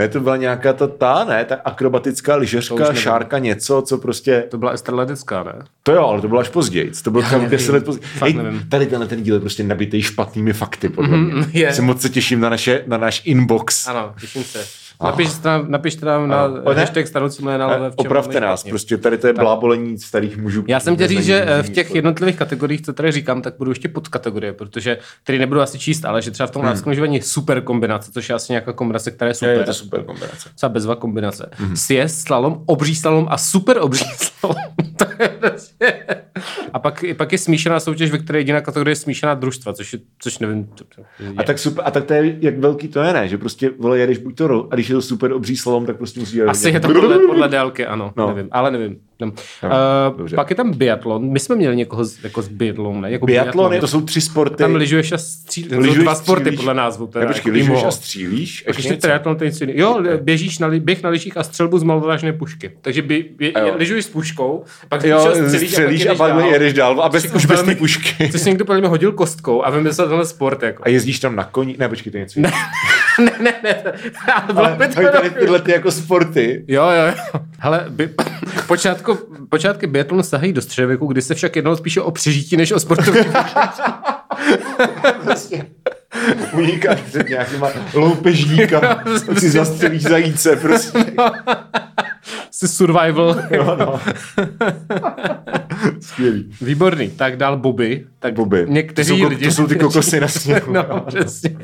Ne, 0.00 0.08
to 0.08 0.20
byla 0.20 0.36
nějaká 0.36 0.72
ta, 0.72 0.86
ta 0.86 1.24
ne, 1.24 1.44
ta 1.44 1.54
akrobatická 1.54 2.36
lyžařka, 2.36 2.94
šárka, 2.94 3.38
něco, 3.38 3.82
co 3.82 3.98
prostě... 3.98 4.44
To 4.50 4.58
byla 4.58 4.70
Ester 4.70 4.94
Ledecká, 4.94 5.42
ne? 5.42 5.52
To 5.82 5.92
jo, 5.92 6.06
ale 6.06 6.20
to 6.20 6.28
bylo 6.28 6.40
až 6.40 6.48
později. 6.48 6.92
To 7.04 7.10
bylo 7.10 7.22
tam 7.30 7.48
10 7.48 7.72
let 7.72 7.84
později. 7.84 8.06
Hej, 8.20 8.38
tady 8.68 8.86
tenhle 8.86 9.06
ten 9.06 9.22
díl 9.22 9.34
je 9.34 9.40
prostě 9.40 9.64
nabitý 9.64 10.02
špatnými 10.02 10.52
fakty, 10.52 10.88
podle 10.88 11.16
mě. 11.16 11.34
Mm, 11.34 11.44
yeah. 11.52 11.74
Se 11.74 11.82
moc 11.82 12.02
se 12.02 12.08
těším 12.08 12.40
na, 12.40 12.48
naše, 12.48 12.84
na 12.86 12.96
náš 12.96 13.22
inbox. 13.24 13.86
Ano, 13.86 14.14
těším 14.20 14.44
se. 14.44 14.79
Napište 15.02 15.48
nám, 15.48 15.70
napište 15.70 16.06
nám 16.06 16.28
na 16.28 16.48
hashtag 16.72 17.06
staroucí 17.06 17.44
milionálové. 17.44 17.90
Opravte 17.96 18.40
nás, 18.40 18.64
prostě 18.64 18.96
tady 18.96 19.18
to 19.18 19.26
je 19.26 19.32
blábolení 19.32 19.98
starých 19.98 20.36
mužů. 20.36 20.64
Já 20.68 20.80
jsem 20.80 20.94
chtěl 20.94 21.08
říct, 21.08 21.24
že 21.24 21.44
eh, 21.48 21.62
v 21.62 21.70
těch 21.70 21.94
jednotlivých 21.94 22.36
kategoriích, 22.36 22.82
co 22.82 22.92
tady 22.92 23.12
říkám, 23.12 23.42
tak 23.42 23.54
budu 23.58 23.70
ještě 23.70 23.88
podkategorie, 23.88 24.52
protože 24.52 24.98
tady 25.24 25.38
nebudu 25.38 25.60
asi 25.60 25.78
číst, 25.78 26.04
ale 26.04 26.22
že 26.22 26.30
třeba 26.30 26.46
v 26.46 26.50
tom 26.50 26.62
hmm. 26.62 27.04
je 27.12 27.22
super 27.22 27.60
kombinace, 27.60 28.12
což 28.12 28.28
je 28.28 28.34
asi 28.34 28.52
nějaká 28.52 28.72
kombinace, 28.72 29.10
která 29.10 29.28
je 29.28 29.34
super. 29.34 29.54
Je, 29.54 29.58
je 29.58 29.64
to 29.64 29.74
super 29.74 30.02
kombinace. 30.02 30.48
Třeba 30.54 30.70
bezva 30.70 30.96
kombinace. 30.96 31.50
Hmm. 31.52 31.76
Sjezd, 31.76 32.26
slalom, 32.26 32.62
obří 32.66 32.96
slalom 32.96 33.26
a 33.30 33.38
super 33.38 33.78
obří 33.80 34.04
slalom. 34.16 34.64
to 34.96 35.04
je 35.22 35.28
prostě... 35.28 36.06
A 36.72 36.78
pak, 36.78 37.04
pak 37.16 37.32
je 37.32 37.38
smíšená 37.38 37.80
soutěž, 37.80 38.10
ve 38.10 38.18
které 38.18 38.38
jediná 38.38 38.60
kategorie 38.60 38.92
je 38.92 38.96
smíšená 38.96 39.34
družstva, 39.34 39.72
což, 39.72 39.92
je, 39.92 39.98
což 40.18 40.38
nevím. 40.38 40.68
Je. 41.18 41.34
A 41.36 41.42
tak 41.42 41.58
super, 41.58 41.84
a 41.86 41.90
tak 41.90 42.04
to 42.04 42.14
je, 42.14 42.36
jak 42.40 42.58
velký 42.58 42.88
to 42.88 43.00
je, 43.00 43.12
ne? 43.12 43.28
Že 43.28 43.38
prostě, 43.38 43.70
vole, 43.78 43.98
jedeš 43.98 44.18
buď 44.18 44.36
to, 44.36 44.68
a 44.70 44.74
když 44.74 44.89
je 44.90 44.94
to 44.94 45.02
super 45.02 45.32
obří 45.32 45.56
slalom, 45.56 45.86
tak 45.86 45.96
prostě 45.96 46.20
musí... 46.20 46.42
Asi 46.42 46.70
je 46.70 46.80
to 46.80 46.88
podle, 46.88 47.18
podle 47.18 47.48
délky, 47.48 47.86
ano, 47.86 48.12
no. 48.16 48.28
nevím, 48.28 48.48
ale 48.52 48.70
nevím. 48.70 48.96
No. 49.20 49.32
Uh, 50.18 50.28
pak 50.34 50.50
je 50.50 50.56
tam 50.56 50.72
biatlon. 50.72 51.30
My 51.30 51.40
jsme 51.40 51.56
měli 51.56 51.76
někoho 51.76 52.04
z, 52.04 52.24
jako 52.24 52.42
z 52.42 52.48
biatlonu, 52.48 53.00
ne? 53.00 53.10
Jako 53.10 53.26
biatlon, 53.26 53.70
biatlon, 53.70 53.80
to 53.80 53.88
jsou 53.88 54.00
tři 54.00 54.20
sporty. 54.20 54.56
Tam 54.56 54.74
lyžuješ 54.74 55.12
a 55.12 55.18
střílíš. 55.18 55.72
Lyžuješ, 55.72 55.98
dva 55.98 56.14
sporty 56.14 56.42
střílíš. 56.42 56.56
podle 56.56 56.74
názvu. 56.74 57.06
Teda, 57.06 57.24
ne, 57.24 57.32
počkej, 57.32 57.52
lyžuješ 57.52 57.84
a 57.84 57.90
střílíš? 57.90 58.64
Ještě, 58.66 58.80
ještě 58.82 58.96
triatlon, 58.96 59.36
to 59.36 59.44
něco 59.44 59.64
Jo, 59.68 60.02
běžíš 60.20 60.58
na, 60.58 60.68
běh 60.78 61.02
na 61.02 61.10
lyžích 61.10 61.36
a 61.36 61.42
střelbu 61.42 61.78
z 61.78 61.82
malovážné 61.82 62.32
pušky. 62.32 62.70
Takže 62.80 63.02
by, 63.02 63.30
by, 63.36 63.52
lyžuješ 63.76 64.04
s 64.04 64.08
puškou, 64.08 64.64
pak 64.88 65.04
jo, 65.04 65.32
střelíš, 65.46 66.06
a 66.06 66.14
pak, 66.14 66.32
a 66.32 66.46
jedeš 66.46 66.72
dál. 66.72 67.00
A 67.02 67.08
bez, 67.08 67.34
už 67.34 67.46
bez 67.46 67.62
té 67.62 67.74
pušky. 67.74 68.28
Což 68.32 68.40
si 68.40 68.48
někdo 68.48 68.64
podle 68.64 68.80
mě 68.80 68.88
hodil 68.88 69.12
kostkou 69.12 69.64
a 69.64 69.70
vymyslel 69.70 70.08
tenhle 70.08 70.26
sport. 70.26 70.62
Jako. 70.62 70.82
A 70.86 70.88
jezdíš 70.88 71.18
tam 71.18 71.36
na 71.36 71.44
koni? 71.44 71.76
Ne, 71.78 71.88
počkej, 71.88 72.12
to 72.12 72.16
je 72.18 72.20
něco. 72.20 72.40
ne, 73.24 73.32
ne, 73.40 73.54
ne. 73.62 73.92
Ale 74.56 74.76
by 74.76 74.88
to 74.88 75.12
tady 75.12 75.30
tyhle 75.30 75.60
ty 75.60 75.72
jako 75.72 75.90
sporty. 75.90 76.64
Jo, 76.68 76.82
jo, 76.82 77.06
jo. 77.06 77.40
Hele, 77.58 77.86
by, 77.88 78.10
počátku, 78.66 79.18
počátky 79.48 79.86
biatlonu 79.86 80.22
sahají 80.22 80.52
do 80.52 80.62
středověku, 80.62 81.06
kdy 81.06 81.22
se 81.22 81.34
však 81.34 81.56
jednalo 81.56 81.76
spíše 81.76 82.00
o 82.00 82.10
přežití 82.10 82.56
než 82.56 82.72
o 82.72 82.80
sportovní 82.80 83.20
Vlastně 85.24 85.66
unikáš 86.52 87.00
před 87.00 87.28
nějakýma 87.28 87.68
loupežníka, 87.94 89.04
si 89.38 89.50
zastřelíš 89.50 90.02
zajíce, 90.02 90.56
prostě. 90.56 91.04
Jsi 92.50 92.68
survival. 92.68 93.42
Jo, 93.50 93.76
no. 93.78 94.00
Skvělý. 96.00 96.50
Výborný. 96.60 97.10
Tak 97.10 97.36
dál 97.36 97.56
Bobby. 97.56 98.06
Tak 98.18 98.34
Bobby. 98.34 98.66
Někteří 98.68 99.10
to 99.10 99.16
jsou, 99.16 99.28
lidi... 99.28 99.44
To 99.44 99.50
jsou 99.52 99.66
ty 99.66 99.76
kokosy 99.76 100.20
na 100.20 100.28
sněhu. 100.28 100.72
no, 100.72 101.00
přesně. 101.00 101.58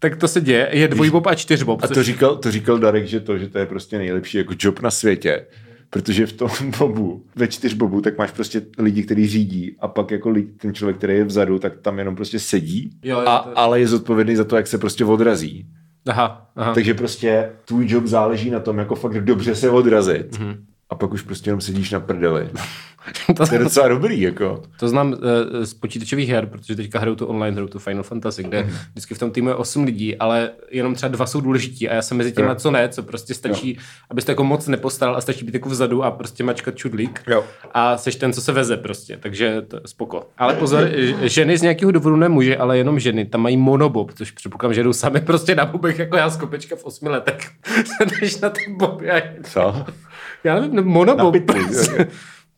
Tak 0.00 0.16
to 0.16 0.28
se 0.28 0.40
děje. 0.40 0.68
Je 0.72 0.88
dvojbob 0.88 1.26
a 1.26 1.34
čtyřbob. 1.34 1.80
A 1.82 1.88
to 1.88 2.02
říkal, 2.02 2.36
to 2.36 2.50
říkal 2.50 2.78
Darek, 2.78 3.06
že 3.06 3.20
to, 3.20 3.38
že 3.38 3.48
to 3.48 3.58
je 3.58 3.66
prostě 3.66 3.98
nejlepší 3.98 4.38
jako 4.38 4.54
job 4.58 4.80
na 4.80 4.90
světě. 4.90 5.46
Protože 5.90 6.26
v 6.26 6.32
tom 6.32 6.50
bobu, 6.78 7.24
ve 7.36 7.48
čtyřbobu, 7.48 8.00
tak 8.00 8.18
máš 8.18 8.30
prostě 8.30 8.62
lidi, 8.78 9.02
kteří 9.02 9.26
řídí 9.26 9.76
a 9.80 9.88
pak 9.88 10.10
jako 10.10 10.30
lidi, 10.30 10.52
ten 10.52 10.74
člověk, 10.74 10.96
který 10.96 11.14
je 11.14 11.24
vzadu, 11.24 11.58
tak 11.58 11.76
tam 11.76 11.98
jenom 11.98 12.16
prostě 12.16 12.38
sedí, 12.38 12.90
jo, 13.02 13.20
jo, 13.20 13.28
a, 13.28 13.38
to... 13.38 13.58
ale 13.58 13.80
je 13.80 13.88
zodpovědný 13.88 14.36
za 14.36 14.44
to, 14.44 14.56
jak 14.56 14.66
se 14.66 14.78
prostě 14.78 15.04
odrazí. 15.04 15.66
Aha, 16.06 16.50
aha. 16.56 16.74
Takže 16.74 16.94
prostě 16.94 17.50
tvůj 17.64 17.86
job 17.88 18.06
záleží 18.06 18.50
na 18.50 18.60
tom, 18.60 18.78
jako 18.78 18.94
fakt 18.94 19.24
dobře 19.24 19.54
se 19.54 19.70
odrazit. 19.70 20.32
Mm-hmm. 20.32 20.56
A 20.90 20.94
pak 20.94 21.12
už 21.12 21.22
prostě 21.22 21.48
jenom 21.48 21.60
sedíš 21.60 21.90
na 21.90 22.00
prdeli. 22.00 22.50
to, 23.36 23.46
to 23.46 23.54
je 23.54 23.58
docela 23.58 23.88
dobrý, 23.88 24.20
jako. 24.20 24.62
To 24.78 24.88
znám 24.88 25.12
uh, 25.12 25.18
z 25.64 25.74
počítačových 25.74 26.28
her, 26.28 26.46
protože 26.46 26.76
teďka 26.76 26.98
hraju 26.98 27.16
tu 27.16 27.26
online 27.26 27.56
hru, 27.56 27.68
tu 27.68 27.78
Final 27.78 28.02
Fantasy, 28.02 28.42
kde 28.42 28.62
mm. 28.62 28.70
vždycky 28.90 29.14
v 29.14 29.18
tom 29.18 29.30
týmu 29.30 29.48
je 29.48 29.54
8 29.54 29.84
lidí, 29.84 30.16
ale 30.16 30.50
jenom 30.70 30.94
třeba 30.94 31.08
dva 31.08 31.26
jsou 31.26 31.40
důležití 31.40 31.88
a 31.88 31.94
já 31.94 32.02
jsem 32.02 32.16
mezi 32.16 32.32
těma, 32.32 32.54
co 32.54 32.70
ne, 32.70 32.88
co 32.88 33.02
prostě 33.02 33.34
stačí, 33.34 33.74
jo. 33.74 33.82
abyste 34.10 34.32
jako 34.32 34.44
moc 34.44 34.68
nepostaral 34.68 35.16
a 35.16 35.20
stačí 35.20 35.44
být 35.44 35.54
jako 35.54 35.68
vzadu 35.68 36.04
a 36.04 36.10
prostě 36.10 36.44
mačkat 36.44 36.76
čudlík 36.76 37.22
jo. 37.26 37.44
a 37.74 37.96
seš 37.96 38.16
ten, 38.16 38.32
co 38.32 38.40
se 38.40 38.52
veze 38.52 38.76
prostě, 38.76 39.16
takže 39.16 39.62
to 39.62 39.76
je 39.76 39.82
spoko. 39.86 40.26
Ale 40.38 40.54
pozor, 40.54 40.88
ženy 41.22 41.58
z 41.58 41.62
nějakého 41.62 41.92
důvodu 41.92 42.16
ne 42.16 42.28
muže, 42.28 42.56
ale 42.56 42.78
jenom 42.78 43.00
ženy, 43.00 43.24
tam 43.24 43.40
mají 43.40 43.56
monobob, 43.56 44.12
což 44.12 44.30
předpokládám, 44.30 44.74
že 44.74 44.82
jdou 44.82 44.92
sami 44.92 45.20
prostě 45.20 45.54
na 45.54 45.66
bobech 45.66 45.98
jako 45.98 46.16
já 46.16 46.30
z 46.30 46.36
kopečka 46.36 46.76
v 46.76 46.84
8 46.84 47.08
letech. 47.08 47.50
Jdeš 48.20 48.40
na 48.40 48.50
ten 48.50 48.76
bob. 48.76 49.02
Co? 49.42 49.84
Já 50.44 50.60
nevím, 50.60 50.84
monobob. 50.84 51.36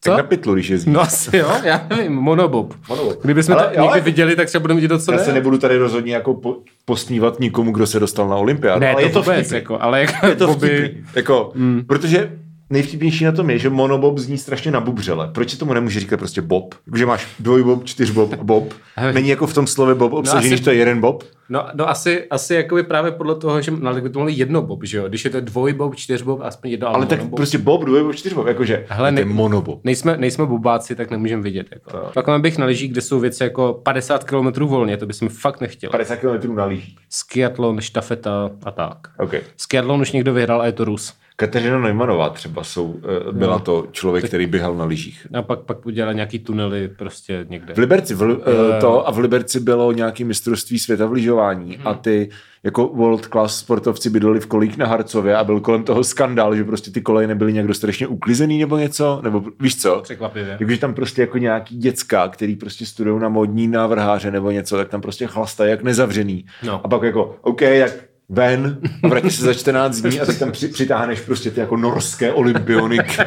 Co? 0.04 0.10
Tak 0.10 0.18
na 0.18 0.22
pytlu, 0.22 0.54
když 0.54 0.68
jezdíš. 0.68 0.94
No 0.94 1.00
asi 1.00 1.36
jo, 1.36 1.50
já 1.62 1.86
nevím, 1.90 2.12
monobob. 2.12 2.74
monobob. 2.88 3.22
Kdybychom 3.22 3.56
to 3.56 3.80
někdy 3.80 4.00
viděli, 4.00 4.36
tak 4.36 4.48
třeba 4.48 4.60
budeme 4.60 4.80
vidět 4.80 4.88
docela. 4.88 5.18
Já 5.18 5.24
se 5.24 5.32
nebudu 5.32 5.58
tady 5.58 5.76
rozhodně 5.76 6.14
jako 6.14 6.34
po, 6.34 6.56
postnívat 6.84 7.40
nikomu, 7.40 7.72
kdo 7.72 7.86
se 7.86 8.00
dostal 8.00 8.28
na 8.28 8.36
olympiádu. 8.36 8.80
Ne, 8.80 8.92
ale 8.92 9.02
to 9.02 9.08
je 9.08 9.12
to 9.12 9.22
vůbec, 9.22 9.52
jako, 9.52 9.82
ale 9.82 10.00
jako, 10.00 10.26
je 10.26 10.34
to 10.34 10.46
boby... 10.46 10.96
jako, 11.14 11.52
mm. 11.54 11.84
protože 11.86 12.38
nejvtipnější 12.72 13.24
na 13.24 13.32
tom 13.32 13.50
je, 13.50 13.58
že 13.58 13.70
monobob 13.70 14.18
zní 14.18 14.38
strašně 14.38 14.70
na 14.70 14.80
bubřele. 14.80 15.30
Proč 15.34 15.50
se 15.50 15.58
tomu 15.58 15.74
nemůže 15.74 16.00
říkat 16.00 16.16
prostě 16.16 16.42
bob? 16.42 16.74
Že 16.94 17.06
máš 17.06 17.26
dvojbob, 17.40 17.84
čtyřbob, 17.84 18.34
bob. 18.34 18.74
Není 19.12 19.28
jako 19.28 19.46
v 19.46 19.54
tom 19.54 19.66
slově 19.66 19.94
bob 19.94 20.12
obsažený, 20.12 20.50
no 20.50 20.54
asi, 20.54 20.56
že 20.56 20.64
to 20.64 20.70
je 20.70 20.76
jeden 20.76 21.00
bob? 21.00 21.24
No, 21.48 21.66
no 21.74 21.88
asi, 21.88 22.24
asi 22.30 22.54
jakoby 22.54 22.82
právě 22.82 23.12
podle 23.12 23.34
toho, 23.34 23.62
že 23.62 23.70
no, 23.70 24.00
by 24.00 24.10
to 24.10 24.18
mohli 24.18 24.32
jedno 24.32 24.62
bob, 24.62 24.84
že 24.84 24.98
jo? 24.98 25.08
Když 25.08 25.24
je 25.24 25.30
to 25.30 25.40
dvojbob, 25.40 25.96
čtyřbob, 25.96 26.40
aspoň 26.42 26.70
jedno 26.70 26.88
Ale 26.88 27.06
tak 27.06 27.18
monobob. 27.18 27.36
prostě 27.36 27.58
bob, 27.58 27.84
dvojbob, 27.84 28.14
čtyřbob, 28.14 28.46
jakože 28.46 28.86
Hele, 28.88 29.12
ne, 29.12 29.24
monobob. 29.24 29.80
Nejsme, 29.84 30.16
nejsme 30.16 30.46
bobáci, 30.46 30.96
tak 30.96 31.10
nemůžeme 31.10 31.42
vidět. 31.42 31.66
Jako. 31.72 31.90
To. 31.90 32.22
Pak 32.22 32.40
bych 32.40 32.58
na 32.58 32.66
lyžích, 32.66 32.92
kde 32.92 33.00
jsou 33.00 33.20
věci 33.20 33.42
jako 33.42 33.80
50 33.82 34.24
km 34.24 34.64
volně, 34.64 34.96
to 34.96 35.06
bychom 35.06 35.28
fakt 35.28 35.60
nechtěli. 35.60 35.90
50 35.90 36.16
km 36.16 36.54
na 36.54 36.64
lyžích. 36.64 36.96
Skiatlon, 37.08 37.80
štafeta 37.80 38.50
a 38.64 38.70
tak. 38.70 38.98
Okay. 39.18 39.40
Skiatlon 39.56 40.00
už 40.00 40.12
někdo 40.12 40.34
vyhrál 40.34 40.62
a 40.62 40.66
je 40.66 40.72
to 40.72 40.84
Rus. 40.84 41.14
Kateřina 41.42 41.78
Neumannová 41.78 42.30
třeba 42.30 42.64
jsou, 42.64 43.00
eh, 43.28 43.32
byla 43.32 43.58
to 43.58 43.86
člověk, 43.92 44.24
který 44.24 44.46
běhal 44.46 44.74
na 44.74 44.84
lyžích. 44.84 45.26
A 45.34 45.42
pak, 45.42 45.60
pak 45.60 45.86
udělala 45.86 46.12
nějaký 46.12 46.38
tunely 46.38 46.88
prostě 46.88 47.46
někde. 47.48 47.74
V 47.74 47.78
Liberci, 47.78 48.14
v, 48.14 48.22
uh, 48.22 48.36
to, 48.80 49.08
a 49.08 49.10
v 49.10 49.18
Liberci 49.18 49.60
bylo 49.60 49.92
nějaký 49.92 50.24
mistrovství 50.24 50.78
světa 50.78 51.06
v 51.06 51.12
lyžování 51.12 51.76
hmm. 51.76 51.86
a 51.88 51.94
ty 51.94 52.28
jako 52.62 52.88
world 52.88 53.26
class 53.26 53.58
sportovci 53.58 54.10
bydleli 54.10 54.40
v 54.40 54.46
kolích 54.46 54.78
na 54.78 54.86
Harcově 54.86 55.36
a 55.36 55.44
byl 55.44 55.60
kolem 55.60 55.82
toho 55.82 56.04
skandál, 56.04 56.56
že 56.56 56.64
prostě 56.64 56.90
ty 56.90 57.00
koleje 57.00 57.26
nebyly 57.26 57.52
nějak 57.52 57.68
dostatečně 57.68 58.06
uklizený 58.06 58.58
nebo 58.58 58.78
něco, 58.78 59.20
nebo 59.22 59.44
víš 59.60 59.82
co? 59.82 60.00
Překvapivě. 60.02 60.56
Jakože 60.60 60.78
tam 60.78 60.94
prostě 60.94 61.20
jako 61.20 61.38
nějaký 61.38 61.76
děcka, 61.76 62.28
který 62.28 62.56
prostě 62.56 62.86
studují 62.86 63.20
na 63.20 63.28
modní 63.28 63.68
návrháře 63.68 64.30
nebo 64.30 64.50
něco, 64.50 64.76
tak 64.76 64.88
tam 64.88 65.00
prostě 65.00 65.26
chlastají 65.26 65.70
jak 65.70 65.82
nezavřený. 65.82 66.44
No. 66.62 66.80
A 66.84 66.88
pak 66.88 67.02
jako, 67.02 67.36
OK, 67.42 67.60
tak 67.60 68.11
ven, 68.28 68.78
vrátí 69.02 69.30
se 69.30 69.44
za 69.44 69.54
14 69.54 69.96
dní 69.96 70.20
a 70.20 70.26
tak 70.26 70.38
tam 70.38 70.52
při, 70.52 70.68
přitáhneš 70.68 71.20
prostě 71.20 71.50
ty 71.50 71.60
jako 71.60 71.76
norské 71.76 72.32
olympioniky. 72.32 73.22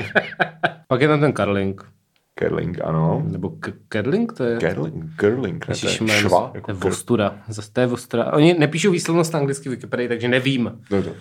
Pak 0.87 1.01
je 1.01 1.07
tam 1.07 1.19
ten 1.19 1.33
Karling. 1.33 1.85
Kerling, 2.39 2.79
ano. 2.83 3.23
Nebo 3.25 3.49
k- 3.49 3.73
Kerling, 3.89 4.33
to 4.33 4.43
je... 4.43 4.57
Kerling, 4.57 5.15
Kerling, 5.15 5.67
ne, 5.67 5.75
to 5.75 5.87
je 5.87 5.93
šva. 6.09 6.51
Jako 6.53 6.65
to 6.65 6.77
je 6.77 6.89
Vostura. 6.89 7.35
Zase 7.49 7.71
to 7.73 7.81
je 7.81 7.87
Vostura. 7.87 8.33
Oni 8.33 8.53
nepíšou 8.53 8.91
výslovnost 8.91 9.33
na 9.33 9.39
anglicky 9.39 9.69
Wikipedii, 9.69 10.07
takže 10.07 10.27
nevím. 10.27 10.71
No, 10.91 11.03
to, 11.03 11.09
uh, 11.09 11.15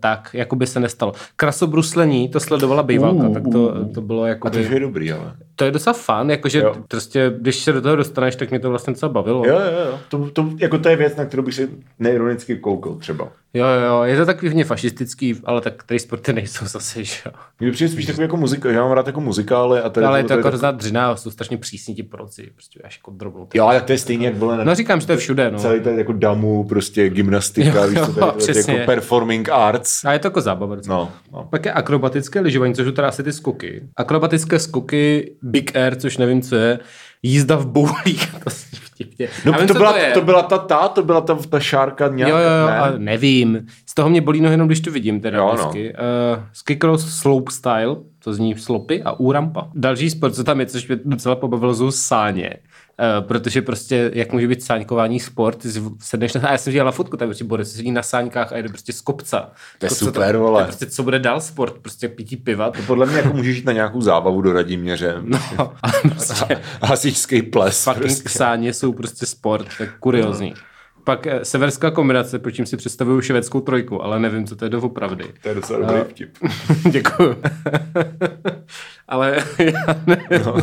tak, 0.00 0.30
jako 0.34 0.56
by 0.56 0.66
se 0.66 0.80
nestalo. 0.80 1.12
Krasobruslení, 1.36 2.28
to 2.28 2.40
sledovala 2.40 2.82
bývalka, 2.82 3.28
uh, 3.28 3.34
tak 3.34 3.42
to, 3.52 3.88
to 3.94 4.00
bylo 4.00 4.26
jako... 4.26 4.48
A 4.48 4.50
to 4.50 4.58
je 4.58 4.80
dobrý, 4.80 5.12
ale. 5.12 5.36
To 5.56 5.64
je 5.64 5.70
docela 5.70 5.94
fun, 5.94 6.30
jakože 6.30 6.58
jo. 6.58 6.74
prostě, 6.88 7.32
když 7.38 7.56
se 7.56 7.72
do 7.72 7.82
toho 7.82 7.96
dostaneš, 7.96 8.36
tak 8.36 8.50
mě 8.50 8.58
to 8.58 8.70
vlastně 8.70 8.92
docela 8.92 9.12
bavilo. 9.12 9.46
Jo, 9.46 9.54
jo, 9.58 9.86
jo. 9.90 9.98
To, 10.08 10.30
to, 10.30 10.50
jako 10.58 10.78
to 10.78 10.88
je 10.88 10.96
věc, 10.96 11.16
na 11.16 11.24
kterou 11.24 11.42
bych 11.42 11.54
si 11.54 11.68
neironicky 11.98 12.56
koukal 12.56 12.94
třeba. 12.94 13.28
Jo, 13.54 13.66
jo, 13.86 14.02
je 14.02 14.16
to 14.16 14.26
takový 14.26 14.62
fašistický, 14.64 15.34
ale 15.44 15.60
tak 15.60 15.74
který 15.76 16.00
sporty 16.00 16.32
nejsou 16.32 16.66
zase, 16.66 17.04
že 17.04 17.16
jo. 17.26 17.32
Mně 17.60 17.72
přijde 17.72 17.92
spíš 17.92 18.06
takový 18.06 18.22
jako 18.22 18.36
muzika, 18.36 18.70
já 18.70 18.82
mám 18.82 18.92
rád 18.92 19.06
jako 19.06 19.20
muzikály 19.20 19.80
a 19.80 19.90
tady 19.90 20.06
ale 20.06 20.18
je 20.18 20.24
to 20.24 20.32
jako 20.32 20.48
hrozná 20.48 20.70
dřina, 20.70 21.16
jsou 21.16 21.30
strašně 21.30 21.58
přísní 21.58 21.94
ti 21.94 22.02
poroci, 22.02 22.50
prostě 22.54 22.80
až 22.84 22.98
jako 22.98 23.10
drobnou. 23.10 23.48
Jo, 23.54 23.66
ale 23.66 23.80
to 23.80 23.92
je 23.92 23.98
stejně 23.98 24.26
jak 24.26 24.36
bylo. 24.36 24.64
No 24.64 24.74
říkám, 24.74 25.00
že 25.00 25.06
to 25.06 25.12
je 25.12 25.18
všude, 25.18 25.50
no. 25.50 25.58
Celý 25.58 25.80
ten 25.80 25.98
jako 25.98 26.12
damu, 26.12 26.64
prostě 26.64 27.08
gymnastika, 27.08 27.84
jo, 27.84 27.88
víš, 27.88 27.98
to, 27.98 28.12
to, 28.12 28.36
jako 28.56 28.86
performing 28.86 29.48
arts. 29.48 30.04
A 30.04 30.12
je 30.12 30.18
to 30.18 30.26
jako 30.26 30.40
zábava. 30.40 30.76
No, 30.86 31.12
no. 31.32 31.48
Pak 31.50 31.64
je 31.64 31.72
akrobatické 31.72 32.40
lyžování, 32.40 32.74
což 32.74 32.86
jsou 32.86 32.92
teda 32.92 33.08
asi 33.08 33.22
ty 33.22 33.32
skoky. 33.32 33.82
Akrobatické 33.96 34.58
skoky, 34.58 35.34
big 35.42 35.76
air, 35.76 35.96
což 35.96 36.18
nevím, 36.18 36.42
co 36.42 36.56
je, 36.56 36.78
jízda 37.22 37.56
v 37.56 37.66
boulích, 37.66 38.34
to 38.44 38.50
vtipně. 38.94 39.28
No 39.44 39.52
vím, 39.52 39.66
to, 39.66 39.74
byla, 39.74 39.92
to, 39.92 39.98
to, 40.14 40.20
byla 40.20 40.42
ta, 40.42 40.58
ta, 40.58 40.88
to 40.88 41.02
byla 41.02 41.20
ta, 41.20 41.38
ta 41.50 41.60
šárka 41.60 42.08
nějak, 42.08 42.30
Jo, 42.30 42.36
jo, 42.36 42.44
jo, 42.44 42.66
ne? 42.66 42.98
nevím. 42.98 43.66
Z 43.86 43.94
toho 43.94 44.10
mě 44.10 44.20
bolí 44.20 44.40
no 44.40 44.50
jenom, 44.50 44.68
když 44.68 44.80
to 44.80 44.90
vidím 44.90 45.20
teda 45.20 45.38
jo, 45.38 45.50
vždycky. 45.54 45.92
No. 45.98 46.36
Uh, 46.36 46.44
skicross 46.52 47.18
slope 47.20 47.52
style, 47.52 47.96
to 48.24 48.34
zní 48.34 48.58
slopy 48.58 49.02
a 49.02 49.12
úrampa. 49.12 49.68
Další 49.74 50.10
sport, 50.10 50.34
co 50.34 50.44
tam 50.44 50.60
je, 50.60 50.66
což 50.66 50.88
mě 50.88 50.98
docela 51.04 51.36
pobavilo, 51.36 51.74
jsou 51.74 51.90
sáně. 51.90 52.50
Uh, 52.98 53.26
protože 53.26 53.62
prostě, 53.62 54.10
jak 54.14 54.32
může 54.32 54.48
být 54.48 54.62
sáňkování 54.62 55.20
sport, 55.20 55.58
ty 55.58 55.68
sedneš 55.98 56.34
na, 56.34 56.48
a 56.48 56.52
já 56.52 56.58
jsem 56.58 56.72
dělal 56.72 56.92
fotku, 56.92 57.16
tak 57.16 57.28
prostě 57.28 57.44
Boris 57.44 57.76
sedí 57.76 57.90
na 57.90 58.02
sáňkách 58.02 58.52
a 58.52 58.56
jde 58.58 58.68
prostě 58.68 58.92
z 58.92 59.00
kopca. 59.00 59.50
To 59.78 59.86
je 59.86 59.90
to, 59.90 59.94
super, 59.94 60.34
to, 60.34 60.40
vole. 60.40 60.62
To 60.62 60.66
prostě, 60.66 60.86
co 60.86 61.02
bude 61.02 61.18
dál 61.18 61.40
sport, 61.40 61.74
prostě 61.82 62.08
pití 62.08 62.36
piva. 62.36 62.70
To 62.70 62.82
podle 62.86 63.06
mě 63.06 63.16
jako 63.16 63.32
můžeš 63.32 63.56
jít 63.56 63.66
na 63.66 63.72
nějakou 63.72 64.00
zábavu 64.00 64.42
do 64.42 64.52
Radíměře. 64.52 65.14
No, 65.58 65.72
a 65.82 65.88
prostě... 66.00 66.60
Hasičský 66.82 67.42
ples. 67.42 67.84
Fucking 67.84 68.02
prostě. 68.02 68.28
sáně 68.28 68.72
jsou 68.72 68.92
prostě 68.92 69.26
sport, 69.26 69.66
tak 69.78 69.98
kuriozní. 69.98 70.50
No. 70.50 70.73
Pak 71.04 71.26
eh, 71.26 71.44
severská 71.44 71.90
kombinace, 71.90 72.38
proč 72.38 72.60
si 72.64 72.76
představuju 72.76 73.20
švédskou 73.20 73.60
trojku, 73.60 74.04
ale 74.04 74.20
nevím, 74.20 74.46
co 74.46 74.56
to 74.56 74.64
je 74.64 74.68
doopravdy. 74.68 75.24
To 75.42 75.48
je 75.48 75.54
docela 75.54 75.78
dobrý 75.78 76.10
vtip. 76.10 76.30
Děkuju. 76.90 77.36
ale 79.08 79.36
já, 79.58 80.00
ne, 80.06 80.26
no. 80.44 80.56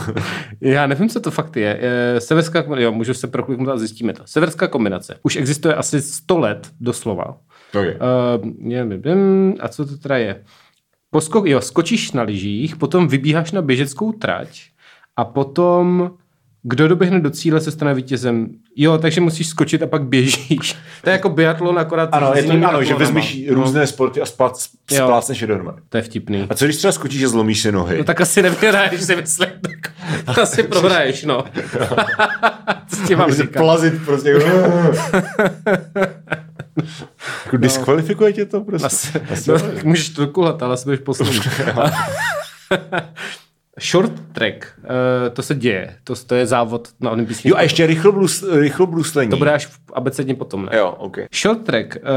já 0.62 0.88
nevím, 0.88 1.10
co 1.10 1.20
to 1.20 1.32
fakt 1.32 1.58
je. 1.58 1.80
Eh, 1.82 2.22
severská 2.22 2.62
kombinace, 2.62 2.84
jo, 2.84 2.92
můžu 2.92 3.14
se 3.14 3.28
prokliknout 3.28 3.70
a 3.70 3.78
zjistíme 3.78 4.14
to. 4.14 4.24
Severská 4.26 4.68
kombinace. 4.68 5.20
Už 5.24 5.36
existuje 5.36 5.76
asi 5.76 6.02
100 6.02 6.40
let 6.40 6.70
doslova. 6.80 7.38
Okay. 7.70 7.90
Uh, 7.90 8.52
nevím, 8.60 9.56
a 9.60 9.68
co 9.68 9.86
to 9.86 9.98
teda 9.98 10.18
je? 10.18 10.44
Poskok, 11.10 11.48
jo, 11.48 11.62
skočíš 11.62 12.12
na 12.12 12.24
lyžích, 12.24 12.76
potom 12.76 13.08
vybíháš 13.08 13.52
na 13.52 13.62
běžeckou 13.62 14.12
trať 14.12 14.62
a 15.16 15.26
potom 15.26 16.12
kdo 16.64 16.88
doběhne 16.88 17.20
do 17.20 17.30
cíle, 17.30 17.62
se 17.62 17.72
stane 17.72 17.94
vítězem. 17.94 18.50
Jo, 18.76 18.98
takže 18.98 19.22
musíš 19.22 19.48
skočit 19.48 19.84
a 19.84 19.88
pak 19.88 20.04
běžíš. 20.04 20.76
To 21.04 21.10
je 21.10 21.12
jako 21.12 21.30
biatlon, 21.30 21.80
akorát... 21.80 22.10
Ano, 22.12 22.32
je 22.36 22.44
to, 22.44 22.68
ano 22.68 22.84
že 22.84 22.94
vezmeš 22.94 23.38
no. 23.48 23.54
různé 23.54 23.88
sporty 23.88 24.22
a 24.22 24.26
spát, 24.26 24.58
splácneš 24.94 25.42
je 25.42 25.48
dohromady. 25.48 25.82
To 25.90 25.98
je 25.98 26.04
vtipný. 26.04 26.48
A 26.50 26.56
co 26.56 26.66
když 26.66 26.78
třeba 26.78 26.92
skočíš 26.92 27.24
a 27.24 27.28
zlomíš 27.28 27.62
si 27.62 27.72
nohy? 27.72 27.98
No 27.98 28.04
tak 28.04 28.22
asi 28.22 28.42
nevyhraješ, 28.42 29.02
si 29.02 29.16
myslím. 29.16 29.50
Tak 30.26 30.38
asi 30.38 30.64
prohraješ, 30.64 31.24
no. 31.24 31.44
co 32.88 33.08
ti 33.08 33.16
mám 33.16 33.32
říkat? 33.32 33.60
plazit 33.60 33.94
prostě. 34.06 34.30
jako 37.46 37.58
diskvalifikuje 37.58 38.34
tě 38.34 38.46
to 38.46 38.62
prostě? 38.62 38.86
Asi, 38.86 39.20
asi 39.32 39.52
no, 39.52 39.58
můžeš 39.84 40.10
to 40.10 40.28
kulat, 40.28 40.64
ale 40.64 40.74
asi 40.74 40.84
budeš 40.84 41.00
poslední. 41.00 41.40
Short 43.80 44.14
track, 44.32 44.80
uh, 44.80 44.90
to 45.34 45.42
se 45.42 45.56
děje, 45.56 45.96
to, 46.04 46.16
to 46.16 46.36
je 46.36 46.46
závod 46.46 46.90
na 47.00 47.12
olympijských. 47.12 47.50
Jo 47.50 47.56
a 47.56 47.62
ještě 47.62 47.88
rychlobrus, 47.88 48.46
rychlobruslení. 48.52 49.30
To 49.30 49.38
bude 49.38 49.52
až 49.52 49.66
v 49.66 49.80
abecedně 49.94 50.36
potom, 50.36 50.66
ne? 50.66 50.78
Jo, 50.78 50.96
ok. 50.98 51.18
Short 51.42 51.64
track 51.64 51.96
uh, 51.96 52.10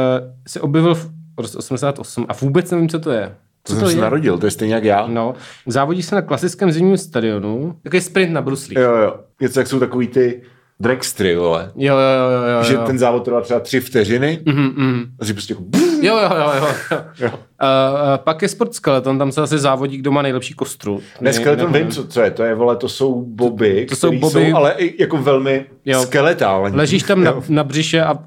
se 0.48 0.60
objevil 0.60 0.94
v 0.94 1.10
roce 1.38 1.58
88 1.58 2.26
a 2.28 2.32
vůbec 2.32 2.70
nevím, 2.70 2.88
co 2.88 2.98
to 2.98 3.10
je. 3.10 3.34
Co 3.64 3.74
to, 3.74 3.80
to 3.80 3.86
jsem 3.86 3.94
se 3.94 4.00
narodil, 4.00 4.38
to 4.38 4.46
je 4.46 4.50
stejně 4.50 4.74
jak 4.74 4.84
já. 4.84 5.06
No, 5.06 5.34
závodí 5.66 6.02
se 6.02 6.14
na 6.14 6.22
klasickém 6.22 6.72
zimním 6.72 6.96
stadionu, 6.96 7.76
takový 7.82 8.00
sprint 8.00 8.32
na 8.32 8.42
bruslích. 8.42 8.78
Jo, 8.78 8.96
jo, 8.96 9.16
něco 9.40 9.60
jak 9.60 9.66
jsou 9.66 9.80
takový 9.80 10.08
ty 10.08 10.42
dragstry, 10.80 11.36
vole. 11.36 11.72
Jo, 11.76 11.96
jo, 11.96 12.30
jo, 12.30 12.56
jo. 12.56 12.64
Že 12.64 12.76
ten 12.76 12.98
závod 12.98 13.24
trvá 13.24 13.40
třeba 13.40 13.60
tři 13.60 13.80
vteřiny 13.80 14.40
mm-hmm, 14.44 14.74
mm. 14.76 15.04
a 15.20 15.24
si 15.24 15.32
prostě 15.32 15.52
jako... 15.52 15.64
Jo, 16.04 16.18
jo, 16.18 16.30
jo, 16.36 16.52
jo. 16.90 16.98
jo. 17.18 17.30
Uh, 17.62 18.16
pak 18.24 18.42
je 18.42 18.48
sport 18.48 18.74
skeleton, 18.74 19.18
tam 19.18 19.32
se 19.32 19.40
asi 19.40 19.58
závodí, 19.58 19.96
kdo 19.96 20.12
má 20.12 20.22
nejlepší 20.22 20.54
kostru. 20.54 21.00
Ne, 21.20 21.32
skeleton 21.32 21.72
vím, 21.72 21.90
co, 21.90 22.06
co 22.06 22.20
je, 22.20 22.30
to 22.30 22.42
je, 22.42 22.54
vole, 22.54 22.76
to 22.76 22.88
jsou 22.88 23.24
boby, 23.28 23.86
to, 23.86 23.94
to 23.94 23.96
jsou, 23.96 24.18
boby, 24.18 24.50
jsou 24.50 24.56
ale 24.56 24.72
i 24.72 25.02
jako 25.02 25.16
velmi 25.16 25.66
jo. 25.84 26.02
skeletální. 26.02 26.76
Ležíš 26.76 27.02
tam 27.02 27.24
na, 27.24 27.42
na 27.48 27.64
břiše 27.64 28.02
a 28.02 28.12
uh, 28.12 28.20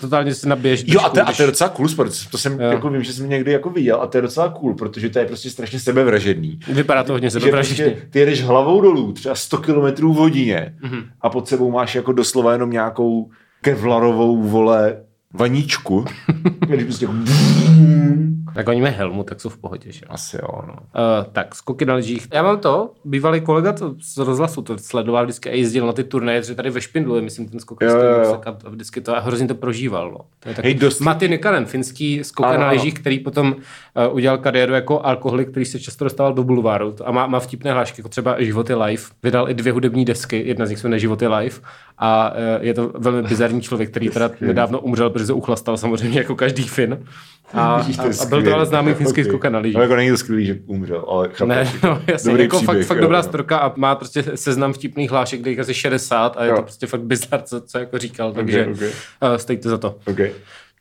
totálně 0.00 0.34
si 0.34 0.48
nabiješ. 0.48 0.84
Jo, 0.86 1.00
a 1.00 1.08
to, 1.08 1.28
a 1.28 1.32
to 1.32 1.42
je 1.42 1.46
docela 1.46 1.70
cool 1.70 1.88
sport, 1.88 2.12
to 2.30 2.38
jsem, 2.38 2.60
jo. 2.60 2.70
jako 2.70 2.90
vím, 2.90 3.02
že 3.02 3.12
jsem 3.12 3.28
někdy 3.28 3.52
jako 3.52 3.70
viděl 3.70 4.00
a 4.00 4.06
to 4.06 4.18
je 4.18 4.22
docela 4.22 4.48
cool, 4.48 4.74
protože 4.74 5.08
to 5.08 5.18
je 5.18 5.24
prostě 5.24 5.50
strašně 5.50 5.80
sebevražedný. 5.80 6.60
Vypadá 6.68 7.02
to 7.02 7.12
hodně 7.12 7.30
sebevražedně. 7.30 7.84
Prostě 7.84 8.08
ty 8.10 8.18
jedeš 8.18 8.42
hlavou 8.42 8.80
dolů, 8.80 9.12
třeba 9.12 9.34
100 9.34 9.58
km 9.58 9.86
v 10.08 10.14
hodině 10.14 10.74
mm-hmm. 10.84 11.04
a 11.20 11.30
pod 11.30 11.48
sebou 11.48 11.70
máš 11.70 11.94
jako 11.94 12.12
doslova 12.12 12.52
jenom 12.52 12.70
nějakou 12.70 13.30
kevlarovou, 13.60 14.42
vole, 14.42 14.96
vaníčku, 15.34 16.04
když 16.66 16.84
prostě 16.84 17.08
tak 18.54 18.68
oni 18.68 18.80
mají 18.80 18.94
helmu, 18.94 19.22
tak 19.22 19.40
jsou 19.40 19.48
v 19.48 19.58
pohodě, 19.58 19.92
že? 19.92 20.00
Asi 20.08 20.36
jo, 20.36 20.62
no. 20.66 20.72
Uh, 20.74 21.32
tak, 21.32 21.54
skoky 21.54 21.84
na 21.84 21.94
lyžích. 21.94 22.28
Já 22.32 22.42
mám 22.42 22.58
to, 22.58 22.92
bývalý 23.04 23.40
kolega 23.40 23.72
to 23.72 23.94
z 24.00 24.18
rozhlasu 24.18 24.62
to 24.62 24.78
sledoval 24.78 25.24
vždycky 25.24 25.50
a 25.50 25.54
jezdil 25.54 25.86
na 25.86 25.92
ty 25.92 26.04
turnaje, 26.04 26.42
že 26.42 26.54
tady 26.54 26.70
ve 26.70 26.80
Špindlu 26.80 27.16
je, 27.16 27.22
myslím, 27.22 27.48
ten 27.48 27.60
skok. 27.60 27.82
Jo. 27.82 28.42
A 28.46 28.68
vždycky 28.68 29.00
to 29.00 29.16
a 29.16 29.20
hrozně 29.20 29.48
to 29.48 29.54
prožíval. 29.54 30.10
No. 30.10 30.18
To 30.40 30.48
je 30.48 30.54
Hej, 30.62 30.74
dost... 30.74 31.00
Mati 31.00 31.28
Nikanen, 31.28 31.66
finský 31.66 32.24
skok 32.24 32.46
na 32.46 32.70
lyžích, 32.70 32.94
který 32.94 33.18
potom 33.18 33.56
uh, 34.08 34.14
udělal 34.14 34.38
kariéru 34.38 34.72
jako 34.72 35.00
alkoholik, 35.00 35.50
který 35.50 35.66
se 35.66 35.80
často 35.80 36.04
dostával 36.04 36.32
do 36.32 36.44
bulváru 36.44 36.94
a 37.04 37.12
má, 37.12 37.26
má 37.26 37.40
vtipné 37.40 37.72
hlášky, 37.72 38.00
jako 38.00 38.08
třeba 38.08 38.42
Životy 38.42 38.74
live. 38.74 39.02
Vydal 39.22 39.50
i 39.50 39.54
dvě 39.54 39.72
hudební 39.72 40.04
desky, 40.04 40.42
jedna 40.46 40.66
z 40.66 40.70
nich 40.70 40.78
se 40.78 40.88
jmenuje 40.88 41.00
Životy 41.00 41.26
live 41.26 41.56
a 41.98 42.30
uh, 42.30 42.64
je 42.64 42.74
to 42.74 42.92
velmi 42.98 43.22
bizarní 43.28 43.60
člověk, 43.60 43.90
který 43.90 44.08
teda 44.08 44.30
nedávno 44.40 44.80
umřel, 44.80 45.10
protože 45.10 45.32
uchlastal 45.32 45.76
samozřejmě 45.76 46.18
jako 46.18 46.34
každý 46.36 46.62
Fin. 46.62 46.98
A, 47.54 47.74
a, 47.74 48.22
a 48.22 48.26
byl 48.26 48.42
to 48.42 48.54
ale 48.54 48.66
známý 48.66 48.94
finský 48.94 49.20
okay. 49.20 49.24
skoka 49.24 49.50
na. 49.50 49.62
No, 49.74 49.82
jako 49.82 49.96
není 49.96 50.10
to 50.10 50.16
skvělý, 50.16 50.46
že 50.46 50.58
umřel, 50.66 51.04
ale 51.08 51.28
chápu. 51.28 51.48
Ne, 51.48 51.72
no, 51.84 52.02
jasně, 52.06 52.30
Dobrý 52.30 52.42
jako 52.42 52.56
příběh, 52.56 52.78
fakt, 52.78 52.86
fakt 52.86 53.00
dobrá 53.00 53.22
storka 53.22 53.58
a 53.58 53.72
má 53.76 53.94
prostě 53.94 54.24
seznam 54.34 54.72
vtipných 54.72 55.10
hlášek, 55.10 55.40
kde 55.40 55.50
jich 55.50 55.58
asi 55.58 55.74
60 55.74 56.36
a 56.36 56.44
je 56.44 56.50
jo. 56.50 56.56
to 56.56 56.62
prostě 56.62 56.86
fakt 56.86 57.00
bizar, 57.00 57.42
co, 57.42 57.60
co 57.60 57.78
jako 57.78 57.98
říkal, 57.98 58.32
takže 58.32 58.60
okay, 58.60 58.72
okay. 58.72 58.88
Uh, 58.88 59.36
stojí 59.36 59.58
to 59.58 59.68
za 59.68 59.78
to. 59.78 59.96
Okay. 60.06 60.30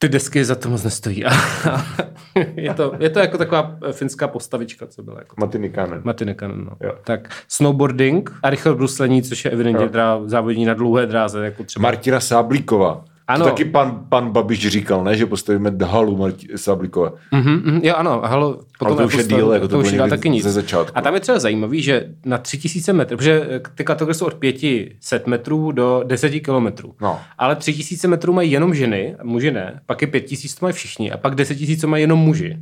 Ty 0.02 0.10
desky 0.10 0.46
za 0.46 0.56
to 0.56 0.70
moc 0.70 0.84
nestojí. 0.84 1.24
je, 2.56 2.74
to, 2.74 2.94
je 3.00 3.10
to 3.10 3.20
jako 3.20 3.38
taková 3.38 3.78
finská 3.92 4.28
postavička, 4.28 4.88
co 4.88 5.04
byla. 5.04 5.20
Jako 5.20 5.36
Matinikanen. 5.40 6.02
Matinikanen, 6.04 6.66
no. 6.66 6.88
Jo. 6.88 6.96
Tak 7.04 7.30
snowboarding 7.48 8.32
a 8.44 8.50
rychle 8.50 8.76
bruslení, 8.76 9.24
což 9.24 9.46
je 9.46 9.52
evidentně 9.52 9.90
závodní 10.26 10.66
na 10.66 10.74
dlouhé 10.74 11.06
dráze. 11.06 11.46
Jako 11.46 11.64
třeba... 11.64 11.84
Martina 11.84 12.20
Sáblíková. 12.20 13.06
Ano. 13.30 13.46
To 13.46 13.52
taky 13.52 13.66
pan, 13.66 14.06
pan 14.10 14.30
Babiš 14.32 14.68
říkal, 14.68 15.04
ne, 15.04 15.18
že 15.18 15.26
postavíme 15.26 15.72
halu 15.84 16.18
Marti 16.18 16.48
Sablikové. 16.56 17.10
Mm-hmm, 17.10 17.64
mm, 17.64 17.80
jo, 17.84 17.96
ano, 17.96 18.22
halu. 18.26 18.62
Potom 18.80 18.98
Ale 18.98 18.98
to 18.98 19.08
už 19.08 19.18
je 19.18 19.24
díl, 19.24 19.52
jako 19.52 19.68
to, 19.68 19.76
to 19.76 19.80
už 19.80 19.92
je 19.92 20.00
taky 20.10 20.30
nic. 20.30 20.44
ze 20.44 20.52
začátku. 20.52 20.98
A 20.98 21.02
tam 21.02 21.14
je 21.14 21.20
třeba 21.20 21.40
zajímavý, 21.40 21.82
že 21.82 22.06
na 22.26 22.38
3000 22.38 22.94
metrů, 22.94 23.18
protože 23.18 23.62
ty 23.76 23.84
kategorie 23.84 24.16
jsou 24.16 24.26
od 24.26 24.34
500 24.34 25.28
metrů 25.28 25.72
do 25.72 26.04
10 26.06 26.30
kilometrů. 26.30 26.96
No. 27.02 27.20
Ale 27.38 27.56
3000 27.56 28.08
metrů 28.08 28.34
mají 28.34 28.52
jenom 28.52 28.74
ženy, 28.74 29.16
muži 29.24 29.52
ne, 29.52 29.82
pak 29.86 30.02
je 30.02 30.08
5000 30.08 30.56
to 30.56 30.66
mají 30.66 30.74
všichni 30.74 31.12
a 31.12 31.18
pak 31.18 31.36
10 31.36 31.62
000 31.62 31.74
to 31.82 31.88
mají 31.88 32.04
jenom 32.04 32.20
muži. 32.20 32.58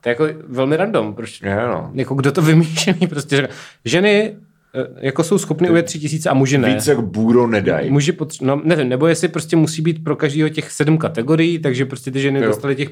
To 0.00 0.08
je 0.08 0.10
jako 0.10 0.28
velmi 0.48 0.76
random. 0.76 1.14
Proč, 1.14 1.42
je, 1.42 1.56
no. 1.66 1.90
Jako 1.94 2.14
kdo 2.14 2.32
to 2.32 2.42
vymýšlí, 2.42 3.06
prostě 3.08 3.48
ženy 3.84 4.36
eh, 4.36 4.49
jako 4.96 5.24
jsou 5.24 5.38
schopny 5.38 5.70
ujet 5.70 5.86
tři 5.86 5.98
tisíce 5.98 6.30
a 6.30 6.34
muži 6.34 6.58
ne. 6.58 6.74
Víc 6.74 6.86
jak 6.86 7.00
bůro 7.00 7.46
nedají. 7.46 7.90
Muži 7.90 8.12
potř- 8.12 8.46
no, 8.46 8.60
nevím, 8.64 8.88
nebo 8.88 9.06
jestli 9.06 9.28
prostě 9.28 9.56
musí 9.56 9.82
být 9.82 10.04
pro 10.04 10.16
každého 10.16 10.48
těch 10.48 10.72
sedm 10.72 10.98
kategorií, 10.98 11.58
takže 11.58 11.84
prostě 11.84 12.10
ty 12.10 12.20
ženy 12.20 12.40
jo. 12.40 12.46
dostaly 12.46 12.76
těch 12.76 12.90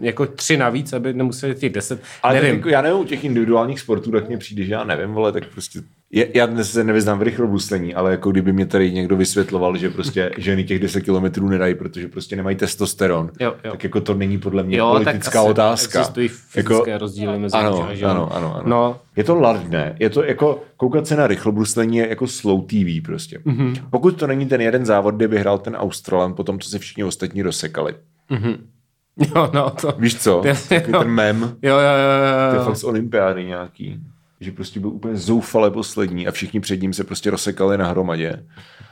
jako 0.00 0.26
tři 0.26 0.56
navíc, 0.56 0.92
aby 0.92 1.12
nemuseli 1.12 1.54
těch 1.54 1.72
deset. 1.72 2.00
Ale 2.22 2.34
nevím. 2.34 2.54
Jako, 2.54 2.68
já 2.68 2.82
nevím, 2.82 2.98
u 2.98 3.04
těch 3.04 3.24
individuálních 3.24 3.80
sportů, 3.80 4.10
tak 4.10 4.28
mě 4.28 4.38
přijde, 4.38 4.64
že 4.64 4.72
já 4.72 4.84
nevím, 4.84 5.18
ale 5.18 5.32
tak 5.32 5.46
prostě 5.46 5.80
je, 6.12 6.28
já 6.34 6.46
dnes 6.46 6.72
se 6.72 6.84
nevyznám 6.84 7.18
v 7.18 7.22
rychlobruslení, 7.22 7.94
ale 7.94 8.10
jako 8.10 8.30
kdyby 8.30 8.52
mě 8.52 8.66
tady 8.66 8.92
někdo 8.92 9.16
vysvětloval, 9.16 9.76
že 9.76 9.90
prostě 9.90 10.30
ženy 10.38 10.64
těch 10.64 10.78
10 10.78 11.00
kilometrů 11.00 11.48
nedají, 11.48 11.74
protože 11.74 12.08
prostě 12.08 12.36
nemají 12.36 12.56
testosteron, 12.56 13.30
jo, 13.40 13.54
jo. 13.64 13.70
tak 13.70 13.84
jako 13.84 14.00
to 14.00 14.14
není 14.14 14.38
podle 14.38 14.62
mě 14.62 14.76
jo, 14.76 14.90
politická 14.90 15.42
tak 15.42 15.50
otázka. 15.50 15.98
Existují 15.98 16.28
fyzické 16.28 16.90
jako, 16.90 16.98
rozdíly 16.98 17.38
mezi 17.38 17.56
ano, 17.56 17.88
ano, 17.88 18.10
ano, 18.10 18.36
ano, 18.36 18.54
ano. 18.54 18.64
No. 18.66 19.00
Je 19.16 19.24
to 19.24 19.34
lardné, 19.34 19.96
je 19.98 20.10
to 20.10 20.24
jako, 20.24 20.62
koukat 20.76 21.06
se 21.06 21.16
na 21.16 21.26
rychlobruslení 21.26 21.96
je 21.96 22.08
jako 22.08 22.26
slow 22.26 22.66
TV 22.66 23.04
prostě. 23.04 23.38
Mm-hmm. 23.38 23.74
Pokud 23.90 24.18
to 24.18 24.26
není 24.26 24.46
ten 24.46 24.60
jeden 24.60 24.86
závod, 24.86 25.14
kde 25.14 25.26
vyhrál 25.26 25.58
ten 25.58 25.76
Australan, 25.76 26.34
potom 26.34 26.60
co 26.60 26.70
se 26.70 26.78
všichni 26.78 27.04
ostatní 27.04 27.42
rozsekali. 27.42 27.94
Mm-hmm. 28.30 28.56
Jo, 29.36 29.50
no 29.54 29.70
to... 29.70 29.94
Víš 29.98 30.16
co? 30.16 30.42
Takový 30.68 30.98
ten 30.98 31.08
mem. 31.08 31.42
Jo, 31.42 31.74
jo, 31.74 31.78
jo, 31.78 31.78
jo. 31.78 32.50
To 32.50 32.56
je 32.56 32.64
fakt 32.64 32.76
z 32.76 32.84
olympiády 32.84 33.44
nějaký. 33.44 34.00
Že 34.40 34.52
prostě 34.52 34.80
byl 34.80 34.90
úplně 34.90 35.16
zoufale 35.16 35.70
poslední 35.70 36.26
a 36.26 36.30
všichni 36.30 36.60
před 36.60 36.82
ním 36.82 36.92
se 36.92 37.04
prostě 37.04 37.30
rozsekali 37.30 37.78
na 37.78 37.88
hromadě. 37.88 38.46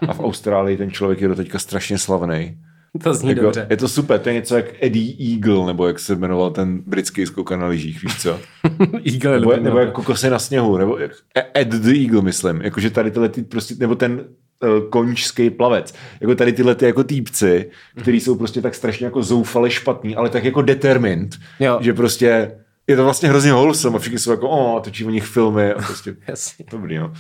A 0.09 0.13
v 0.15 0.21
Austrálii 0.21 0.77
ten 0.77 0.91
člověk 0.91 1.21
je 1.21 1.29
do 1.29 1.35
teďka 1.35 1.59
strašně 1.59 1.99
slavný. 1.99 2.59
To 3.03 3.15
zní 3.15 3.29
jako, 3.29 3.43
dobře. 3.43 3.67
Je 3.71 3.77
to 3.77 3.89
super, 3.89 4.21
to 4.21 4.29
je 4.29 4.35
něco 4.35 4.57
jak 4.57 4.67
Eddie 4.81 5.35
Eagle, 5.35 5.67
nebo 5.67 5.87
jak 5.87 5.99
se 5.99 6.17
jmenoval 6.17 6.51
ten 6.51 6.83
britský 6.87 7.27
skok 7.27 7.51
na 7.51 7.67
lyžích, 7.67 8.03
víš 8.03 8.17
co? 8.23 8.41
Eagle, 9.13 9.41
nebo, 9.41 9.57
nebo 9.57 9.79
jak 9.79 9.93
kokosy 9.93 10.31
na 10.31 10.39
sněhu, 10.39 10.79
nebo 10.79 10.99
jak 10.99 11.13
Ed 11.59 11.69
the 11.69 11.91
Eagle, 12.03 12.23
myslím. 12.23 12.61
Jakože 12.63 12.91
tady 12.91 13.11
tyhle 13.11 13.29
ty 13.29 13.43
prostě, 13.43 13.75
nebo 13.79 13.95
ten 13.95 14.13
uh, 14.13 14.91
končský 14.91 15.51
plavec. 15.51 15.95
Jako 16.21 16.35
tady 16.35 16.53
tyhle 16.53 16.75
ty 16.75 16.85
jako 16.85 17.05
týpci, 17.05 17.71
který 18.01 18.21
jsou 18.21 18.37
prostě 18.37 18.63
tak 18.63 18.75
strašně 18.75 19.07
jako 19.07 19.23
zoufale 19.23 19.71
špatný, 19.71 20.17
ale 20.17 20.29
tak 20.29 20.45
jako 20.45 20.63
determined, 20.63 21.37
jo. 21.61 21.79
že 21.81 21.95
prostě 21.95 22.53
je 22.89 22.97
to 22.97 23.05
vlastně 23.05 23.29
hrozně 23.29 23.53
wholesome 23.53 23.97
a 23.97 23.99
všichni 23.99 24.19
jsou 24.19 24.31
jako, 24.31 24.49
o, 24.49 24.81
točí 24.81 25.05
o 25.05 25.11
nich 25.11 25.27
filmy 25.27 25.73
a 25.73 25.83
prostě 25.83 26.17
Jasně. 26.29 26.65
dobrý, 26.71 26.99
no. 26.99 27.13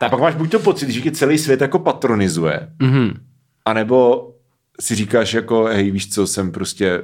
a 0.00 0.08
pak 0.08 0.20
máš 0.20 0.34
buď 0.34 0.50
to 0.50 0.58
pocit, 0.58 0.90
že 0.90 1.00
tě 1.00 1.10
celý 1.10 1.38
svět 1.38 1.60
jako 1.60 1.78
patronizuje, 1.78 2.68
mm-hmm. 2.80 3.14
anebo 3.64 4.30
si 4.80 4.94
říkáš 4.94 5.34
jako, 5.34 5.64
hej, 5.64 5.90
víš 5.90 6.10
co, 6.14 6.26
jsem 6.26 6.52
prostě 6.52 7.02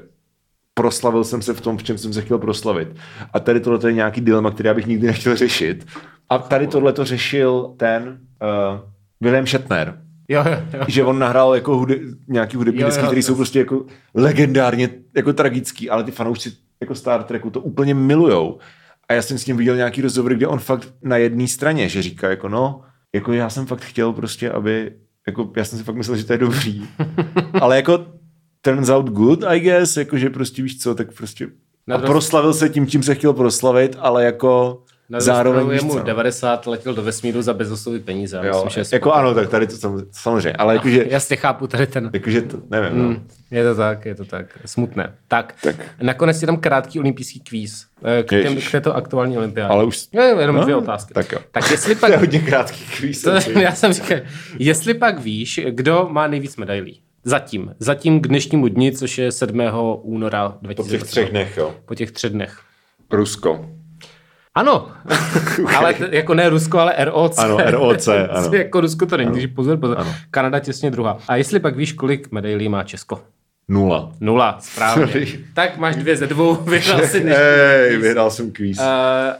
proslavil 0.74 1.24
jsem 1.24 1.42
se 1.42 1.54
v 1.54 1.60
tom, 1.60 1.78
v 1.78 1.82
čem 1.82 1.98
jsem 1.98 2.12
se 2.12 2.22
chtěl 2.22 2.38
proslavit. 2.38 2.88
A 3.32 3.40
tady 3.40 3.60
tohle 3.60 3.90
je 3.90 3.92
nějaký 3.92 4.20
dilema, 4.20 4.50
který 4.50 4.66
já 4.66 4.74
bych 4.74 4.86
nikdy 4.86 5.06
nechtěl 5.06 5.36
řešit. 5.36 5.86
A 6.28 6.38
tady 6.38 6.66
tohle 6.66 6.92
to 6.92 7.04
řešil 7.04 7.74
ten 7.76 8.18
uh, 8.42 8.80
William 9.20 9.46
Shatner. 9.46 10.02
Jo, 10.28 10.44
jo, 10.46 10.58
jo. 10.72 10.84
Že 10.88 11.04
on 11.04 11.18
nahrál 11.18 11.54
jako 11.54 11.76
hude, 11.76 11.94
nějaký 12.28 12.56
hudební 12.56 12.84
disky, 12.84 13.06
které 13.06 13.22
jsou 13.22 13.34
prostě 13.34 13.58
jako 13.58 13.84
legendárně 14.14 14.88
jako 15.16 15.32
tragický, 15.32 15.90
ale 15.90 16.04
ty 16.04 16.10
fanoušci 16.10 16.52
jako 16.80 16.94
Star 16.94 17.22
Treku 17.22 17.50
to 17.50 17.60
úplně 17.60 17.94
milujou. 17.94 18.58
A 19.08 19.12
já 19.12 19.22
jsem 19.22 19.38
s 19.38 19.46
ním 19.46 19.56
viděl 19.56 19.76
nějaký 19.76 20.02
rozhovor, 20.02 20.34
kde 20.34 20.46
on 20.46 20.58
fakt 20.58 20.88
na 21.02 21.16
jedné 21.16 21.48
straně, 21.48 21.88
že 21.88 22.02
říká 22.02 22.30
jako 22.30 22.48
no, 22.48 22.82
jako 23.14 23.32
já 23.32 23.50
jsem 23.50 23.66
fakt 23.66 23.84
chtěl 23.84 24.12
prostě, 24.12 24.50
aby, 24.50 24.92
jako 25.26 25.52
já 25.56 25.64
jsem 25.64 25.78
si 25.78 25.84
fakt 25.84 25.96
myslel, 25.96 26.16
že 26.16 26.24
to 26.24 26.32
je 26.32 26.38
dobrý. 26.38 26.88
Ale 27.60 27.76
jako 27.76 28.06
turns 28.60 28.88
out 28.88 29.10
good, 29.10 29.44
I 29.44 29.60
guess, 29.60 29.96
jako 29.96 30.18
že 30.18 30.30
prostě 30.30 30.62
víš 30.62 30.78
co, 30.78 30.94
tak 30.94 31.14
prostě 31.14 31.48
a 31.94 31.98
proslavil 31.98 32.54
se 32.54 32.68
tím, 32.68 32.86
čím 32.86 33.02
se 33.02 33.14
chtěl 33.14 33.32
proslavit, 33.32 33.96
ale 33.98 34.24
jako 34.24 34.82
na 35.08 35.20
Zároveň 35.20 35.70
je 35.70 35.82
mu 35.82 35.98
90, 35.98 36.66
letěl 36.66 36.94
do 36.94 37.02
vesmíru 37.02 37.42
za 37.42 37.54
bezoslovy 37.54 38.00
peníze. 38.00 38.40
Jo, 38.42 38.64
myslím, 38.64 38.84
že 38.84 38.96
jako 38.96 39.12
ano, 39.12 39.34
tak 39.34 39.48
tady 39.48 39.66
to 39.66 39.76
samozřejmě, 40.10 40.52
ale 40.52 40.74
jakože... 40.74 41.04
Jasně 41.08 41.36
chápu 41.36 41.66
tady 41.66 41.86
ten... 41.86 42.10
Jakože 42.12 42.42
to, 42.42 42.58
nevím, 42.70 42.98
no. 42.98 43.08
mm, 43.08 43.28
Je 43.50 43.64
to 43.64 43.74
tak, 43.74 44.06
je 44.06 44.14
to 44.14 44.24
tak, 44.24 44.58
smutné. 44.64 45.14
Tak, 45.28 45.54
tak. 45.62 45.76
nakonec 46.02 46.42
je 46.42 46.46
tam 46.46 46.56
krátký 46.56 47.00
olympijský 47.00 47.40
kvíz 47.40 47.86
eh, 48.04 48.22
k, 48.22 48.28
těm, 48.28 48.56
k 48.56 48.70
této 48.70 48.96
aktuální 48.96 49.38
olympiádě. 49.38 49.72
Ale 49.72 49.84
už... 49.84 50.06
Jo, 50.12 50.22
jenom 50.22 50.56
no, 50.56 50.62
dvě 50.62 50.76
otázky. 50.76 51.14
Tak 51.14 51.32
jo. 51.32 51.38
Tak 51.50 51.70
jestli 51.70 51.94
pak... 52.00 52.10
to 52.10 52.12
je 52.14 52.18
hodně 52.18 52.38
krátký 52.40 52.84
kvíz. 52.96 53.22
To, 53.22 53.30
já 53.60 53.72
jsem 53.72 53.92
říkal, 53.92 54.18
jestli 54.58 54.94
pak 54.94 55.18
víš, 55.18 55.60
kdo 55.70 56.08
má 56.10 56.26
nejvíc 56.26 56.56
medailí. 56.56 57.00
Zatím. 57.24 57.74
Zatím 57.78 58.20
k 58.20 58.28
dnešnímu 58.28 58.68
dni, 58.68 58.92
což 58.92 59.18
je 59.18 59.32
7. 59.32 59.60
února 60.02 60.58
2020. 60.62 60.76
Po 60.76 60.82
těch 60.88 61.10
třech 61.10 61.30
dnech, 61.30 61.56
jo. 61.56 61.74
Po 61.84 61.94
těch 61.94 62.10
třech 62.10 62.32
dnech. 62.32 62.60
Rusko. 63.10 63.75
Ano, 64.56 64.88
ale 65.78 65.94
t- 65.94 66.08
jako 66.10 66.34
ne 66.34 66.48
Rusko, 66.48 66.78
ale 66.78 66.94
ROC. 67.04 67.38
Ano, 67.38 67.56
ROC, 67.70 68.08
ano. 68.08 68.50
jako 68.52 68.80
Rusko 68.80 69.06
to 69.06 69.16
není, 69.16 69.30
takže 69.32 69.48
pozor, 69.48 69.76
pozor. 69.76 69.96
Ano. 70.00 70.14
Kanada 70.30 70.58
těsně 70.58 70.90
druhá. 70.90 71.18
A 71.28 71.36
jestli 71.36 71.60
pak 71.60 71.76
víš, 71.76 71.92
kolik 71.92 72.32
medailí 72.32 72.68
má 72.68 72.82
Česko? 72.82 73.20
Nula. 73.68 74.12
Nula, 74.20 74.56
správně. 74.60 75.06
Sorry. 75.06 75.38
Tak 75.54 75.76
máš 75.76 75.96
dvě 75.96 76.16
ze 76.16 76.26
dvou, 76.26 76.54
vyhrál 76.70 77.06
si 77.06 77.20
Hej, 77.20 77.96
vyhrál 77.96 78.30
jsem 78.30 78.52
kvíz. 78.52 78.78
Uh, 78.78 78.84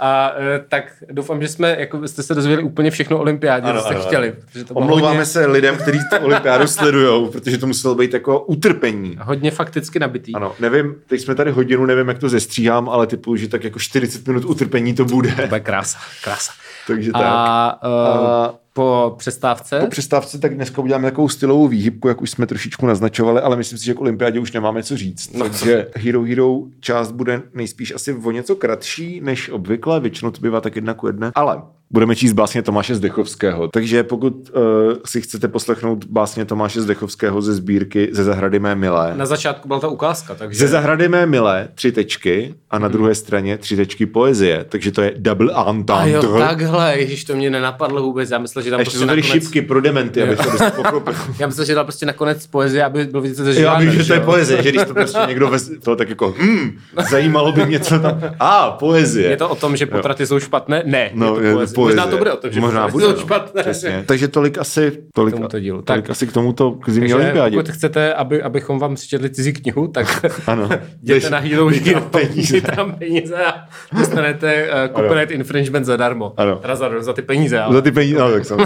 a 0.01 0.33
uh, 0.39 0.45
tak 0.69 0.85
doufám, 1.11 1.43
že 1.43 1.49
jsme, 1.49 1.77
jako 1.79 2.09
jste 2.09 2.23
se 2.23 2.35
dozvěděli 2.35 2.63
úplně 2.63 2.91
všechno 2.91 3.17
o 3.17 3.21
olympiádě, 3.21 3.73
co 3.73 3.81
jste 3.81 3.95
ano, 3.95 4.05
chtěli. 4.05 4.35
To 4.69 4.75
Omlouváme 4.75 5.09
hodně... 5.09 5.25
se 5.27 5.47
lidem, 5.47 5.77
kteří 5.77 5.99
tu 5.99 6.25
olympiádu 6.25 6.67
sledují, 6.67 7.31
protože 7.31 7.59
to 7.59 7.67
muselo 7.67 7.95
být 7.95 8.15
jako 8.15 8.41
utrpení. 8.41 9.19
Hodně 9.23 9.51
fakticky 9.51 9.99
nabitý. 9.99 10.35
Ano, 10.35 10.53
nevím, 10.61 10.95
teď 11.07 11.21
jsme 11.21 11.35
tady 11.35 11.51
hodinu, 11.51 11.87
nevím, 11.87 12.09
jak 12.09 12.19
to 12.19 12.29
zestříhám, 12.29 12.89
ale 12.89 13.07
typu, 13.07 13.37
že 13.37 13.49
tak 13.49 13.65
jako 13.65 13.79
40 13.79 14.27
minut 14.27 14.45
utrpení 14.45 14.95
to 14.95 15.05
bude. 15.05 15.33
To 15.33 15.47
bude 15.47 15.61
krása, 15.61 15.99
krása. 16.25 16.53
Takže 16.87 17.11
a, 17.15 17.19
tak. 17.19 17.91
Uh, 17.91 18.27
a 18.29 18.55
po 18.77 19.15
přestávce? 19.19 19.81
Po 19.81 19.87
přestávce 19.87 20.39
tak 20.39 20.55
dneska 20.55 20.83
uděláme 20.83 21.11
takovou 21.11 21.29
stylovou 21.29 21.69
výhybku, 21.69 22.09
jak 22.09 22.23
už 22.23 22.31
jsme 22.31 22.47
trošičku 22.47 22.87
naznačovali, 22.87 23.41
ale 23.41 23.57
myslím 23.57 23.79
si, 23.79 23.85
že 23.85 23.95
k 23.95 24.01
olympiádě 24.01 24.41
už 24.41 24.53
nemáme 24.53 24.83
co 24.83 24.97
říct. 24.97 25.33
No, 25.33 25.45
takže 25.45 25.87
Hero 25.95 26.23
Hero 26.23 26.59
část 26.81 27.13
bude 27.13 27.43
nejspíš 27.55 27.95
asi 27.95 28.15
o 28.15 28.31
něco 28.31 28.57
kratší 28.57 29.21
než 29.21 29.49
obvykle, 29.49 30.01
většinou 30.01 30.31
to 30.31 30.41
bývá 30.41 30.61
tak 30.61 30.77
jedna 30.77 30.95
ku 30.95 31.07
jedné. 31.07 31.33
Ale 31.35 31.63
budeme 31.91 32.17
číst 32.17 32.33
básně 32.33 32.63
Tomáše 32.63 32.95
Zdechovského. 32.95 33.69
Takže 33.69 34.03
pokud 34.03 34.33
uh, 34.35 34.63
si 35.05 35.21
chcete 35.21 35.49
poslechnout 35.49 36.05
básně 36.05 36.45
Tomáše 36.45 36.81
Zdechovského 36.81 37.43
ze 37.43 37.55
sbírky 37.55 38.09
Ze 38.13 38.25
zahrady 38.25 38.59
mé 38.59 38.75
milé. 38.75 39.13
Na 39.17 39.27
začátku 39.27 39.69
byla 39.69 39.81
ta 39.81 39.89
ukázka, 39.89 40.35
takže... 40.35 40.59
Ze 40.59 40.69
zahrady 40.69 41.09
mé 41.09 41.27
milé, 41.27 41.69
tři 41.75 41.93
tečky 41.93 42.55
a 42.71 42.79
na 42.79 42.87
hmm. 42.87 42.93
druhé 42.93 43.15
straně 43.15 43.59
tři 43.59 43.77
tečky 43.77 44.07
poezie, 44.07 44.65
takže 44.69 44.93
to 44.93 45.03
je 45.03 45.15
double 45.17 45.53
entendre. 45.69 45.95
A 45.95 46.07
jo, 46.07 46.39
takhle, 46.39 46.99
ježiš, 46.99 47.25
to 47.25 47.37
mě 47.37 47.51
nenapadlo 47.51 48.03
vůbec, 48.03 48.31
já 48.31 48.39
myslel, 48.39 48.65
že 48.65 48.71
tam 48.71 48.81
Ještě 48.81 48.91
prostě 48.91 48.99
jsou 48.99 49.07
tady 49.07 49.23
nakonec... 49.23 49.43
šipky 49.43 49.63
pro 49.63 49.81
dementy, 49.81 50.23
abych 50.23 50.39
to 50.39 50.83
pochopil. 50.83 51.15
já 51.39 51.47
myslel, 51.47 51.67
že 51.67 51.75
dal 51.75 51.85
prostě 51.85 52.07
nakonec 52.07 52.47
poezie, 52.47 52.85
aby 52.85 53.05
byl 53.05 53.21
vidět, 53.21 53.39
že 53.39 53.61
Já 53.61 53.79
vím, 53.79 53.93
že 53.93 54.05
to 54.05 54.13
je 54.13 54.21
poezie, 54.21 54.63
že 54.63 54.69
když 54.69 54.85
to 54.85 54.95
prostě 54.95 55.19
někdo 55.29 55.49
ve... 55.49 55.59
to 55.83 55.97
tak 55.97 56.09
jako, 56.09 56.35
hm, 56.39 56.79
zajímalo 57.11 57.53
by 57.53 57.67
mě, 57.67 57.81
co 57.81 57.99
tam... 57.99 58.21
A, 58.41 58.67
ah, 58.67 58.71
poezie. 58.79 59.31
Je 59.31 59.37
to 59.37 59.49
o 59.49 59.55
tom, 59.55 59.77
že 59.77 59.87
potraty 59.87 60.27
jsou 60.27 60.41
špatné? 60.41 60.83
Ne, 60.87 61.11
no, 61.15 61.41
je 61.41 61.53
to 61.53 61.57
poezie. 61.57 61.76
Poezie. 61.77 61.97
Možná 61.97 62.11
to 62.11 62.19
bude 62.19 62.33
o 62.33 62.37
tom, 62.37 62.51
že 62.53 62.61
Možná 62.61 62.89
bude, 62.89 63.07
no, 63.07 63.17
špatné. 63.17 63.63
Přesně. 63.63 64.05
Takže 64.07 64.29
tolik 64.29 64.59
asi, 64.59 64.93
tolik, 65.15 65.35
k 65.35 65.37
tomuto 65.37 65.61
dílu. 65.61 65.83
Tolik 65.83 66.05
tak, 66.05 66.11
asi 66.11 66.27
k 66.27 66.33
tomuto 66.33 66.71
k 66.71 66.89
zimní 66.89 67.15
olympiádě. 67.15 67.57
Pokud 67.57 67.71
chcete, 67.71 68.15
aby, 68.15 68.43
abychom 68.43 68.79
vám 68.79 68.95
přečetli 68.95 69.31
cizí 69.31 69.53
knihu, 69.53 69.89
tak 69.89 70.25
ano. 70.47 70.69
jděte 71.03 71.31
na 71.31 71.39
Hero 71.39 71.69
Hero, 71.69 72.01
peníze. 72.01 72.61
tam 72.77 72.95
peníze 72.95 73.37
a 73.45 73.55
dostanete 73.99 74.69
uh, 74.69 74.95
copyright 74.95 75.31
infringement 75.31 75.87
zadarmo. 75.87 76.33
Ano. 76.37 76.57
Teda 76.57 76.77
za, 76.77 76.91
za 76.99 77.13
ty 77.13 77.23
peníze. 77.23 77.61
Ale... 77.61 77.75
Za 77.75 77.81
ty 77.81 77.93
peníze, 77.93 78.19
no, 78.19 78.33
tak, 78.33 78.45
jsem, 78.45 78.59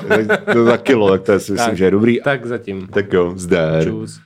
za 0.64 0.76
kilo, 0.76 1.10
tak 1.10 1.22
to 1.22 1.40
si 1.40 1.52
myslím, 1.52 1.76
že 1.76 1.84
je 1.84 1.90
dobrý. 1.90 2.20
Tak 2.24 2.46
zatím. 2.46 2.86
Tak 2.86 3.12
jo, 3.12 3.32
zdar. 3.36 3.84
Čus. 3.84 4.18